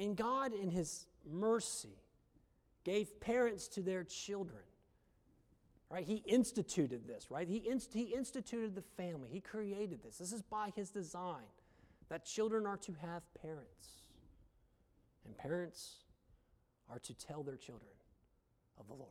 And 0.00 0.16
God, 0.16 0.52
in 0.52 0.70
His 0.70 1.06
mercy, 1.30 1.96
gave 2.84 3.20
parents 3.20 3.68
to 3.68 3.82
their 3.82 4.04
children 4.04 4.62
Right? 5.94 6.04
He 6.04 6.24
instituted 6.26 7.06
this, 7.06 7.30
right? 7.30 7.46
He, 7.46 7.62
inst- 7.68 7.92
he 7.92 8.14
instituted 8.16 8.74
the 8.74 8.82
family. 8.96 9.28
He 9.30 9.40
created 9.40 10.02
this. 10.02 10.18
This 10.18 10.32
is 10.32 10.42
by 10.42 10.72
his 10.74 10.90
design 10.90 11.44
that 12.08 12.24
children 12.24 12.66
are 12.66 12.78
to 12.78 12.92
have 13.00 13.22
parents. 13.40 14.08
And 15.24 15.36
parents 15.38 15.98
are 16.90 16.98
to 16.98 17.14
tell 17.14 17.44
their 17.44 17.56
children 17.56 17.92
of 18.78 18.88
the 18.88 18.94
Lord. 18.94 19.10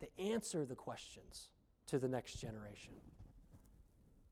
To 0.00 0.22
answer 0.22 0.66
the 0.66 0.74
questions 0.76 1.48
to 1.86 1.98
the 1.98 2.08
next 2.08 2.34
generation. 2.34 2.92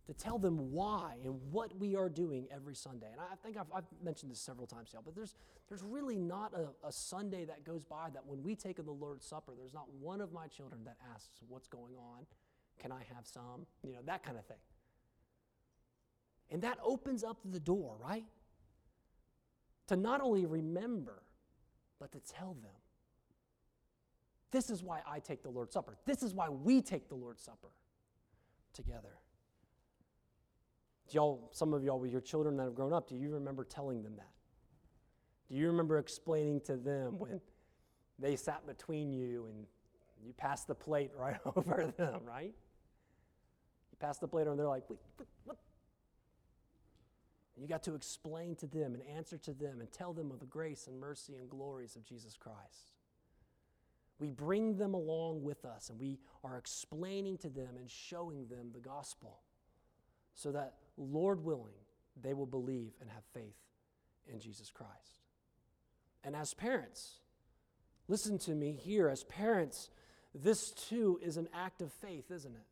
To 0.09 0.15
tell 0.15 0.39
them 0.39 0.73
why 0.73 1.17
and 1.23 1.39
what 1.53 1.79
we 1.79 1.95
are 1.95 2.09
doing 2.09 2.49
every 2.51 2.75
Sunday. 2.75 3.09
And 3.13 3.21
I 3.21 3.35
think 3.45 3.59
I've, 3.59 3.67
I've 3.75 3.85
mentioned 4.03 4.33
this 4.33 4.41
several 4.41 4.67
times 4.67 4.93
now, 4.95 5.01
but 5.05 5.15
there's, 5.15 5.35
there's 5.69 5.83
really 5.83 6.17
not 6.17 6.55
a, 6.55 6.87
a 6.87 6.91
Sunday 6.91 7.45
that 7.45 7.63
goes 7.63 7.85
by 7.85 8.09
that 8.15 8.27
when 8.27 8.43
we 8.43 8.55
take 8.55 8.83
the 8.83 8.91
Lord's 8.91 9.27
Supper, 9.27 9.53
there's 9.55 9.75
not 9.75 9.87
one 10.01 10.23
of 10.23 10.33
my 10.33 10.47
children 10.47 10.81
that 10.87 10.97
asks, 11.15 11.43
What's 11.47 11.69
going 11.69 11.93
on? 11.99 12.25
Can 12.81 12.91
I 12.91 13.03
have 13.15 13.27
some? 13.27 13.67
You 13.83 13.93
know, 13.93 13.99
that 14.07 14.23
kind 14.23 14.39
of 14.39 14.47
thing. 14.47 14.57
And 16.51 16.63
that 16.63 16.79
opens 16.83 17.23
up 17.23 17.37
the 17.45 17.61
door, 17.61 17.99
right? 18.03 18.25
To 19.89 19.97
not 19.97 20.23
only 20.23 20.47
remember, 20.47 21.23
but 22.01 22.13
to 22.13 22.21
tell 22.21 22.55
them. 22.63 22.73
This 24.53 24.71
is 24.71 24.83
why 24.83 25.03
I 25.07 25.19
take 25.19 25.43
the 25.43 25.51
Lord's 25.51 25.75
Supper. 25.75 25.99
This 26.07 26.23
is 26.23 26.33
why 26.33 26.49
we 26.49 26.81
take 26.81 27.11
the 27.11 27.15
Lord's 27.15 27.43
Supper 27.43 27.69
together. 28.73 29.19
Do 31.09 31.17
y'all, 31.17 31.49
some 31.53 31.73
of 31.73 31.83
y'all 31.83 31.99
with 31.99 32.13
your 32.13 32.21
children 32.21 32.57
that 32.59 32.65
have 32.65 32.75
grown 32.75 32.93
up, 32.93 33.09
do 33.09 33.17
you 33.17 33.31
remember 33.31 33.65
telling 33.65 34.03
them 34.03 34.17
that? 34.17 34.31
Do 35.49 35.57
you 35.57 35.69
remember 35.69 35.99
explaining 35.99 36.61
to 36.63 36.77
them 36.77 37.19
when 37.19 37.41
they 38.19 38.37
sat 38.37 38.67
between 38.67 39.13
you 39.13 39.47
and 39.47 39.67
you 40.25 40.33
passed 40.33 40.67
the 40.67 40.75
plate 40.75 41.11
right 41.19 41.39
over 41.57 41.93
them, 41.97 42.21
right? 42.27 42.55
You 43.91 43.97
passed 43.99 44.21
the 44.21 44.29
plate 44.29 44.47
and 44.47 44.59
they're 44.59 44.69
like, 44.69 44.85
wait, 44.89 45.01
what? 45.45 45.57
You 47.57 47.67
got 47.67 47.83
to 47.85 47.95
explain 47.95 48.55
to 48.57 48.67
them 48.67 48.95
and 48.95 49.03
answer 49.17 49.37
to 49.39 49.53
them 49.53 49.81
and 49.81 49.91
tell 49.91 50.13
them 50.13 50.31
of 50.31 50.39
the 50.39 50.47
grace 50.47 50.87
and 50.87 51.01
mercy 51.01 51.35
and 51.35 51.51
glories 51.51 51.97
of 51.97 52.05
Jesus 52.05 52.37
Christ. 52.37 52.93
We 54.21 54.31
bring 54.31 54.77
them 54.77 54.95
along 54.95 55.43
with 55.43 55.65
us 55.65 55.91
and 55.91 55.99
we 55.99 56.19
are 56.45 56.57
explaining 56.57 57.39
to 57.39 57.49
them 57.49 57.77
and 57.77 57.91
showing 57.91 58.47
them 58.49 58.71
the 58.73 58.81
gospel 58.81 59.41
so 60.35 60.53
that, 60.53 60.75
Lord 60.99 61.45
willing, 61.45 61.73
they 62.21 62.35
will 62.35 62.47
believe 62.47 62.93
and 63.01 63.09
have 63.11 63.25
faith 63.33 63.57
in 64.33 64.41
Jesus 64.41 64.71
Christ. 64.71 65.23
And 66.25 66.35
as 66.35 66.53
parents, 66.53 67.21
listen 68.09 68.39
to 68.41 68.51
me 68.51 68.73
here, 68.73 69.09
as 69.09 69.25
parents, 69.25 69.89
this 70.35 70.73
too 70.73 71.19
is 71.23 71.37
an 71.37 71.49
act 71.55 71.81
of 71.81 71.93
faith, 71.93 72.31
isn't 72.31 72.55
it? 72.55 72.67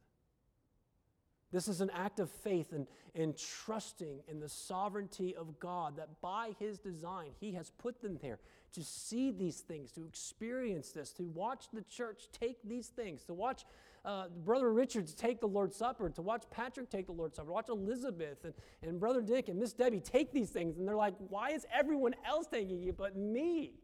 This 1.53 1.69
is 1.69 1.81
an 1.81 1.91
act 1.91 2.19
of 2.19 2.31
faith 2.31 2.73
and, 2.73 2.87
and 3.15 3.37
trusting 3.37 4.21
in 4.29 4.41
the 4.41 4.49
sovereignty 4.49 5.35
of 5.35 5.61
God 5.61 5.97
that 5.97 6.21
by 6.21 6.55
His 6.59 6.79
design, 6.79 7.31
He 7.39 7.53
has 7.53 7.71
put 7.71 8.03
them 8.03 8.19
there 8.21 8.41
to 8.73 8.83
see 8.83 9.31
these 9.31 9.61
things, 9.61 9.93
to 9.93 10.05
experience 10.05 10.91
this, 10.91 11.13
to 11.13 11.23
watch 11.23 11.67
the 11.73 11.83
church 11.83 12.25
take 12.33 12.59
these 12.63 12.89
things, 12.89 13.25
to 13.25 13.35
watch 13.35 13.65
uh, 14.07 14.29
Brother 14.45 14.73
Richards 14.73 15.13
take 15.13 15.41
the 15.41 15.49
Lord's 15.49 15.77
Supper, 15.77 16.09
to 16.11 16.23
watch 16.23 16.45
Patrick 16.51 16.89
take 16.89 17.07
the 17.07 17.13
Lord's 17.13 17.37
Supper, 17.37 17.51
watch 17.51 17.69
Elizabeth 17.69 18.45
and, 18.45 18.55
and 18.83 19.01
Brother 19.01 19.21
Dick 19.21 19.49
and 19.49 19.59
Miss 19.59 19.73
Debbie 19.73 20.01
take 20.01 20.33
these 20.33 20.51
things. 20.51 20.79
And 20.79 20.87
they're 20.87 20.97
like, 20.97 21.15
why 21.29 21.51
is 21.51 21.67
everyone 21.77 22.15
else 22.25 22.47
taking 22.47 22.83
it 22.85 22.97
but 22.97 23.17
me? 23.17 23.75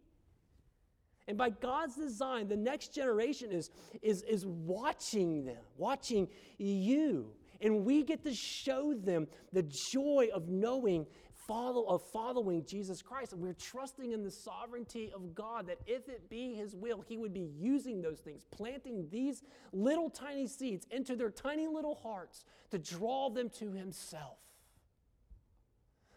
And 1.27 1.37
by 1.37 1.51
God's 1.51 1.97
design, 1.97 2.49
the 2.49 2.57
next 2.57 2.95
generation 2.95 3.51
is, 3.51 3.71
is, 4.01 4.23
is 4.23 4.47
watching 4.47 5.45
them, 5.45 5.63
watching 5.77 6.29
you. 6.59 7.33
And 7.61 7.85
we 7.85 8.03
get 8.03 8.25
to 8.25 8.35
show 8.35 8.93
them 8.95 9.29
the 9.53 9.63
joy 9.63 10.29
of 10.35 10.49
knowing 10.49 11.07
follow, 11.47 11.85
of 11.85 12.03
following 12.11 12.65
Jesus 12.65 13.03
Christ. 13.03 13.33
And 13.33 13.41
we're 13.41 13.55
trusting 13.55 14.13
in 14.13 14.23
the 14.23 14.31
sovereignty 14.31 15.13
of 15.15 15.35
God 15.35 15.67
that 15.67 15.79
if 15.87 16.09
it 16.09 16.29
be 16.29 16.55
His 16.55 16.75
will, 16.75 17.05
He 17.07 17.17
would 17.17 17.35
be 17.35 17.51
using 17.59 18.01
those 18.01 18.21
things, 18.21 18.45
planting 18.51 19.09
these 19.11 19.43
little 19.73 20.11
tiny 20.11 20.47
seeds 20.47 20.87
into 20.91 21.17
their 21.17 21.31
tiny 21.31 21.67
little 21.67 21.95
hearts 21.95 22.45
to 22.71 22.79
draw 22.79 23.31
them 23.31 23.51
to 23.59 23.73
Himself. 23.73 24.39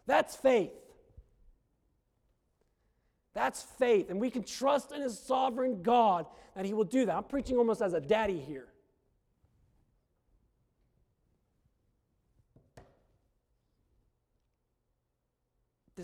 That's 0.08 0.36
faith. 0.36 0.72
That's 3.34 3.64
faith. 3.78 4.10
And 4.10 4.20
we 4.20 4.30
can 4.30 4.44
trust 4.44 4.92
in 4.92 5.02
His 5.02 5.20
sovereign 5.20 5.82
God 5.82 6.26
that 6.56 6.66
He 6.66 6.74
will 6.74 6.86
do 6.86 7.06
that. 7.06 7.16
I'm 7.16 7.24
preaching 7.24 7.58
almost 7.58 7.82
as 7.82 7.94
a 7.94 8.00
daddy 8.00 8.40
here. 8.40 8.68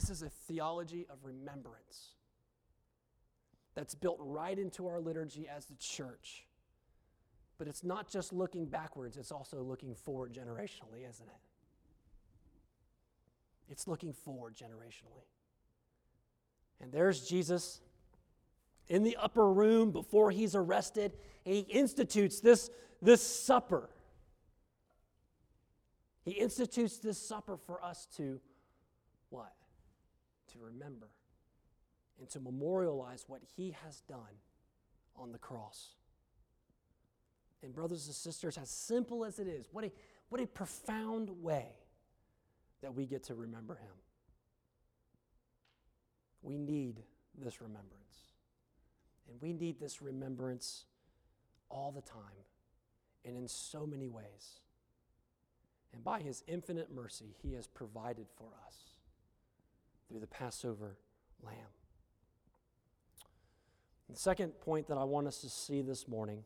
This 0.01 0.09
is 0.09 0.23
a 0.23 0.29
theology 0.29 1.05
of 1.11 1.23
remembrance 1.23 2.15
that's 3.75 3.93
built 3.93 4.17
right 4.19 4.57
into 4.57 4.87
our 4.87 4.99
liturgy 4.99 5.47
as 5.47 5.65
the 5.65 5.75
church. 5.75 6.47
But 7.59 7.67
it's 7.67 7.83
not 7.83 8.09
just 8.09 8.33
looking 8.33 8.65
backwards, 8.65 9.15
it's 9.15 9.31
also 9.31 9.61
looking 9.61 9.93
forward 9.93 10.33
generationally, 10.33 11.07
isn't 11.07 11.27
it? 11.27 11.41
It's 13.69 13.87
looking 13.87 14.11
forward 14.11 14.55
generationally. 14.55 15.27
And 16.81 16.91
there's 16.91 17.27
Jesus 17.29 17.79
in 18.87 19.03
the 19.03 19.15
upper 19.17 19.53
room 19.53 19.91
before 19.91 20.31
he's 20.31 20.55
arrested, 20.55 21.13
and 21.45 21.53
he 21.53 21.61
institutes 21.61 22.39
this, 22.39 22.71
this 23.03 23.21
supper. 23.21 23.87
He 26.25 26.31
institutes 26.31 26.97
this 26.97 27.19
supper 27.19 27.55
for 27.55 27.83
us 27.83 28.07
to 28.17 28.41
what? 29.29 29.53
To 30.53 30.59
remember 30.59 31.07
and 32.19 32.29
to 32.29 32.39
memorialize 32.39 33.25
what 33.27 33.41
he 33.55 33.75
has 33.83 34.01
done 34.01 34.39
on 35.15 35.31
the 35.31 35.37
cross. 35.37 35.89
And, 37.63 37.73
brothers 37.73 38.07
and 38.07 38.15
sisters, 38.15 38.57
as 38.57 38.69
simple 38.69 39.23
as 39.23 39.39
it 39.39 39.47
is, 39.47 39.67
what 39.71 39.85
a, 39.85 39.91
what 40.29 40.41
a 40.41 40.47
profound 40.47 41.29
way 41.41 41.67
that 42.81 42.93
we 42.93 43.05
get 43.05 43.23
to 43.25 43.35
remember 43.35 43.75
him. 43.75 43.93
We 46.41 46.57
need 46.57 47.03
this 47.37 47.61
remembrance. 47.61 47.97
And 49.29 49.39
we 49.41 49.53
need 49.53 49.79
this 49.79 50.01
remembrance 50.01 50.85
all 51.69 51.91
the 51.91 52.01
time 52.01 52.45
and 53.23 53.37
in 53.37 53.47
so 53.47 53.85
many 53.85 54.07
ways. 54.07 54.59
And 55.93 56.03
by 56.03 56.21
his 56.21 56.43
infinite 56.47 56.93
mercy, 56.93 57.35
he 57.41 57.53
has 57.53 57.67
provided 57.67 58.27
for 58.35 58.49
us 58.67 58.75
through 60.11 60.19
the 60.19 60.27
Passover 60.27 60.97
lamb. 61.41 61.55
The 64.09 64.17
second 64.17 64.59
point 64.59 64.87
that 64.87 64.97
I 64.97 65.05
want 65.05 65.25
us 65.27 65.39
to 65.39 65.49
see 65.49 65.81
this 65.81 66.05
morning, 66.05 66.43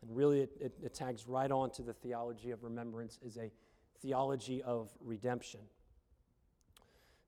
and 0.00 0.16
really 0.16 0.40
it, 0.40 0.50
it, 0.58 0.72
it 0.82 0.94
tags 0.94 1.28
right 1.28 1.50
on 1.50 1.70
to 1.72 1.82
the 1.82 1.92
theology 1.92 2.50
of 2.50 2.64
remembrance, 2.64 3.18
is 3.22 3.36
a 3.36 3.50
theology 4.00 4.62
of 4.62 4.88
redemption. 5.02 5.60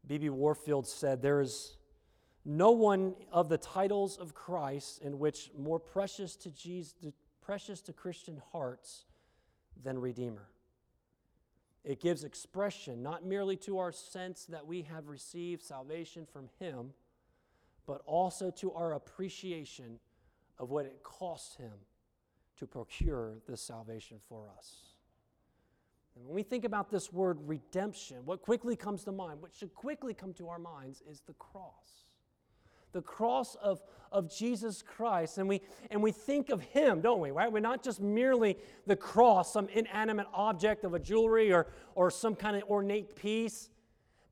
B.B. 0.07 0.31
Warfield 0.31 0.89
said, 0.89 1.21
There 1.21 1.43
is 1.43 1.77
no 2.47 2.71
one 2.71 3.15
of 3.31 3.51
the 3.51 3.59
titles 3.59 4.17
of 4.17 4.35
Christ 4.35 5.03
in 5.03 5.19
which 5.19 5.51
more 5.57 5.79
precious 5.79 6.37
to 6.37 6.51
Jesus, 6.51 6.95
precious 7.43 7.83
to 7.83 7.93
Christian 7.93 8.41
hearts 8.51 9.05
than 9.85 9.99
Redeemer. 9.99 10.49
It 11.85 12.01
gives 12.01 12.23
expression 12.23 13.03
not 13.03 13.25
merely 13.25 13.57
to 13.59 13.79
our 13.79 13.93
sense 13.93 14.45
that 14.47 14.67
we 14.67 14.83
have 14.83 15.09
received 15.09 15.63
salvation 15.63 16.27
from 16.27 16.49
Him, 16.59 16.93
but 17.87 18.03
also 18.07 18.51
to 18.53 18.73
our 18.73 18.95
appreciation 18.95 19.99
of 20.59 20.71
what 20.71 20.87
it 20.87 21.03
cost 21.03 21.57
Him 21.57 21.73
to 22.59 22.67
procure 22.67 23.39
this 23.49 23.61
salvation 23.61 24.19
for 24.29 24.49
us. 24.57 24.77
And 26.15 26.25
when 26.27 26.35
we 26.35 26.43
think 26.43 26.65
about 26.65 26.91
this 26.91 27.13
word 27.13 27.39
redemption, 27.47 28.19
what 28.25 28.43
quickly 28.43 28.77
comes 28.77 29.03
to 29.05 29.13
mind, 29.13 29.41
what 29.41 29.53
should 29.53 29.75
quickly 29.75 30.15
come 30.15 30.33
to 30.35 30.49
our 30.49 30.59
minds, 30.59 31.03
is 31.11 31.21
the 31.27 31.33
cross 31.35 32.12
the 32.93 33.03
cross 33.03 33.57
of, 33.63 33.83
of 34.11 34.35
Jesus 34.35 34.83
Christ. 34.83 35.39
And 35.39 35.49
we, 35.49 35.61
and 35.91 36.03
we 36.03 36.13
think 36.13 36.51
of 36.51 36.63
Him, 36.63 37.01
don't 37.01 37.21
we, 37.21 37.31
right? 37.31 37.51
We're 37.51 37.61
not 37.61 37.83
just 37.83 38.01
merely 38.01 38.57
the 38.87 38.97
cross, 38.97 39.53
some 39.53 39.69
inanimate 39.69 40.27
object 40.33 40.85
of 40.85 40.95
a 40.95 40.99
jewelry 40.99 41.53
or, 41.53 41.67
or 41.95 42.11
some 42.11 42.35
kind 42.35 42.57
of 42.57 42.63
ornate 42.65 43.17
piece, 43.17 43.71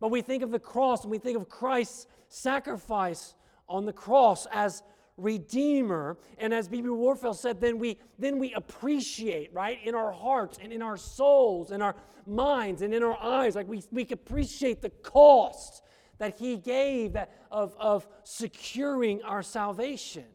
but 0.00 0.11
we 0.11 0.22
think 0.22 0.42
of 0.42 0.50
the 0.50 0.58
cross 0.58 1.02
and 1.02 1.11
we 1.11 1.18
think 1.18 1.36
of 1.36 1.48
Christ's 1.48 2.06
sacrifice 2.28 3.34
on 3.68 3.84
the 3.84 3.92
cross 3.92 4.46
as 4.52 4.82
redeemer 5.16 6.16
and 6.38 6.54
as 6.54 6.66
bb 6.68 6.96
warfield 6.96 7.38
said 7.38 7.61
then 7.61 7.78
we 7.78 7.98
then 8.18 8.38
we 8.38 8.54
appreciate 8.54 9.52
right 9.52 9.78
in 9.84 9.94
our 9.94 10.12
hearts 10.12 10.58
and 10.62 10.72
in 10.72 10.80
our 10.80 10.96
souls 10.96 11.72
in 11.72 11.82
our 11.82 11.94
minds 12.26 12.80
and 12.80 12.94
in 12.94 13.02
our 13.02 13.20
eyes 13.22 13.54
like 13.54 13.68
we, 13.68 13.82
we 13.90 14.06
appreciate 14.11 14.80
the 14.80 14.88
cost 14.88 15.82
that 16.20 16.38
he 16.38 16.56
gave 16.56 17.16
of, 17.50 17.74
of 17.80 18.06
securing 18.22 19.22
our 19.22 19.42
salvation. 19.42 20.26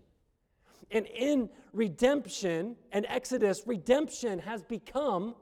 And 0.91 1.05
in 1.05 1.49
redemption 1.73 2.75
and 2.91 3.05
Exodus, 3.07 3.61
redemption 3.65 4.39
has 4.39 4.61
become 4.63 5.36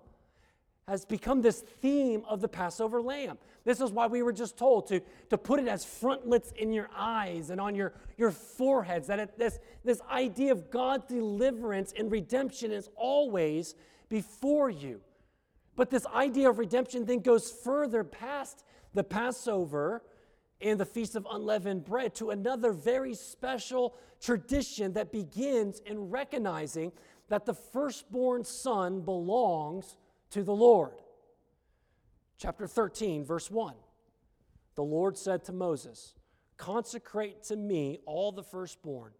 has 0.86 1.06
become 1.06 1.42
this 1.42 1.62
theme 1.62 2.24
of 2.28 2.42
the 2.42 2.48
Passover 2.50 3.02
lamb. 3.02 3.38
This 3.64 3.80
is 3.80 3.92
why 3.92 4.08
we 4.08 4.22
were 4.22 4.34
just 4.34 4.58
told 4.58 4.86
to, 4.88 5.02
to 5.30 5.38
put 5.38 5.62
it 5.62 5.68
as 5.70 5.86
frontlets 5.86 6.52
in 6.58 6.74
your 6.74 6.90
eyes 6.94 7.52
and 7.52 7.62
on 7.62 7.74
your, 7.74 7.94
your 8.18 8.32
foreheads. 8.32 9.08
That 9.08 9.18
it, 9.20 9.38
this, 9.38 9.60
this 9.86 10.02
idea 10.12 10.52
of 10.52 10.70
God's 10.70 11.06
deliverance 11.06 11.94
and 11.98 12.12
redemption 12.12 12.74
is 12.74 12.90
always 12.98 13.76
before 14.10 14.70
you. 14.70 15.00
But 15.78 15.90
this 15.90 16.06
idea 16.08 16.50
of 16.50 16.60
redemption 16.60 17.06
then 17.06 17.22
goes 17.22 17.50
further 17.50 18.04
past 18.04 18.66
the 18.94 19.06
Passover 19.06 20.04
and 20.64 20.80
the 20.80 20.86
Feast 20.86 21.16
of 21.16 21.28
Unleavened 21.30 21.84
Bread 21.84 22.16
to 22.16 22.30
another 22.30 22.72
very 22.72 23.14
special 23.14 23.96
tradition 24.22 24.94
that 24.94 25.12
begins 25.12 25.82
in 25.86 26.10
recognizing 26.10 26.94
that 27.28 27.46
the 27.46 27.54
firstborn 27.54 28.44
son 28.46 29.02
belongs 29.02 29.98
to 30.30 30.42
the 30.42 30.56
Lord. 30.56 31.02
Chapter 32.38 32.66
13, 32.66 33.26
verse 33.26 33.52
1. 33.52 33.76
The 34.76 34.84
Lord 34.84 35.18
said 35.18 35.44
to 35.46 35.54
Moses, 35.54 36.16
Consecrate 36.58 37.44
to 37.44 37.56
me 37.56 38.00
all 38.06 38.32
the 38.32 38.44
firstborn, 38.44 39.12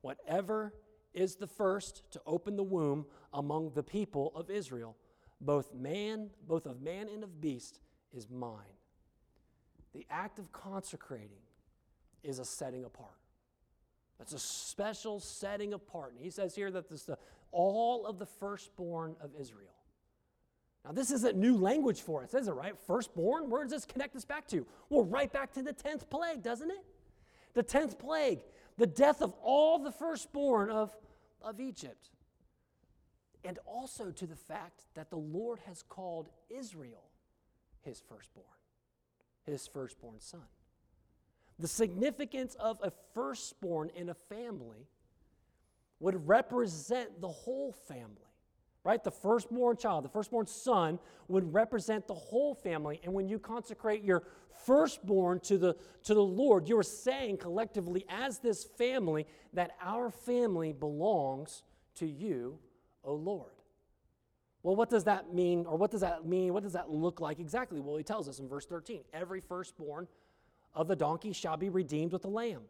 whatever 0.00 0.72
is 1.12 1.36
the 1.36 1.46
first 1.46 2.02
to 2.12 2.20
open 2.26 2.56
the 2.56 2.62
womb 2.62 3.06
among 3.32 3.72
the 3.74 3.82
people 3.82 4.32
of 4.34 4.50
Israel, 4.50 4.96
both 5.40 5.74
man, 5.74 6.30
both 6.46 6.66
of 6.66 6.80
man 6.80 7.08
and 7.08 7.22
of 7.22 7.40
beast, 7.40 7.80
is 8.14 8.28
mine. 8.30 8.75
The 9.96 10.04
act 10.10 10.38
of 10.38 10.52
consecrating 10.52 11.40
is 12.22 12.38
a 12.38 12.44
setting 12.44 12.84
apart. 12.84 13.16
That's 14.18 14.34
a 14.34 14.38
special 14.38 15.20
setting 15.20 15.72
apart. 15.72 16.12
And 16.12 16.22
he 16.22 16.28
says 16.28 16.54
here 16.54 16.70
that 16.70 16.90
this 16.90 17.04
the 17.04 17.16
all 17.50 18.04
of 18.04 18.18
the 18.18 18.26
firstborn 18.26 19.16
of 19.22 19.30
Israel. 19.40 19.72
Now, 20.84 20.92
this 20.92 21.10
isn't 21.10 21.38
new 21.38 21.56
language 21.56 22.02
for 22.02 22.22
us, 22.22 22.34
is 22.34 22.46
it, 22.46 22.52
right? 22.52 22.74
Firstborn, 22.86 23.48
where 23.48 23.62
does 23.62 23.72
this 23.72 23.86
connect 23.86 24.14
us 24.14 24.26
back 24.26 24.46
to? 24.48 24.66
Well, 24.90 25.06
right 25.06 25.32
back 25.32 25.54
to 25.54 25.62
the 25.62 25.72
10th 25.72 26.10
plague, 26.10 26.42
doesn't 26.42 26.70
it? 26.70 26.84
The 27.54 27.64
10th 27.64 27.98
plague, 27.98 28.40
the 28.76 28.86
death 28.86 29.22
of 29.22 29.32
all 29.42 29.78
the 29.78 29.92
firstborn 29.92 30.68
of, 30.68 30.94
of 31.40 31.58
Egypt. 31.58 32.10
And 33.44 33.58
also 33.64 34.10
to 34.10 34.26
the 34.26 34.36
fact 34.36 34.82
that 34.94 35.08
the 35.08 35.16
Lord 35.16 35.58
has 35.66 35.82
called 35.82 36.28
Israel 36.50 37.04
his 37.80 37.98
firstborn, 37.98 38.46
his 39.46 39.66
firstborn 39.66 40.20
son. 40.20 40.42
The 41.58 41.68
significance 41.68 42.54
of 42.56 42.78
a 42.82 42.92
firstborn 43.14 43.90
in 43.94 44.10
a 44.10 44.14
family 44.14 44.88
would 46.00 46.28
represent 46.28 47.20
the 47.20 47.28
whole 47.28 47.72
family 47.72 48.26
right? 48.86 49.02
The 49.02 49.10
firstborn 49.10 49.76
child, 49.76 50.04
the 50.04 50.08
firstborn 50.08 50.46
son 50.46 51.00
would 51.26 51.52
represent 51.52 52.06
the 52.06 52.14
whole 52.14 52.54
family. 52.54 53.00
And 53.02 53.12
when 53.12 53.28
you 53.28 53.40
consecrate 53.40 54.04
your 54.04 54.22
firstborn 54.64 55.40
to 55.40 55.58
the, 55.58 55.76
to 56.04 56.14
the 56.14 56.22
Lord, 56.22 56.68
you're 56.68 56.84
saying 56.84 57.38
collectively, 57.38 58.06
as 58.08 58.38
this 58.38 58.62
family, 58.62 59.26
that 59.54 59.72
our 59.82 60.08
family 60.08 60.72
belongs 60.72 61.64
to 61.96 62.06
you, 62.06 62.60
O 63.02 63.14
Lord. 63.14 63.55
Well, 64.66 64.74
what 64.74 64.90
does 64.90 65.04
that 65.04 65.32
mean, 65.32 65.64
or 65.64 65.78
what 65.78 65.92
does 65.92 66.00
that 66.00 66.26
mean? 66.26 66.52
What 66.52 66.64
does 66.64 66.72
that 66.72 66.90
look 66.90 67.20
like 67.20 67.38
exactly? 67.38 67.78
Well, 67.78 67.96
he 67.98 68.02
tells 68.02 68.28
us 68.28 68.40
in 68.40 68.48
verse 68.48 68.66
13 68.66 69.02
every 69.12 69.40
firstborn 69.40 70.08
of 70.74 70.88
the 70.88 70.96
donkey 70.96 71.32
shall 71.32 71.56
be 71.56 71.68
redeemed 71.68 72.10
with 72.10 72.24
a 72.24 72.28
lamb. 72.28 72.62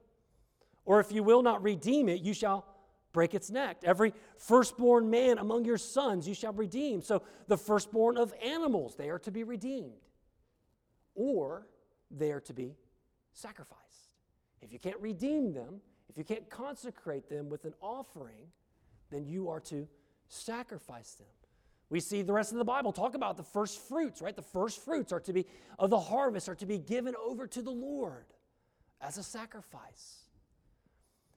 Or 0.84 1.01
if 1.01 1.11
you 1.11 1.22
will 1.22 1.42
not 1.42 1.62
redeem 1.62 2.11
it, 2.11 2.20
you 2.20 2.34
shall 2.34 2.66
break 3.14 3.32
its 3.32 3.51
neck. 3.51 3.78
Every 3.82 4.12
firstborn 4.36 5.09
man 5.09 5.38
among 5.38 5.64
your 5.64 5.78
sons 5.78 6.28
you 6.28 6.34
shall 6.34 6.53
redeem. 6.53 7.01
So 7.01 7.22
the 7.49 7.57
firstborn 7.57 8.18
of 8.18 8.34
animals, 8.44 8.94
they 8.97 9.09
are 9.09 9.20
to 9.20 9.30
be 9.30 9.42
redeemed. 9.42 9.94
Or 11.14 11.66
they 12.11 12.30
are 12.30 12.40
to 12.40 12.53
be 12.53 12.76
sacrificed. 13.32 14.12
If 14.61 14.70
you 14.70 14.78
can't 14.78 15.01
redeem 15.01 15.55
them, 15.55 15.80
if 16.11 16.18
you 16.18 16.24
can't 16.24 16.51
consecrate 16.51 17.30
them 17.30 17.49
with 17.49 17.64
an 17.64 17.72
offering, 17.80 18.49
then 19.11 19.24
you 19.24 19.49
are 19.49 19.61
to 19.61 19.88
sacrifice 20.28 21.12
them. 21.12 21.26
We 21.89 22.01
see 22.01 22.22
the 22.22 22.32
rest 22.32 22.53
of 22.53 22.59
the 22.59 22.64
Bible 22.64 22.93
talk 22.93 23.14
about 23.14 23.37
the 23.37 23.45
first 23.45 23.80
fruits, 23.89 24.20
right? 24.20 24.34
The 24.34 24.43
first 24.43 24.84
fruits 24.84 25.12
are 25.12 25.20
to 25.20 25.32
be 25.32 25.47
of 25.78 25.91
the 25.91 26.01
harvest 26.01 26.49
are 26.49 26.55
to 26.57 26.66
be 26.66 26.78
given 26.78 27.14
over 27.16 27.47
to 27.47 27.62
the 27.62 27.70
Lord 27.70 28.26
as 29.01 29.18
a 29.18 29.22
sacrifice. 29.22 30.22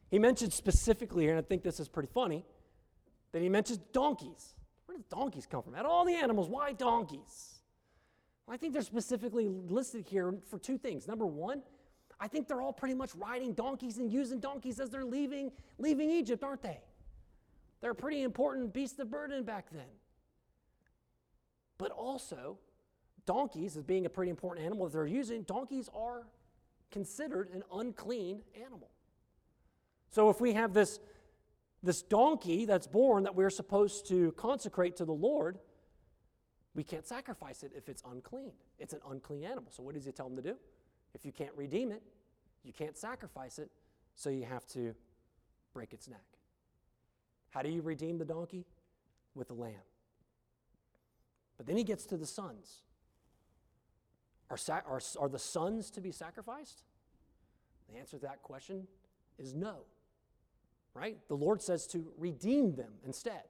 He 0.09 0.17
mentions 0.17 0.55
specifically 0.55 1.25
here, 1.25 1.35
and 1.35 1.39
I 1.39 1.47
think 1.47 1.61
this 1.61 1.79
is 1.79 1.87
pretty 1.87 2.09
funny, 2.11 2.43
that 3.31 3.43
he 3.43 3.49
mentions 3.49 3.79
donkeys. 3.93 4.55
Where 4.85 4.97
do 4.97 5.03
donkeys 5.09 5.45
come 5.45 5.61
from? 5.61 5.75
Out 5.75 5.85
of 5.85 5.91
all 5.91 6.03
the 6.03 6.15
animals, 6.15 6.49
why 6.49 6.73
donkeys? 6.73 7.59
Well, 8.47 8.55
I 8.55 8.57
think 8.57 8.73
they're 8.73 8.81
specifically 8.81 9.47
listed 9.47 10.07
here 10.07 10.33
for 10.49 10.57
two 10.57 10.79
things. 10.79 11.07
Number 11.07 11.27
one, 11.27 11.61
I 12.19 12.27
think 12.27 12.47
they're 12.47 12.61
all 12.61 12.73
pretty 12.73 12.95
much 12.95 13.13
riding 13.13 13.53
donkeys 13.53 13.99
and 13.99 14.11
using 14.11 14.39
donkeys 14.39 14.79
as 14.79 14.89
they're 14.89 15.05
leaving, 15.05 15.51
leaving 15.77 16.09
Egypt, 16.09 16.43
aren't 16.43 16.63
they? 16.63 16.79
They're 17.81 17.91
a 17.91 17.95
pretty 17.95 18.23
important 18.23 18.73
beast 18.73 18.99
of 18.99 19.11
burden 19.11 19.43
back 19.43 19.67
then. 19.71 19.85
But 21.79 21.89
also, 21.91 22.59
donkeys, 23.25 23.75
as 23.75 23.83
being 23.83 24.05
a 24.05 24.09
pretty 24.09 24.29
important 24.29 24.63
animal 24.63 24.85
that 24.85 24.93
they're 24.93 25.07
using, 25.07 25.41
donkeys 25.43 25.89
are 25.95 26.27
considered 26.91 27.49
an 27.51 27.63
unclean 27.73 28.41
animal. 28.63 28.91
So 30.11 30.29
if 30.29 30.41
we 30.41 30.53
have 30.53 30.73
this, 30.73 30.99
this 31.81 32.01
donkey 32.03 32.65
that's 32.65 32.85
born 32.85 33.23
that 33.23 33.33
we're 33.33 33.49
supposed 33.49 34.07
to 34.09 34.31
consecrate 34.33 34.97
to 34.97 35.05
the 35.05 35.13
Lord, 35.13 35.57
we 36.75 36.83
can't 36.83 37.07
sacrifice 37.07 37.63
it 37.63 37.71
if 37.75 37.89
it's 37.89 38.03
unclean. 38.11 38.51
It's 38.77 38.93
an 38.93 39.01
unclean 39.09 39.43
animal. 39.43 39.71
So 39.71 39.81
what 39.81 39.95
does 39.95 40.05
he 40.05 40.11
tell 40.11 40.27
them 40.27 40.35
to 40.35 40.43
do? 40.43 40.55
If 41.13 41.25
you 41.25 41.31
can't 41.31 41.53
redeem 41.55 41.91
it, 41.91 42.03
you 42.63 42.73
can't 42.73 42.97
sacrifice 42.97 43.57
it, 43.57 43.69
so 44.15 44.29
you 44.29 44.45
have 44.45 44.67
to 44.67 44.93
break 45.73 45.93
its 45.93 46.07
neck. 46.07 46.25
How 47.51 47.61
do 47.61 47.69
you 47.69 47.81
redeem 47.81 48.17
the 48.17 48.25
donkey? 48.25 48.65
With 49.35 49.51
a 49.51 49.53
lamb. 49.53 49.88
But 51.59 51.67
then 51.67 51.77
he 51.77 51.83
gets 51.83 52.05
to 52.07 52.17
the 52.17 52.25
sons. 52.25 52.81
Are, 54.49 54.57
sa- 54.57 54.81
are, 54.87 55.01
are 55.19 55.29
the 55.29 55.37
sons 55.37 55.91
to 55.91 56.01
be 56.01 56.11
sacrificed? 56.11 56.81
The 57.91 57.99
answer 57.99 58.17
to 58.17 58.23
that 58.23 58.41
question 58.41 58.87
is 59.37 59.53
no 59.53 59.83
right? 60.93 61.17
The 61.27 61.35
Lord 61.35 61.61
says 61.61 61.87
to 61.87 62.11
redeem 62.17 62.75
them 62.75 62.93
instead. 63.05 63.43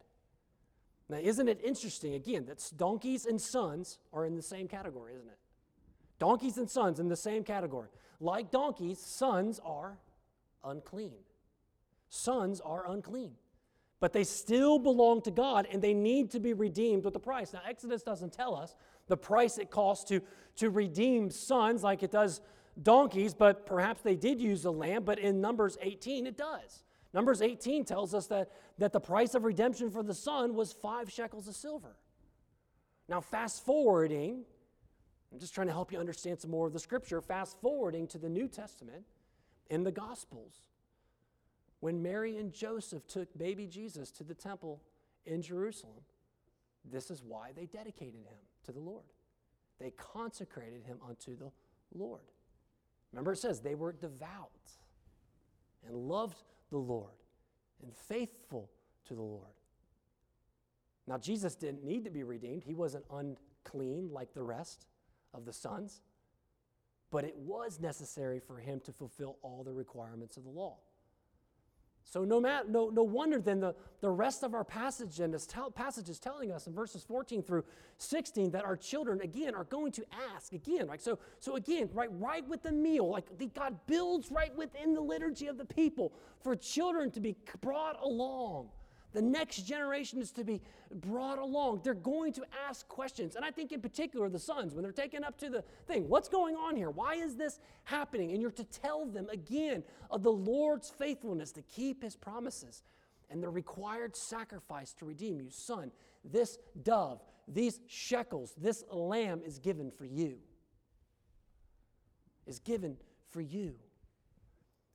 Now, 1.09 1.17
isn't 1.17 1.47
it 1.47 1.59
interesting, 1.63 2.13
again, 2.13 2.45
that 2.45 2.63
donkeys 2.77 3.25
and 3.25 3.41
sons 3.41 3.97
are 4.13 4.25
in 4.25 4.35
the 4.35 4.43
same 4.43 4.67
category, 4.67 5.13
isn't 5.15 5.27
it? 5.27 5.37
Donkeys 6.19 6.57
and 6.57 6.69
sons 6.69 6.99
in 6.99 7.07
the 7.07 7.15
same 7.15 7.43
category. 7.43 7.89
Like 8.19 8.51
donkeys, 8.51 8.99
sons 8.99 9.59
are 9.65 9.97
unclean. 10.63 11.13
Sons 12.09 12.61
are 12.61 12.85
unclean. 12.87 13.31
But 13.99 14.13
they 14.13 14.23
still 14.23 14.79
belong 14.79 15.21
to 15.23 15.31
God 15.31 15.67
and 15.71 15.81
they 15.81 15.93
need 15.93 16.31
to 16.31 16.39
be 16.39 16.53
redeemed 16.53 17.03
with 17.03 17.13
the 17.13 17.19
price. 17.19 17.53
Now, 17.53 17.61
Exodus 17.67 18.01
doesn't 18.01 18.31
tell 18.31 18.55
us 18.55 18.75
the 19.07 19.17
price 19.17 19.57
it 19.57 19.69
costs 19.69 20.05
to, 20.09 20.21
to 20.57 20.69
redeem 20.69 21.29
sons 21.29 21.83
like 21.83 22.03
it 22.03 22.11
does 22.11 22.41
donkeys, 22.81 23.33
but 23.33 23.65
perhaps 23.65 24.01
they 24.01 24.15
did 24.15 24.39
use 24.39 24.63
a 24.65 24.71
lamb, 24.71 25.03
but 25.03 25.19
in 25.19 25.41
Numbers 25.41 25.77
18 25.81 26.27
it 26.27 26.37
does. 26.37 26.83
Numbers 27.13 27.41
18 27.41 27.85
tells 27.85 28.13
us 28.13 28.27
that, 28.27 28.51
that 28.77 28.93
the 28.93 28.99
price 28.99 29.33
of 29.33 29.43
redemption 29.43 29.89
for 29.89 30.03
the 30.03 30.13
son 30.13 30.53
was 30.53 30.71
five 30.71 31.11
shekels 31.11 31.47
of 31.47 31.55
silver. 31.55 31.95
Now, 33.07 33.19
fast 33.19 33.65
forwarding, 33.65 34.43
I'm 35.31 35.39
just 35.39 35.55
trying 35.55 35.67
to 35.67 35.73
help 35.73 35.91
you 35.91 35.99
understand 35.99 36.39
some 36.39 36.51
more 36.51 36.67
of 36.67 36.73
the 36.73 36.79
scripture. 36.79 37.21
Fast 37.21 37.59
forwarding 37.59 38.07
to 38.07 38.19
the 38.19 38.29
New 38.29 38.47
Testament 38.47 39.03
in 39.69 39.83
the 39.83 39.91
Gospels, 39.91 40.68
when 41.79 42.01
Mary 42.01 42.37
and 42.37 42.53
Joseph 42.53 43.07
took 43.07 43.35
baby 43.37 43.65
Jesus 43.65 44.11
to 44.11 44.23
the 44.23 44.33
temple 44.33 44.81
in 45.25 45.41
Jerusalem, 45.41 46.03
this 46.83 47.09
is 47.09 47.23
why 47.23 47.51
they 47.55 47.65
dedicated 47.65 48.25
him 48.25 48.39
to 48.65 48.71
the 48.71 48.79
Lord. 48.79 49.05
They 49.79 49.91
consecrated 49.91 50.83
him 50.83 50.97
unto 51.07 51.37
the 51.37 51.51
Lord. 51.93 52.21
Remember, 53.11 53.31
it 53.31 53.37
says 53.37 53.61
they 53.61 53.75
were 53.75 53.93
devout 53.93 54.51
and 55.87 55.95
loved 55.95 56.43
the 56.69 56.77
Lord 56.77 57.13
and 57.81 57.95
faithful 57.95 58.69
to 59.07 59.15
the 59.15 59.21
Lord. 59.21 59.47
Now, 61.07 61.17
Jesus 61.17 61.55
didn't 61.55 61.83
need 61.83 62.03
to 62.03 62.11
be 62.11 62.23
redeemed, 62.23 62.63
he 62.63 62.75
wasn't 62.75 63.05
unclean 63.11 64.09
like 64.11 64.33
the 64.33 64.43
rest 64.43 64.85
of 65.33 65.45
the 65.45 65.53
sons, 65.53 66.01
but 67.09 67.23
it 67.23 67.35
was 67.35 67.79
necessary 67.79 68.39
for 68.39 68.57
him 68.57 68.79
to 68.81 68.91
fulfill 68.91 69.37
all 69.41 69.63
the 69.63 69.73
requirements 69.73 70.37
of 70.37 70.43
the 70.43 70.49
law. 70.49 70.77
So 72.03 72.23
no, 72.23 72.41
matter, 72.41 72.67
no, 72.67 72.89
no 72.89 73.03
wonder 73.03 73.39
then 73.39 73.59
the, 73.59 73.75
the 74.01 74.09
rest 74.09 74.43
of 74.43 74.55
our 74.55 74.63
passage 74.63 75.19
and 75.19 75.33
this 75.33 75.45
tell, 75.45 75.69
passage 75.69 76.09
is 76.09 76.17
telling 76.17 76.51
us 76.51 76.65
in 76.65 76.73
verses 76.73 77.03
14 77.03 77.43
through 77.43 77.63
16 77.97 78.51
that 78.51 78.65
our 78.65 78.75
children 78.75 79.21
again 79.21 79.53
are 79.53 79.65
going 79.65 79.91
to 79.91 80.05
ask 80.33 80.53
again. 80.53 80.87
Right? 80.87 81.01
So, 81.01 81.19
so 81.39 81.55
again, 81.55 81.89
right, 81.93 82.09
right 82.13 82.47
with 82.47 82.63
the 82.63 82.71
meal, 82.71 83.09
like 83.09 83.37
the, 83.37 83.45
God 83.47 83.77
builds 83.85 84.31
right 84.31 84.55
within 84.55 84.93
the 84.93 85.01
liturgy 85.01 85.47
of 85.47 85.57
the 85.57 85.65
people 85.65 86.13
for 86.41 86.55
children 86.55 87.11
to 87.11 87.19
be 87.19 87.35
brought 87.61 88.01
along 88.01 88.69
the 89.11 89.21
next 89.21 89.63
generation 89.63 90.21
is 90.21 90.31
to 90.33 90.43
be 90.43 90.61
brought 90.91 91.39
along. 91.39 91.81
They're 91.83 91.93
going 91.95 92.31
to 92.33 92.43
ask 92.67 92.87
questions. 92.87 93.35
And 93.35 93.43
I 93.43 93.49
think, 93.49 93.71
in 93.71 93.81
particular, 93.81 94.29
the 94.29 94.39
sons, 94.39 94.73
when 94.73 94.83
they're 94.83 94.91
taken 94.91 95.23
up 95.23 95.37
to 95.39 95.49
the 95.49 95.63
thing, 95.87 96.07
what's 96.07 96.29
going 96.29 96.55
on 96.55 96.75
here? 96.75 96.91
Why 96.91 97.15
is 97.15 97.35
this 97.35 97.59
happening? 97.85 98.31
And 98.31 98.41
you're 98.41 98.51
to 98.51 98.63
tell 98.63 99.05
them 99.05 99.27
again 99.29 99.83
of 100.11 100.21
the 100.21 100.31
Lord's 100.31 100.89
faithfulness 100.89 101.51
to 101.53 101.61
keep 101.63 102.03
his 102.03 102.15
promises. 102.15 102.83
and 103.29 103.43
the 103.43 103.49
required 103.49 104.15
sacrifice 104.15 104.93
to 104.93 105.05
redeem 105.05 105.39
you. 105.39 105.49
Son, 105.49 105.91
this 106.23 106.57
dove, 106.83 107.21
these 107.47 107.79
shekels, 107.87 108.53
this 108.57 108.83
lamb 108.91 109.41
is 109.45 109.59
given 109.59 109.91
for 109.91 110.05
you. 110.05 110.37
Is 112.47 112.59
given 112.59 112.97
for 113.29 113.41
you. 113.41 113.75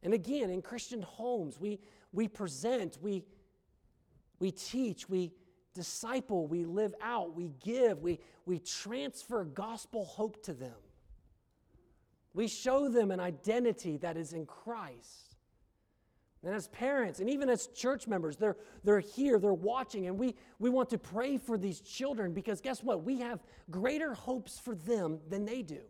And 0.03 0.13
again, 0.13 0.51
in 0.51 0.61
Christian 0.61 1.03
homes, 1.03 1.61
we, 1.61 1.79
we 2.13 2.29
present, 2.29 2.99
we, 3.01 3.23
we 4.39 4.51
teach, 4.51 5.09
we 5.09 5.33
disciple, 5.75 6.47
we 6.47 6.65
live 6.65 6.95
out, 7.03 7.35
we 7.35 7.51
give, 7.63 8.01
we, 8.03 8.21
we 8.47 8.59
transfer 8.59 9.45
gospel 9.45 10.05
hope 10.05 10.43
to 10.45 10.53
them. 10.53 10.75
We 12.33 12.49
show 12.49 12.89
them 12.89 13.11
an 13.11 13.21
identity 13.21 13.97
that 13.99 14.17
is 14.17 14.33
in 14.33 14.47
Christ. 14.47 15.37
And 16.45 16.55
as 16.55 16.69
parents 16.69 17.21
and 17.21 17.31
even 17.31 17.49
as 17.49 17.69
church 17.69 18.07
members, 18.07 18.37
they're, 18.37 18.57
they're 18.83 19.01
here, 19.01 19.39
they're 19.39 19.55
watching, 19.55 20.09
and 20.09 20.19
we, 20.19 20.35
we 20.59 20.69
want 20.69 20.91
to 20.91 20.99
pray 20.99 21.39
for 21.39 21.57
these 21.57 21.81
children 21.81 22.33
because 22.33 22.61
guess 22.61 22.83
what? 22.83 23.03
We 23.03 23.21
have 23.21 23.41
greater 23.71 24.13
hopes 24.13 24.59
for 24.59 24.75
them 24.75 25.21
than 25.31 25.45
they 25.47 25.63
do. 25.63 25.81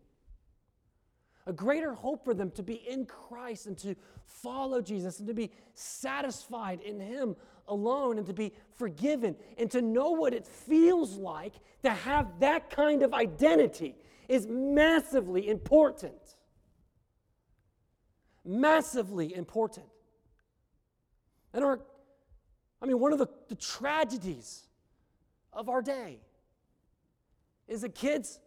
A 1.47 1.53
greater 1.53 1.93
hope 1.93 2.25
for 2.25 2.35
them 2.35 2.51
to 2.53 2.63
be 2.63 2.75
in 2.89 3.05
Christ 3.05 3.67
and 3.67 3.77
to 3.79 3.97
follow 4.25 4.81
Jesus 4.81 5.19
and 5.19 5.29
to 5.29 5.35
be 5.35 5.51
satisfied 5.75 6.81
in 6.81 7.01
Him 7.01 7.37
alone 7.69 8.19
and 8.19 8.27
to 8.27 8.33
be 8.33 8.53
forgiven 8.77 9.37
and 9.59 9.71
to 9.71 9.83
know 9.83 10.11
what 10.11 10.35
it 10.35 10.47
feels 10.47 11.17
like 11.17 11.55
to 11.83 11.91
have 11.91 12.41
that 12.41 12.71
kind 12.71 13.03
of 13.03 13.15
identity 13.15 13.95
is 14.29 14.47
massively 14.47 15.49
important. 15.49 16.15
Massively 18.45 19.35
important. 19.35 19.87
And 21.53 21.65
our, 21.65 21.81
I 22.83 22.87
mean, 22.87 22.99
one 22.99 23.13
of 23.13 23.19
the, 23.19 23.29
the 23.49 23.55
tragedies 23.55 24.65
of 25.53 25.69
our 25.69 25.83
day 25.83 26.19
is 27.69 27.83
that 27.83 27.95
kids 27.95 28.41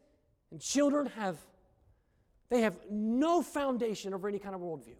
and 0.51 0.59
children 0.59 1.07
have 1.15 1.38
they 2.49 2.61
have 2.61 2.78
no 2.89 3.41
foundation 3.41 4.13
over 4.13 4.28
any 4.28 4.39
kind 4.39 4.55
of 4.55 4.61
worldview. 4.61 4.95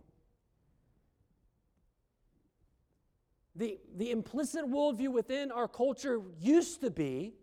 The, 3.58 3.80
the 3.98 4.12
implicit 4.12 4.66
worldview 4.66 5.12
within 5.12 5.52
our 5.52 5.68
culture 5.68 6.22
used 6.40 6.82
to 6.82 6.92
be 6.92 7.34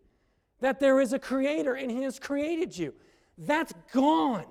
that 0.61 0.79
there 0.79 1.01
is 1.01 1.13
a 1.13 1.19
creator 1.19 1.75
and 1.75 1.91
he 1.91 2.03
has 2.05 2.21
created 2.21 2.77
you. 2.79 2.95
That's 3.37 3.73
gone. 3.93 4.47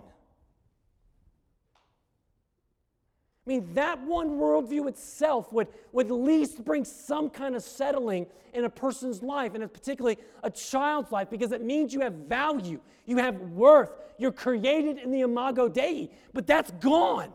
I 3.45 3.49
mean, 3.49 3.74
that 3.74 4.01
one 4.01 4.32
worldview 4.32 4.88
itself 4.89 5.51
would, 5.53 5.68
would 5.93 6.07
at 6.07 6.14
least 6.14 6.64
bring 6.64 6.84
some 6.86 7.30
kind 7.30 7.55
of 7.55 7.64
settling 7.64 8.28
in 8.53 8.66
a 8.66 8.70
person's 8.70 9.24
life, 9.24 9.55
and 9.55 9.74
particularly 9.74 10.18
a 10.43 10.49
child's 10.49 11.11
life, 11.11 11.30
because 11.30 11.51
it 11.51 11.61
means 11.61 11.93
you 11.93 12.01
have 12.01 12.14
value, 12.14 12.80
you 13.05 13.18
have 13.18 13.39
worth, 13.39 13.91
you're 14.18 14.32
created 14.32 14.97
in 14.97 15.11
the 15.11 15.22
imago 15.22 15.68
Dei. 15.68 16.11
But 16.34 16.45
that's 16.45 16.72
gone. 16.72 17.34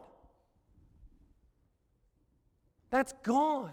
That's 2.90 3.12
gone. 3.22 3.72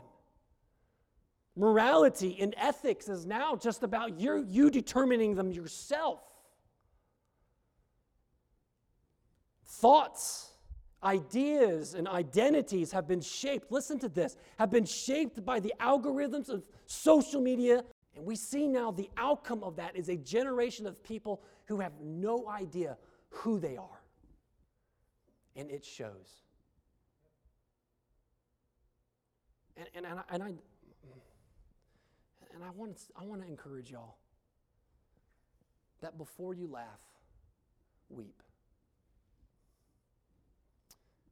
Morality 1.55 2.37
and 2.41 2.53
ethics 2.57 3.07
is 3.07 3.25
now 3.25 3.55
just 3.55 3.83
about 3.83 4.19
you, 4.19 4.45
you 4.47 4.69
determining 4.69 5.35
them 5.35 5.51
yourself. 5.51 6.19
Thoughts 9.65 10.51
ideas 11.05 11.93
and 11.93 12.07
identities 12.07 12.91
have 12.91 13.07
been 13.07 13.21
shaped, 13.21 13.71
listen 13.71 13.99
to 13.99 14.09
this, 14.09 14.35
have 14.57 14.71
been 14.71 14.85
shaped 14.85 15.45
by 15.45 15.59
the 15.59 15.73
algorithms 15.79 16.49
of 16.49 16.67
social 16.87 17.39
media. 17.39 17.83
And 18.15 18.25
we 18.25 18.35
see 18.35 18.67
now 18.67 18.91
the 18.91 19.09
outcome 19.15 19.63
of 19.63 19.75
that 19.75 19.95
is 19.95 20.09
a 20.09 20.17
generation 20.17 20.87
of 20.87 21.03
people 21.03 21.43
who 21.65 21.79
have 21.79 21.93
no 22.01 22.49
idea 22.49 22.97
who 23.29 23.59
they 23.59 23.77
are. 23.77 24.01
And 25.55 25.69
it 25.69 25.85
shows. 25.85 26.41
And, 29.77 29.87
and, 29.93 30.05
and, 30.05 30.19
I, 30.19 30.23
and 30.29 30.43
I 30.43 30.53
and 32.55 32.63
I 32.63 32.69
want 32.69 32.95
to, 32.97 33.03
I 33.19 33.23
want 33.23 33.41
to 33.41 33.47
encourage 33.47 33.91
y'all 33.91 34.15
that 36.01 36.17
before 36.17 36.53
you 36.53 36.67
laugh, 36.67 37.01
weep 38.09 38.41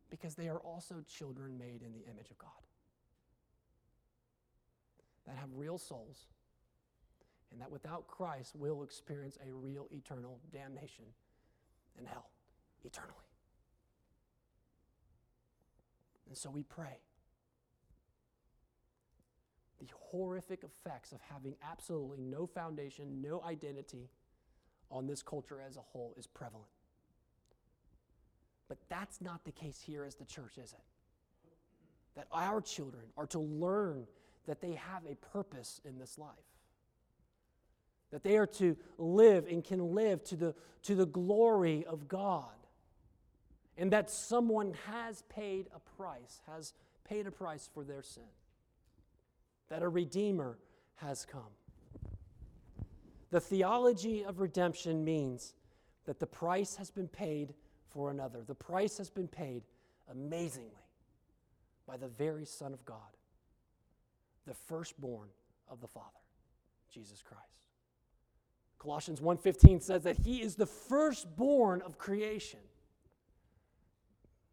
because 0.10 0.36
they 0.36 0.48
are 0.48 0.60
also 0.60 0.96
children 1.08 1.58
made 1.58 1.82
in 1.82 1.92
the 1.94 2.04
image 2.12 2.30
of 2.30 2.38
God 2.38 2.50
that 5.26 5.36
have 5.38 5.50
real 5.56 5.78
souls, 5.78 6.28
and 7.52 7.62
that 7.62 7.72
without 7.72 8.08
Christ 8.08 8.56
will 8.56 8.84
experience 8.84 9.38
a 9.48 9.54
real 9.54 9.88
eternal 9.92 10.40
damnation 10.52 11.06
in 11.98 12.06
hell 12.06 12.30
eternally. 12.84 13.14
And 16.28 16.38
so 16.38 16.50
we 16.50 16.64
pray. 16.64 16.98
The 19.84 19.94
horrific 20.00 20.64
effects 20.64 21.12
of 21.12 21.20
having 21.30 21.56
absolutely 21.62 22.22
no 22.22 22.48
foundation, 22.48 23.22
no 23.22 23.44
identity 23.46 24.10
on 24.90 25.08
this 25.08 25.22
culture 25.22 25.60
as 25.66 25.76
a 25.76 25.82
whole 25.82 26.14
is 26.18 26.26
prevalent. 26.26 26.70
But 28.70 28.78
that's 28.88 29.20
not 29.20 29.44
the 29.44 29.52
case 29.52 29.82
here 29.86 30.06
as 30.06 30.16
the 30.16 30.24
church, 30.24 30.58
is 30.58 30.72
it? 30.72 30.80
That 32.16 32.28
our 32.32 32.62
children 32.62 33.04
are 33.18 33.28
to 33.28 33.40
learn 33.40 34.08
that 34.48 34.62
they 34.62 34.74
have 34.74 35.04
a 35.06 35.16
purpose 35.16 35.82
in 35.84 36.00
this 36.00 36.18
life. 36.18 36.30
That 38.12 38.24
they 38.24 38.38
are 38.38 38.48
to 38.48 38.78
live 38.98 39.48
and 39.50 39.66
can 39.66 39.94
live 39.94 40.24
to 40.26 40.38
the, 40.38 40.56
to 40.84 40.96
the 40.96 41.08
glory 41.08 41.84
of 41.86 42.08
God. 42.08 42.46
And 43.78 43.92
that 43.92 44.10
someone 44.10 44.76
has 44.88 45.24
paid 45.24 45.68
a 45.76 45.80
price, 45.98 46.40
has 46.48 46.74
paid 47.04 47.28
a 47.28 47.32
price 47.32 47.68
for 47.74 47.84
their 47.84 48.04
sin. 48.04 48.24
That 49.70 49.82
a 49.82 49.90
Redeemer 49.90 50.58
has 50.96 51.26
come. 51.26 51.42
The 53.32 53.40
theology 53.40 54.24
of 54.24 54.40
redemption 54.40 55.04
means 55.04 55.56
that 56.06 56.20
the 56.20 56.28
price 56.28 56.76
has 56.76 56.92
been 56.92 57.08
paid 57.08 57.54
for 57.90 58.12
another. 58.12 58.44
The 58.46 58.56
price 58.56 58.98
has 58.98 59.10
been 59.10 59.28
paid 59.28 59.64
amazingly 60.12 60.70
by 61.88 61.98
the 61.98 62.08
very 62.08 62.46
Son 62.46 62.74
of 62.74 62.86
God, 62.86 63.18
the 64.46 64.54
firstborn 64.54 65.30
of 65.70 65.82
the 65.82 65.88
Father, 65.88 66.08
Jesus 66.92 67.22
Christ. 67.22 67.68
Colossians 68.80 69.22
1:15 69.22 69.82
says 69.82 70.04
that 70.04 70.18
he 70.18 70.42
is 70.42 70.56
the 70.56 70.66
firstborn 70.66 71.82
of 71.82 71.98
creation. 71.98 72.60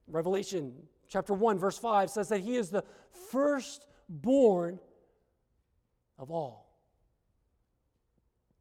Revelation 0.07 0.89
chapter 1.09 1.35
1 1.35 1.59
verse 1.59 1.79
5 1.79 2.11
says 2.11 2.29
that 2.29 2.41
he 2.41 2.57
is 2.57 2.71
the 2.71 2.85
firstborn 3.31 4.79
of 6.21 6.31
all. 6.31 6.69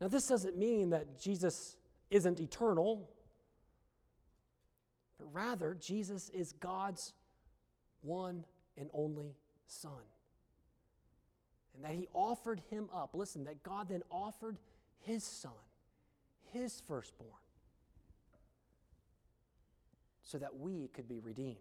Now 0.01 0.07
this 0.07 0.25
doesn't 0.25 0.57
mean 0.57 0.89
that 0.89 1.19
Jesus 1.19 1.77
isn't 2.09 2.39
eternal 2.39 3.07
but 5.19 5.27
rather, 5.33 5.75
Jesus 5.79 6.29
is 6.29 6.53
God's 6.53 7.13
one 8.01 8.45
and 8.77 8.89
only 8.93 9.35
Son. 9.67 9.91
And 11.75 11.83
that 11.83 11.91
He 11.91 12.07
offered 12.13 12.61
Him 12.69 12.89
up. 12.93 13.11
Listen, 13.13 13.43
that 13.43 13.61
God 13.61 13.89
then 13.89 14.01
offered 14.09 14.57
His 15.01 15.23
Son, 15.23 15.51
His 16.53 16.81
firstborn, 16.87 17.29
so 20.23 20.37
that 20.37 20.57
we 20.57 20.87
could 20.93 21.07
be 21.07 21.19
redeemed. 21.19 21.57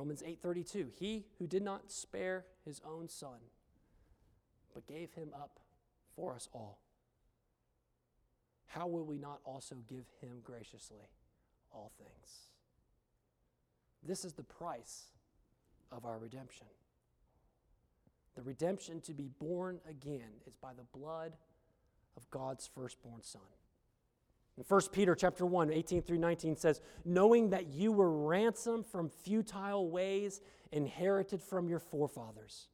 Romans 0.00 0.22
8:32 0.22 0.92
He 0.98 1.26
who 1.38 1.46
did 1.46 1.62
not 1.62 1.92
spare 1.92 2.46
his 2.64 2.80
own 2.86 3.08
son 3.08 3.50
but 4.72 4.86
gave 4.86 5.12
him 5.12 5.30
up 5.34 5.60
for 6.16 6.34
us 6.34 6.48
all 6.54 6.78
how 8.70 8.86
will 8.86 9.04
we 9.04 9.18
not 9.18 9.40
also 9.44 9.74
give 9.88 10.04
him 10.20 10.40
graciously 10.44 11.08
all 11.72 11.90
things? 11.98 12.50
This 14.02 14.24
is 14.24 14.32
the 14.32 14.44
price 14.44 15.06
of 15.90 16.04
our 16.04 16.18
redemption. 16.18 16.68
The 18.36 18.42
redemption 18.42 19.00
to 19.02 19.12
be 19.12 19.28
born 19.40 19.80
again 19.88 20.38
is 20.46 20.54
by 20.54 20.70
the 20.72 20.84
blood 20.96 21.32
of 22.16 22.30
God's 22.30 22.70
firstborn 22.72 23.22
son. 23.22 23.42
In 24.60 24.66
1 24.68 24.80
Peter 24.92 25.14
chapter 25.14 25.46
1, 25.46 25.72
18 25.72 26.02
through 26.02 26.18
19 26.18 26.54
says, 26.54 26.82
knowing 27.06 27.48
that 27.48 27.68
you 27.68 27.92
were 27.92 28.10
ransomed 28.10 28.84
from 28.84 29.08
futile 29.08 29.88
ways 29.88 30.42
inherited 30.70 31.42
from 31.42 31.66
your 31.66 31.78
forefathers, 31.78 32.68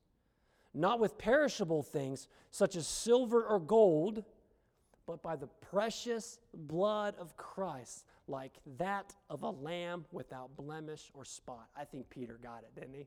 not 0.75 0.99
with 0.99 1.17
perishable 1.17 1.85
things 1.85 2.27
such 2.51 2.75
as 2.75 2.89
silver 2.89 3.45
or 3.45 3.61
gold 3.61 4.25
but 5.07 5.23
by 5.23 5.37
the 5.37 5.47
precious 5.71 6.41
blood 6.53 7.15
of 7.21 7.37
Christ, 7.37 8.05
like 8.27 8.55
that 8.79 9.15
of 9.31 9.45
a 9.45 9.51
lamb 9.51 10.05
without 10.11 10.57
blemish 10.57 11.13
or 11.15 11.25
spot. 11.25 11.69
I 11.77 11.85
think 11.85 12.11
Peter 12.11 12.41
got 12.43 12.65
it, 12.65 12.75
didn't 12.75 12.95
he? 12.95 13.07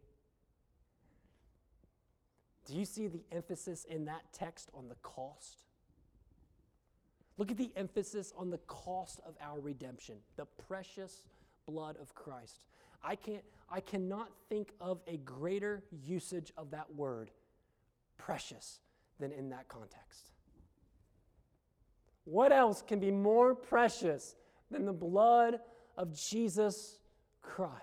Do 2.66 2.78
you 2.78 2.86
see 2.86 3.08
the 3.08 3.26
emphasis 3.34 3.84
in 3.84 4.06
that 4.06 4.22
text 4.32 4.70
on 4.74 4.88
the 4.88 4.96
cost? 5.02 5.66
Look 7.40 7.52
at 7.52 7.58
the 7.58 7.72
emphasis 7.78 8.34
on 8.38 8.50
the 8.50 8.58
cost 8.68 9.22
of 9.26 9.34
our 9.42 9.62
redemption, 9.62 10.16
the 10.36 10.46
precious 10.68 11.26
blood 11.66 11.96
of 12.02 12.14
Christ. 12.14 12.60
I 13.02 13.16
can't 13.16 13.44
I 13.72 13.80
cannot 13.80 14.30
think 14.50 14.74
of 14.82 15.00
a 15.08 15.18
greater 15.18 15.84
usage 16.04 16.52
of 16.58 16.72
that 16.72 16.94
word, 16.94 17.32
precious, 18.18 18.82
than 19.20 19.32
in 19.32 19.50
that 19.52 19.70
context. 19.70 20.32
What 22.26 22.52
else 22.52 22.82
can 22.86 23.00
be 23.00 23.12
more 23.12 23.56
precious 23.56 24.36
than 24.70 24.86
the 24.86 24.92
blood 24.94 25.60
of 25.98 26.14
Jesus 26.14 27.00
Christ? 27.42 27.76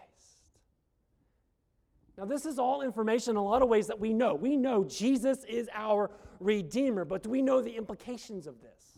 Now, 2.18 2.24
this 2.24 2.44
is 2.44 2.59
all 2.59 2.82
information 2.82 3.30
in 3.32 3.36
a 3.36 3.44
lot 3.44 3.62
of 3.62 3.68
ways 3.68 3.86
that 3.86 3.98
we 3.98 4.12
know. 4.12 4.34
We 4.34 4.57
know 4.57 4.84
Jesus 4.84 5.44
is 5.44 5.70
our 5.72 6.11
Redeemer, 6.40 7.04
but 7.07 7.22
do 7.22 7.30
we 7.30 7.42
know 7.42 7.62
the 7.62 7.76
implications 7.76 8.46
of 8.46 8.61
this? 8.61 8.95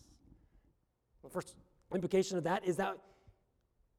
The 1.29 1.35
first 1.35 1.55
implication 1.95 2.39
of 2.39 2.45
that 2.45 2.65
is 2.65 2.77
that 2.77 2.97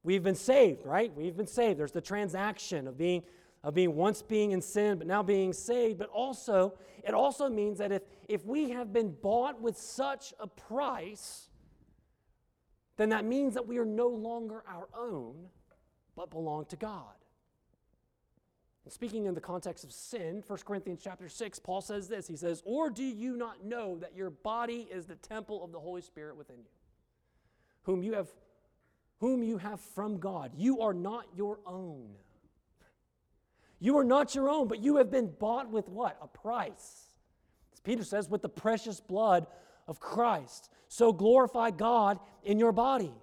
we've 0.02 0.22
been 0.22 0.34
saved, 0.34 0.84
right? 0.84 1.14
We've 1.16 1.36
been 1.36 1.46
saved. 1.46 1.78
There's 1.78 1.92
the 1.92 2.00
transaction 2.00 2.88
of 2.88 2.98
being 2.98 3.22
of 3.62 3.74
being 3.74 3.94
once 3.94 4.22
being 4.22 4.52
in 4.52 4.62
sin 4.62 4.96
but 4.96 5.06
now 5.06 5.22
being 5.22 5.52
saved 5.52 5.98
but 5.98 6.08
also 6.08 6.72
it 7.04 7.12
also 7.12 7.48
means 7.48 7.76
that 7.76 7.92
if 7.92 8.02
if 8.26 8.42
we 8.46 8.70
have 8.70 8.90
been 8.90 9.14
bought 9.22 9.60
with 9.60 9.76
such 9.76 10.32
a 10.40 10.46
price 10.46 11.50
then 12.96 13.10
that 13.10 13.26
means 13.26 13.52
that 13.52 13.66
we 13.66 13.76
are 13.76 13.84
no 13.84 14.08
longer 14.08 14.62
our 14.66 14.88
own 14.98 15.34
but 16.16 16.30
belong 16.30 16.64
to 16.64 16.76
god 16.76 17.12
and 18.84 18.92
speaking 18.94 19.26
in 19.26 19.34
the 19.34 19.40
context 19.42 19.84
of 19.84 19.92
sin 19.92 20.42
1 20.46 20.58
corinthians 20.64 21.02
chapter 21.04 21.28
6 21.28 21.58
paul 21.58 21.82
says 21.82 22.08
this 22.08 22.26
he 22.26 22.36
says 22.36 22.62
or 22.64 22.88
do 22.88 23.04
you 23.04 23.36
not 23.36 23.62
know 23.62 23.98
that 23.98 24.16
your 24.16 24.30
body 24.30 24.88
is 24.90 25.04
the 25.04 25.16
temple 25.16 25.62
of 25.62 25.70
the 25.70 25.78
holy 25.78 26.00
spirit 26.00 26.34
within 26.34 26.56
you 26.56 26.79
whom 27.82 28.02
you 28.02 28.14
have 28.14 28.28
whom 29.18 29.42
you 29.42 29.58
have 29.58 29.80
from 29.80 30.18
god 30.18 30.52
you 30.56 30.80
are 30.80 30.94
not 30.94 31.26
your 31.36 31.58
own 31.66 32.10
you 33.80 33.96
are 33.96 34.04
not 34.04 34.34
your 34.34 34.48
own, 34.50 34.68
but 34.68 34.82
you 34.82 34.96
have 34.96 35.10
been 35.10 35.32
bought 35.38 35.70
with 35.70 35.88
what? 35.88 36.18
A 36.22 36.28
price. 36.28 37.06
As 37.72 37.80
Peter 37.80 38.04
says, 38.04 38.28
with 38.28 38.42
the 38.42 38.48
precious 38.48 39.00
blood 39.00 39.46
of 39.88 39.98
Christ. 39.98 40.70
So 40.88 41.12
glorify 41.12 41.70
God 41.70 42.20
in 42.44 42.58
your 42.58 42.72
body. 42.72 43.14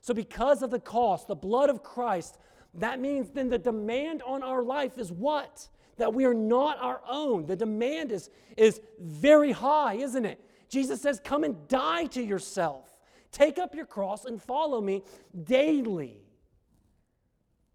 So, 0.00 0.14
because 0.14 0.62
of 0.62 0.70
the 0.70 0.78
cost, 0.78 1.26
the 1.26 1.34
blood 1.34 1.68
of 1.68 1.82
Christ, 1.82 2.38
that 2.74 3.00
means 3.00 3.30
then 3.30 3.48
the 3.48 3.58
demand 3.58 4.22
on 4.24 4.42
our 4.42 4.62
life 4.62 4.98
is 4.98 5.10
what? 5.10 5.68
That 5.96 6.14
we 6.14 6.26
are 6.26 6.34
not 6.34 6.78
our 6.80 7.00
own. 7.08 7.46
The 7.46 7.56
demand 7.56 8.12
is, 8.12 8.30
is 8.56 8.80
very 9.00 9.52
high, 9.52 9.94
isn't 9.94 10.24
it? 10.24 10.40
Jesus 10.68 11.00
says, 11.00 11.20
Come 11.24 11.42
and 11.42 11.66
die 11.66 12.04
to 12.06 12.22
yourself. 12.22 12.88
Take 13.34 13.58
up 13.58 13.74
your 13.74 13.84
cross 13.84 14.26
and 14.26 14.40
follow 14.40 14.80
me 14.80 15.02
daily. 15.42 16.20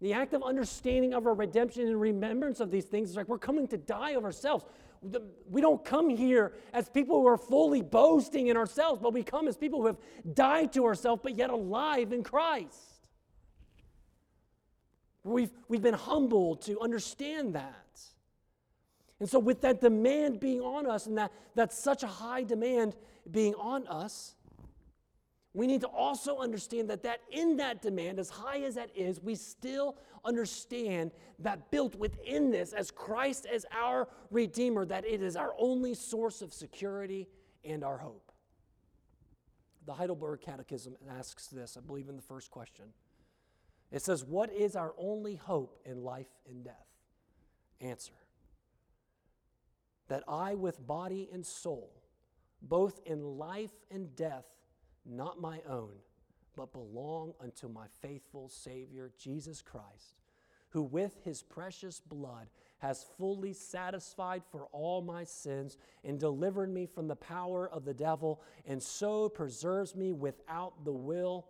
The 0.00 0.14
act 0.14 0.32
of 0.32 0.42
understanding 0.42 1.12
of 1.12 1.26
our 1.26 1.34
redemption 1.34 1.86
and 1.86 2.00
remembrance 2.00 2.60
of 2.60 2.70
these 2.70 2.86
things 2.86 3.10
is 3.10 3.16
like 3.16 3.28
we're 3.28 3.38
coming 3.38 3.68
to 3.68 3.76
die 3.76 4.12
of 4.12 4.24
ourselves. 4.24 4.64
We 5.50 5.60
don't 5.60 5.84
come 5.84 6.08
here 6.08 6.54
as 6.72 6.88
people 6.88 7.20
who 7.20 7.26
are 7.26 7.36
fully 7.36 7.82
boasting 7.82 8.46
in 8.46 8.56
ourselves, 8.56 9.00
but 9.02 9.12
we 9.12 9.22
come 9.22 9.48
as 9.48 9.58
people 9.58 9.82
who 9.82 9.88
have 9.88 9.98
died 10.32 10.72
to 10.72 10.86
ourselves 10.86 11.20
but 11.22 11.36
yet 11.36 11.50
alive 11.50 12.14
in 12.14 12.22
Christ. 12.22 12.78
We've, 15.24 15.52
we've 15.68 15.82
been 15.82 15.92
humbled 15.92 16.62
to 16.62 16.80
understand 16.80 17.54
that. 17.54 18.00
And 19.20 19.28
so, 19.28 19.38
with 19.38 19.60
that 19.60 19.82
demand 19.82 20.40
being 20.40 20.62
on 20.62 20.86
us, 20.86 21.06
and 21.06 21.18
that, 21.18 21.30
that's 21.54 21.78
such 21.78 22.02
a 22.02 22.06
high 22.06 22.44
demand 22.44 22.96
being 23.30 23.54
on 23.56 23.86
us, 23.86 24.34
we 25.52 25.66
need 25.66 25.80
to 25.80 25.88
also 25.88 26.38
understand 26.38 26.88
that, 26.90 27.02
that 27.02 27.20
in 27.30 27.56
that 27.56 27.82
demand, 27.82 28.18
as 28.18 28.30
high 28.30 28.60
as 28.60 28.76
that 28.76 28.90
is, 28.94 29.20
we 29.20 29.34
still 29.34 29.96
understand 30.24 31.10
that 31.40 31.70
built 31.70 31.96
within 31.96 32.50
this, 32.50 32.72
as 32.72 32.90
Christ 32.90 33.46
as 33.52 33.66
our 33.72 34.08
Redeemer, 34.30 34.84
that 34.86 35.04
it 35.04 35.22
is 35.22 35.34
our 35.34 35.52
only 35.58 35.94
source 35.94 36.40
of 36.40 36.52
security 36.52 37.26
and 37.64 37.82
our 37.82 37.98
hope. 37.98 38.30
The 39.86 39.94
Heidelberg 39.94 40.40
Catechism 40.40 40.94
asks 41.18 41.48
this, 41.48 41.76
I 41.76 41.80
believe, 41.80 42.08
in 42.08 42.16
the 42.16 42.22
first 42.22 42.50
question. 42.50 42.86
It 43.90 44.02
says, 44.02 44.24
What 44.24 44.52
is 44.52 44.76
our 44.76 44.94
only 44.96 45.34
hope 45.34 45.80
in 45.84 46.04
life 46.04 46.28
and 46.48 46.62
death? 46.64 46.86
Answer 47.80 48.12
That 50.06 50.22
I, 50.28 50.54
with 50.54 50.86
body 50.86 51.28
and 51.32 51.44
soul, 51.44 51.90
both 52.62 53.00
in 53.04 53.38
life 53.38 53.72
and 53.90 54.14
death, 54.14 54.44
not 55.04 55.40
my 55.40 55.60
own, 55.68 55.92
but 56.56 56.72
belong 56.72 57.34
unto 57.40 57.68
my 57.68 57.86
faithful 58.00 58.48
Savior, 58.48 59.12
Jesus 59.18 59.62
Christ, 59.62 60.16
who 60.70 60.82
with 60.82 61.16
his 61.24 61.42
precious 61.42 62.00
blood 62.00 62.48
has 62.78 63.04
fully 63.18 63.52
satisfied 63.52 64.42
for 64.50 64.66
all 64.72 65.02
my 65.02 65.24
sins 65.24 65.76
and 66.02 66.18
delivered 66.18 66.72
me 66.72 66.86
from 66.86 67.08
the 67.08 67.16
power 67.16 67.68
of 67.68 67.84
the 67.84 67.94
devil, 67.94 68.40
and 68.66 68.82
so 68.82 69.28
preserves 69.28 69.94
me 69.94 70.12
without 70.12 70.84
the 70.84 70.92
will 70.92 71.46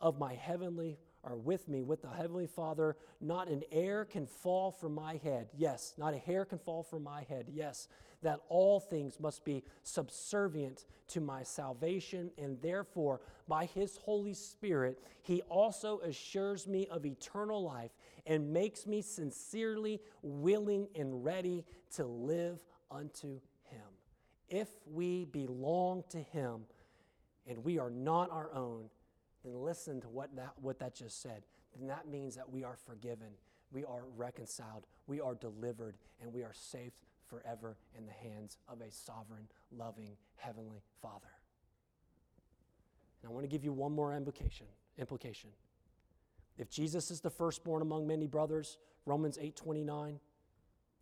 of 0.00 0.18
my 0.18 0.34
heavenly 0.34 0.98
are 1.24 1.36
with 1.36 1.68
me 1.68 1.82
with 1.82 2.02
the 2.02 2.08
heavenly 2.08 2.46
father. 2.46 2.96
Not 3.20 3.48
an 3.48 3.62
hair 3.70 4.04
can 4.04 4.26
fall 4.26 4.70
from 4.72 4.94
my 4.94 5.20
head. 5.22 5.48
Yes 5.56 5.94
not 5.96 6.14
a 6.14 6.18
hair 6.18 6.44
can 6.44 6.58
fall 6.58 6.82
from 6.82 7.04
my 7.04 7.22
head. 7.22 7.46
Yes 7.52 7.88
that 8.22 8.40
all 8.48 8.80
things 8.80 9.20
must 9.20 9.44
be 9.44 9.64
subservient 9.82 10.86
to 11.08 11.20
my 11.20 11.42
salvation, 11.42 12.30
and 12.38 12.60
therefore, 12.62 13.20
by 13.48 13.66
his 13.66 13.96
Holy 13.98 14.34
Spirit, 14.34 15.02
he 15.22 15.42
also 15.42 16.00
assures 16.00 16.66
me 16.66 16.86
of 16.90 17.04
eternal 17.04 17.62
life 17.62 17.90
and 18.26 18.52
makes 18.52 18.86
me 18.86 19.02
sincerely 19.02 20.00
willing 20.22 20.88
and 20.94 21.24
ready 21.24 21.64
to 21.94 22.04
live 22.04 22.58
unto 22.90 23.40
him. 23.64 23.80
If 24.48 24.68
we 24.86 25.24
belong 25.26 26.04
to 26.10 26.18
him 26.18 26.62
and 27.46 27.64
we 27.64 27.78
are 27.78 27.90
not 27.90 28.30
our 28.30 28.52
own, 28.54 28.88
then 29.44 29.54
listen 29.54 30.00
to 30.02 30.08
what 30.08 30.34
that, 30.36 30.52
what 30.60 30.78
that 30.78 30.94
just 30.94 31.20
said. 31.20 31.42
Then 31.76 31.88
that 31.88 32.06
means 32.06 32.36
that 32.36 32.48
we 32.48 32.64
are 32.64 32.76
forgiven, 32.86 33.28
we 33.72 33.84
are 33.84 34.04
reconciled, 34.16 34.86
we 35.06 35.20
are 35.20 35.34
delivered, 35.34 35.96
and 36.20 36.32
we 36.32 36.42
are 36.42 36.52
saved 36.52 36.92
forever 37.32 37.76
in 37.96 38.04
the 38.04 38.12
hands 38.12 38.58
of 38.68 38.80
a 38.82 38.90
sovereign, 38.90 39.48
loving, 39.70 40.16
heavenly 40.36 40.82
Father. 41.00 41.30
And 43.22 43.30
I 43.30 43.32
want 43.32 43.44
to 43.44 43.48
give 43.48 43.64
you 43.64 43.72
one 43.72 43.92
more 43.92 44.14
implication. 44.14 44.66
implication. 44.98 45.50
If 46.58 46.68
Jesus 46.68 47.10
is 47.10 47.20
the 47.20 47.30
firstborn 47.30 47.80
among 47.80 48.06
many 48.06 48.26
brothers, 48.26 48.76
Romans 49.06 49.38
8:29, 49.38 50.20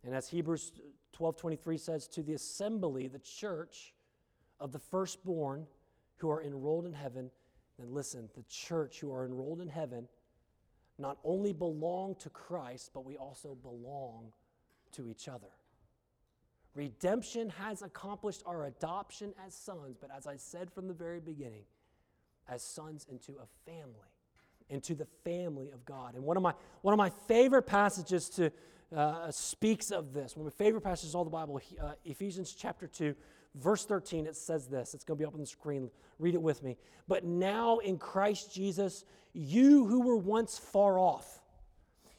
and 0.03 0.15
as 0.15 0.29
Hebrews 0.29 0.71
12:23 1.11 1.77
says, 1.77 2.07
to 2.07 2.23
the 2.23 2.33
assembly, 2.33 3.07
the 3.07 3.19
church 3.19 3.93
of 4.59 4.71
the 4.71 4.79
firstborn 4.79 5.67
who 6.17 6.29
are 6.29 6.41
enrolled 6.41 6.85
in 6.85 6.93
heaven, 6.93 7.29
then 7.77 7.93
listen, 7.93 8.29
the 8.35 8.43
church 8.43 9.01
who 9.01 9.11
are 9.11 9.25
enrolled 9.25 9.59
in 9.59 9.67
heaven 9.67 10.07
not 10.97 11.17
only 11.23 11.51
belong 11.51 12.15
to 12.15 12.29
Christ, 12.29 12.91
but 12.93 13.03
we 13.03 13.17
also 13.17 13.55
belong 13.55 14.31
to 14.93 15.09
each 15.09 15.27
other. 15.27 15.49
Redemption 16.73 17.49
has 17.49 17.81
accomplished 17.81 18.43
our 18.45 18.65
adoption 18.65 19.33
as 19.45 19.53
sons, 19.53 19.97
but 19.99 20.09
as 20.15 20.25
I 20.25 20.37
said 20.37 20.71
from 20.71 20.87
the 20.87 20.93
very 20.93 21.19
beginning, 21.19 21.63
as 22.47 22.63
sons 22.63 23.05
into 23.09 23.33
a 23.33 23.69
family, 23.69 24.09
into 24.69 24.95
the 24.95 25.07
family 25.23 25.69
of 25.71 25.85
God. 25.85 26.15
And 26.15 26.23
one 26.23 26.37
of 26.37 26.43
my, 26.43 26.53
one 26.81 26.93
of 26.93 26.97
my 26.97 27.09
favorite 27.27 27.63
passages 27.63 28.29
to 28.29 28.51
uh, 28.95 29.31
speaks 29.31 29.91
of 29.91 30.13
this, 30.13 30.35
one 30.35 30.45
of 30.45 30.53
my 30.53 30.65
favorite 30.65 30.81
passages 30.81 31.13
in 31.13 31.17
all 31.17 31.23
the 31.23 31.29
Bible, 31.29 31.61
uh, 31.81 31.91
Ephesians 32.05 32.53
chapter 32.57 32.87
2, 32.87 33.15
verse 33.55 33.85
13, 33.85 34.25
it 34.25 34.35
says 34.35 34.67
this. 34.67 34.93
It's 34.93 35.03
going 35.03 35.17
to 35.17 35.21
be 35.21 35.25
up 35.25 35.33
on 35.33 35.39
the 35.39 35.45
screen. 35.45 35.89
Read 36.19 36.35
it 36.35 36.41
with 36.41 36.63
me. 36.63 36.77
But 37.07 37.23
now 37.23 37.79
in 37.79 37.97
Christ 37.97 38.53
Jesus, 38.53 39.05
you 39.33 39.85
who 39.85 40.01
were 40.01 40.17
once 40.17 40.57
far 40.57 40.99
off, 40.99 41.40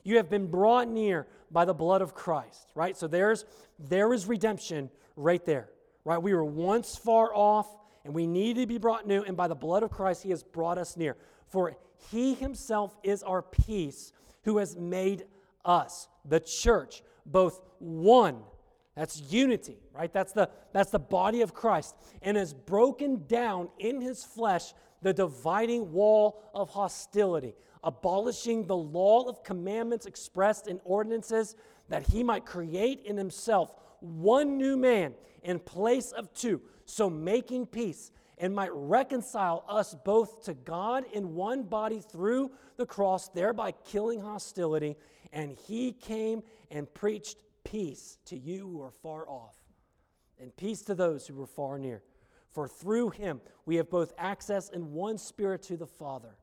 you 0.02 0.16
have 0.16 0.28
been 0.28 0.46
brought 0.46 0.88
near 0.88 1.26
by 1.50 1.64
the 1.64 1.74
blood 1.74 2.02
of 2.02 2.14
Christ, 2.14 2.70
right? 2.74 2.96
So 2.96 3.06
there's 3.06 3.44
there 3.78 4.12
is 4.12 4.26
redemption 4.26 4.90
right 5.16 5.44
there, 5.44 5.68
right? 6.04 6.20
We 6.20 6.34
were 6.34 6.44
once 6.44 6.96
far 6.96 7.34
off 7.34 7.68
and 8.04 8.14
we 8.14 8.26
need 8.26 8.56
to 8.56 8.66
be 8.66 8.78
brought 8.78 9.06
near, 9.06 9.22
and 9.22 9.36
by 9.36 9.48
the 9.48 9.54
blood 9.54 9.82
of 9.82 9.90
Christ, 9.90 10.22
He 10.22 10.30
has 10.30 10.42
brought 10.42 10.78
us 10.78 10.96
near. 10.96 11.16
For 11.48 11.76
He 12.10 12.34
Himself 12.34 12.96
is 13.02 13.22
our 13.22 13.42
peace, 13.42 14.12
who 14.44 14.58
has 14.58 14.76
made 14.76 15.24
us, 15.64 16.08
the 16.24 16.40
church, 16.40 17.02
both 17.24 17.60
one. 17.78 18.42
That's 18.96 19.20
unity, 19.30 19.78
right? 19.94 20.12
That's 20.12 20.32
the, 20.32 20.50
that's 20.72 20.90
the 20.90 20.98
body 20.98 21.42
of 21.42 21.54
Christ, 21.54 21.94
and 22.22 22.36
has 22.36 22.52
broken 22.52 23.24
down 23.26 23.68
in 23.78 24.00
His 24.00 24.24
flesh 24.24 24.74
the 25.00 25.12
dividing 25.12 25.92
wall 25.92 26.42
of 26.54 26.70
hostility 26.70 27.54
abolishing 27.84 28.66
the 28.66 28.76
law 28.76 29.28
of 29.28 29.42
commandments 29.42 30.06
expressed 30.06 30.66
in 30.66 30.80
ordinances, 30.84 31.56
that 31.88 32.06
he 32.08 32.22
might 32.22 32.46
create 32.46 33.02
in 33.04 33.16
himself 33.16 33.74
one 34.00 34.56
new 34.56 34.76
man 34.76 35.14
in 35.42 35.58
place 35.58 36.12
of 36.12 36.32
two, 36.32 36.60
so 36.84 37.10
making 37.10 37.66
peace, 37.66 38.10
and 38.38 38.54
might 38.54 38.72
reconcile 38.72 39.64
us 39.68 39.94
both 40.04 40.44
to 40.44 40.54
God 40.54 41.04
in 41.12 41.34
one 41.34 41.62
body 41.62 42.00
through 42.00 42.50
the 42.76 42.86
cross, 42.86 43.28
thereby 43.28 43.72
killing 43.72 44.20
hostility. 44.20 44.96
And 45.32 45.52
he 45.52 45.92
came 45.92 46.42
and 46.70 46.92
preached 46.92 47.38
peace 47.64 48.18
to 48.26 48.36
you 48.36 48.66
who 48.68 48.82
are 48.82 48.90
far 48.90 49.28
off, 49.28 49.56
and 50.40 50.54
peace 50.56 50.82
to 50.82 50.94
those 50.94 51.26
who 51.26 51.34
were 51.34 51.46
far 51.46 51.78
near. 51.78 52.02
For 52.50 52.68
through 52.68 53.10
him 53.10 53.40
we 53.64 53.76
have 53.76 53.88
both 53.88 54.12
access 54.18 54.68
in 54.68 54.92
one 54.92 55.18
spirit 55.18 55.62
to 55.64 55.76
the 55.76 55.86
Father. 55.86 56.36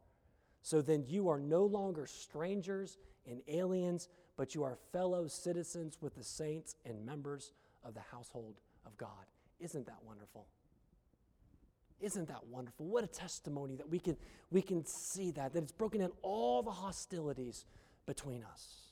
So 0.62 0.82
then 0.82 1.05
you 1.07 1.30
are 1.30 1.39
no 1.39 1.66
longer 1.66 2.05
strangers 2.05 2.97
and 3.28 3.41
aliens, 3.47 4.10
but 4.38 4.55
you 4.55 4.64
are 4.64 4.78
fellow 4.91 5.28
citizens 5.28 5.97
with 6.01 6.16
the 6.16 6.24
saints 6.24 6.76
and 6.86 7.05
members 7.05 7.53
of 7.84 7.93
the 7.93 8.01
household 8.12 8.55
of 8.86 8.97
God. 8.97 9.26
Isn't 9.60 9.86
that 9.86 9.97
wonderful? 10.05 10.47
Isn't 11.99 12.28
that 12.30 12.45
wonderful? 12.47 12.86
What 12.86 13.03
a 13.03 13.07
testimony 13.07 13.76
that 13.76 13.89
we 13.89 13.99
can, 13.99 14.16
we 14.51 14.62
can 14.62 14.86
see 14.86 15.32
that, 15.32 15.53
that 15.53 15.64
it's 15.64 15.72
broken 15.72 15.99
down 15.99 16.12
all 16.22 16.64
the 16.64 16.72
hostilities 16.72 17.66
between 18.05 18.43
us. 18.43 18.89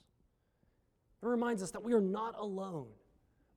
It 1.23 1.25
reminds 1.25 1.63
us 1.63 1.71
that 1.71 1.83
we 1.83 1.93
are 1.93 2.01
not 2.01 2.35
alone, 2.37 2.87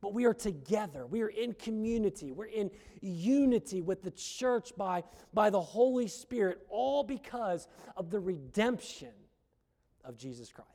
but 0.00 0.14
we 0.14 0.24
are 0.24 0.34
together. 0.34 1.06
We 1.06 1.22
are 1.22 1.28
in 1.28 1.52
community. 1.54 2.32
We're 2.32 2.46
in 2.46 2.70
unity 3.00 3.82
with 3.82 4.02
the 4.02 4.10
church 4.10 4.72
by, 4.76 5.04
by 5.34 5.50
the 5.50 5.60
Holy 5.60 6.08
Spirit, 6.08 6.66
all 6.68 7.04
because 7.04 7.68
of 7.96 8.10
the 8.10 8.18
redemption 8.18 9.12
of 10.04 10.16
Jesus 10.16 10.50
Christ 10.50 10.68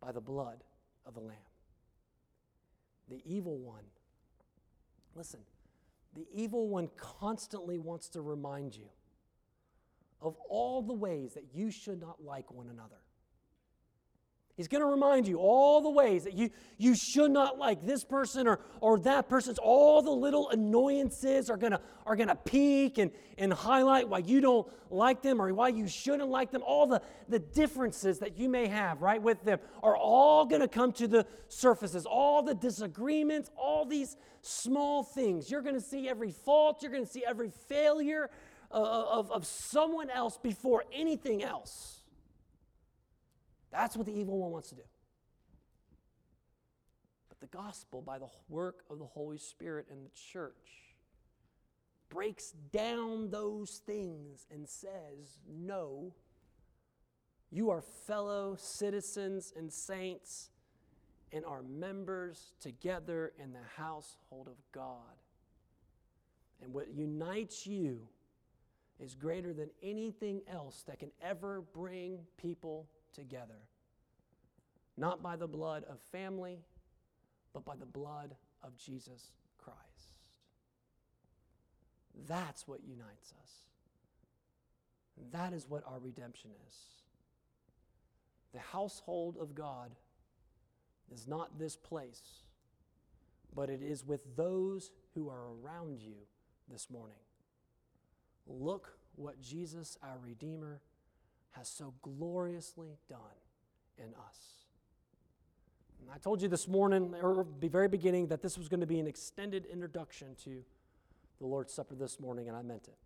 by 0.00 0.12
the 0.12 0.20
blood 0.20 0.64
of 1.06 1.14
the 1.14 1.20
Lamb. 1.20 1.36
The 3.08 3.22
evil 3.24 3.58
one, 3.58 3.84
listen, 5.14 5.40
the 6.14 6.26
evil 6.32 6.68
one 6.68 6.90
constantly 6.96 7.78
wants 7.78 8.08
to 8.10 8.20
remind 8.20 8.76
you 8.76 8.88
of 10.20 10.36
all 10.48 10.82
the 10.82 10.92
ways 10.92 11.34
that 11.34 11.44
you 11.54 11.70
should 11.70 12.00
not 12.00 12.22
like 12.22 12.50
one 12.52 12.68
another. 12.68 13.01
He's 14.56 14.68
going 14.68 14.82
to 14.82 14.86
remind 14.86 15.26
you 15.26 15.38
all 15.38 15.80
the 15.80 15.90
ways 15.90 16.24
that 16.24 16.34
you, 16.34 16.50
you 16.76 16.94
should 16.94 17.30
not 17.30 17.58
like 17.58 17.80
this 17.86 18.04
person 18.04 18.46
or, 18.46 18.60
or 18.82 18.98
that 19.00 19.26
person's. 19.26 19.58
All 19.58 20.02
the 20.02 20.10
little 20.10 20.50
annoyances 20.50 21.48
are 21.48 21.56
going 21.56 21.72
to 21.72 21.80
are 22.04 22.16
gonna 22.16 22.36
peak 22.36 22.98
and, 22.98 23.12
and 23.38 23.50
highlight 23.50 24.08
why 24.08 24.18
you 24.18 24.42
don't 24.42 24.68
like 24.90 25.22
them 25.22 25.40
or 25.40 25.54
why 25.54 25.68
you 25.68 25.88
shouldn't 25.88 26.28
like 26.28 26.50
them. 26.50 26.62
All 26.66 26.86
the, 26.86 27.00
the 27.30 27.38
differences 27.38 28.18
that 28.18 28.36
you 28.36 28.50
may 28.50 28.66
have, 28.68 29.00
right, 29.00 29.22
with 29.22 29.42
them 29.42 29.58
are 29.82 29.96
all 29.96 30.44
going 30.44 30.60
to 30.60 30.68
come 30.68 30.92
to 30.92 31.08
the 31.08 31.26
surfaces. 31.48 32.04
All 32.04 32.42
the 32.42 32.54
disagreements, 32.54 33.50
all 33.56 33.86
these 33.86 34.16
small 34.42 35.02
things. 35.02 35.50
You're 35.50 35.62
going 35.62 35.76
to 35.76 35.80
see 35.80 36.10
every 36.10 36.30
fault, 36.30 36.82
you're 36.82 36.92
going 36.92 37.06
to 37.06 37.10
see 37.10 37.24
every 37.26 37.50
failure 37.68 38.28
uh, 38.70 38.74
of, 38.74 39.30
of 39.32 39.46
someone 39.46 40.10
else 40.10 40.36
before 40.36 40.84
anything 40.92 41.42
else. 41.42 42.01
That's 43.72 43.96
what 43.96 44.06
the 44.06 44.12
evil 44.12 44.38
one 44.38 44.52
wants 44.52 44.68
to 44.68 44.74
do. 44.74 44.82
But 47.28 47.40
the 47.40 47.56
gospel, 47.56 48.02
by 48.02 48.18
the 48.18 48.28
work 48.48 48.84
of 48.90 48.98
the 48.98 49.06
Holy 49.06 49.38
Spirit 49.38 49.86
and 49.90 50.04
the 50.04 50.10
church, 50.32 50.54
breaks 52.10 52.52
down 52.70 53.30
those 53.30 53.80
things 53.86 54.46
and 54.52 54.68
says, 54.68 55.40
No, 55.50 56.12
you 57.50 57.70
are 57.70 57.82
fellow 58.06 58.56
citizens 58.58 59.52
and 59.56 59.72
saints 59.72 60.50
and 61.32 61.44
are 61.46 61.62
members 61.62 62.52
together 62.60 63.32
in 63.42 63.52
the 63.52 63.82
household 63.82 64.48
of 64.48 64.56
God. 64.72 65.16
And 66.62 66.74
what 66.74 66.92
unites 66.94 67.66
you 67.66 68.06
is 69.00 69.14
greater 69.14 69.54
than 69.54 69.70
anything 69.82 70.42
else 70.46 70.84
that 70.86 70.98
can 70.98 71.10
ever 71.22 71.62
bring 71.74 72.18
people 72.36 72.86
together, 73.12 73.68
not 74.96 75.22
by 75.22 75.36
the 75.36 75.46
blood 75.46 75.84
of 75.88 76.00
family, 76.10 76.60
but 77.52 77.64
by 77.64 77.76
the 77.76 77.86
blood 77.86 78.34
of 78.62 78.76
Jesus 78.76 79.32
Christ. 79.58 79.78
That's 82.28 82.66
what 82.66 82.84
unites 82.84 83.32
us. 83.42 83.50
That 85.32 85.52
is 85.52 85.68
what 85.68 85.82
our 85.86 85.98
redemption 85.98 86.50
is. 86.68 86.76
The 88.52 88.60
household 88.60 89.36
of 89.40 89.54
God 89.54 89.92
is 91.12 91.26
not 91.26 91.58
this 91.58 91.76
place, 91.76 92.42
but 93.54 93.70
it 93.70 93.82
is 93.82 94.04
with 94.04 94.36
those 94.36 94.90
who 95.14 95.28
are 95.28 95.52
around 95.62 96.00
you 96.00 96.14
this 96.70 96.90
morning. 96.90 97.16
Look 98.46 98.96
what 99.16 99.40
Jesus, 99.40 99.96
our 100.02 100.18
Redeemer, 100.22 100.80
has 101.52 101.68
so 101.68 101.94
gloriously 102.02 102.98
done 103.08 103.18
in 103.98 104.14
us. 104.28 104.38
And 106.00 106.10
I 106.10 106.18
told 106.18 106.42
you 106.42 106.48
this 106.48 106.66
morning, 106.66 107.14
or 107.22 107.46
the 107.60 107.68
very 107.68 107.88
beginning, 107.88 108.26
that 108.28 108.42
this 108.42 108.58
was 108.58 108.68
going 108.68 108.80
to 108.80 108.86
be 108.86 108.98
an 108.98 109.06
extended 109.06 109.66
introduction 109.66 110.34
to 110.44 110.64
the 111.38 111.46
Lord's 111.46 111.72
Supper 111.72 111.94
this 111.94 112.18
morning, 112.18 112.48
and 112.48 112.56
I 112.56 112.62
meant 112.62 112.88
it. 112.88 112.96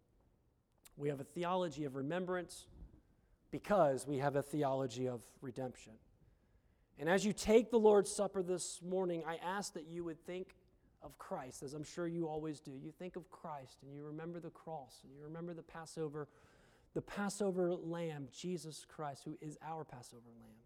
We 0.96 1.08
have 1.10 1.20
a 1.20 1.24
theology 1.24 1.84
of 1.84 1.94
remembrance 1.94 2.66
because 3.50 4.06
we 4.06 4.18
have 4.18 4.36
a 4.36 4.42
theology 4.42 5.08
of 5.08 5.22
redemption. 5.42 5.92
And 6.98 7.08
as 7.08 7.26
you 7.26 7.32
take 7.34 7.70
the 7.70 7.78
Lord's 7.78 8.10
Supper 8.10 8.42
this 8.42 8.80
morning, 8.82 9.22
I 9.26 9.36
ask 9.36 9.74
that 9.74 9.86
you 9.86 10.04
would 10.04 10.24
think 10.24 10.54
of 11.02 11.18
Christ, 11.18 11.62
as 11.62 11.74
I'm 11.74 11.84
sure 11.84 12.06
you 12.06 12.26
always 12.26 12.60
do. 12.60 12.70
You 12.70 12.90
think 12.90 13.16
of 13.16 13.30
Christ 13.30 13.78
and 13.82 13.94
you 13.94 14.04
remember 14.04 14.40
the 14.40 14.50
cross 14.50 15.00
and 15.04 15.12
you 15.14 15.22
remember 15.22 15.52
the 15.52 15.62
Passover 15.62 16.28
the 16.96 17.02
Passover 17.02 17.74
lamb, 17.74 18.26
Jesus 18.34 18.86
Christ, 18.88 19.24
who 19.26 19.36
is 19.42 19.58
our 19.62 19.84
Passover 19.84 20.30
lamb. 20.40 20.56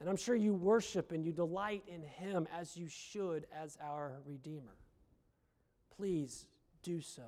And 0.00 0.08
I'm 0.08 0.16
sure 0.16 0.34
you 0.34 0.54
worship 0.54 1.12
and 1.12 1.22
you 1.22 1.32
delight 1.32 1.82
in 1.86 2.02
him 2.02 2.48
as 2.58 2.78
you 2.78 2.88
should 2.88 3.46
as 3.54 3.76
our 3.84 4.22
Redeemer. 4.24 4.78
Please 5.94 6.46
do 6.82 7.02
so. 7.02 7.24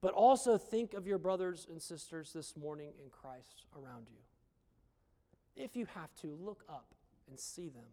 But 0.00 0.14
also 0.14 0.58
think 0.58 0.94
of 0.94 1.06
your 1.06 1.18
brothers 1.18 1.64
and 1.70 1.80
sisters 1.80 2.32
this 2.32 2.56
morning 2.56 2.90
in 3.00 3.08
Christ 3.08 3.62
around 3.80 4.08
you. 4.10 5.62
If 5.62 5.76
you 5.76 5.86
have 5.94 6.12
to, 6.22 6.36
look 6.42 6.64
up 6.68 6.92
and 7.30 7.38
see 7.38 7.68
them. 7.68 7.86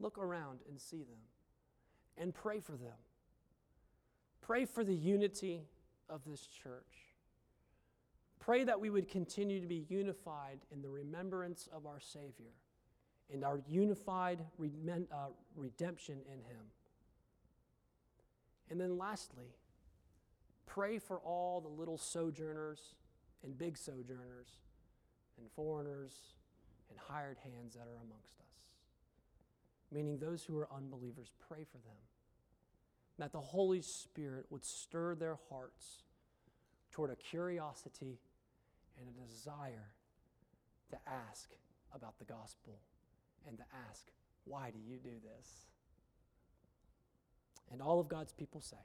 Look 0.00 0.18
around 0.18 0.62
and 0.68 0.80
see 0.80 1.04
them. 1.04 1.20
And 2.16 2.34
pray 2.34 2.58
for 2.58 2.72
them. 2.72 2.98
Pray 4.42 4.64
for 4.64 4.82
the 4.82 4.96
unity 4.96 5.62
of 6.10 6.22
this 6.26 6.44
church. 6.44 7.07
Pray 8.40 8.64
that 8.64 8.80
we 8.80 8.90
would 8.90 9.08
continue 9.08 9.60
to 9.60 9.66
be 9.66 9.84
unified 9.88 10.60
in 10.72 10.80
the 10.80 10.88
remembrance 10.88 11.68
of 11.72 11.86
our 11.86 12.00
Savior 12.00 12.54
and 13.32 13.44
our 13.44 13.60
unified 13.68 14.40
uh, 14.60 15.16
redemption 15.54 16.18
in 16.26 16.38
Him. 16.38 16.64
And 18.70 18.80
then 18.80 18.96
lastly, 18.96 19.54
pray 20.66 20.98
for 20.98 21.18
all 21.18 21.60
the 21.60 21.68
little 21.68 21.98
sojourners 21.98 22.94
and 23.42 23.56
big 23.56 23.76
sojourners 23.76 24.48
and 25.38 25.50
foreigners 25.54 26.12
and 26.90 26.98
hired 26.98 27.38
hands 27.38 27.74
that 27.74 27.86
are 27.86 28.00
amongst 28.04 28.38
us. 28.40 28.46
Meaning 29.90 30.18
those 30.18 30.44
who 30.44 30.58
are 30.58 30.68
unbelievers, 30.74 31.32
pray 31.48 31.64
for 31.64 31.78
them. 31.78 31.96
That 33.18 33.32
the 33.32 33.40
Holy 33.40 33.82
Spirit 33.82 34.46
would 34.50 34.64
stir 34.64 35.14
their 35.14 35.38
hearts 35.50 36.04
toward 36.92 37.10
a 37.10 37.16
curiosity 37.16 38.18
and 38.98 39.08
a 39.08 39.26
desire 39.30 39.92
to 40.90 40.96
ask 41.06 41.50
about 41.94 42.18
the 42.18 42.24
gospel 42.24 42.80
and 43.46 43.58
to 43.58 43.64
ask, 43.88 44.06
why 44.44 44.70
do 44.70 44.78
you 44.78 44.98
do 44.98 45.16
this? 45.22 45.66
And 47.70 47.82
all 47.82 48.00
of 48.00 48.08
God's 48.08 48.32
people 48.32 48.60
say, 48.60 48.76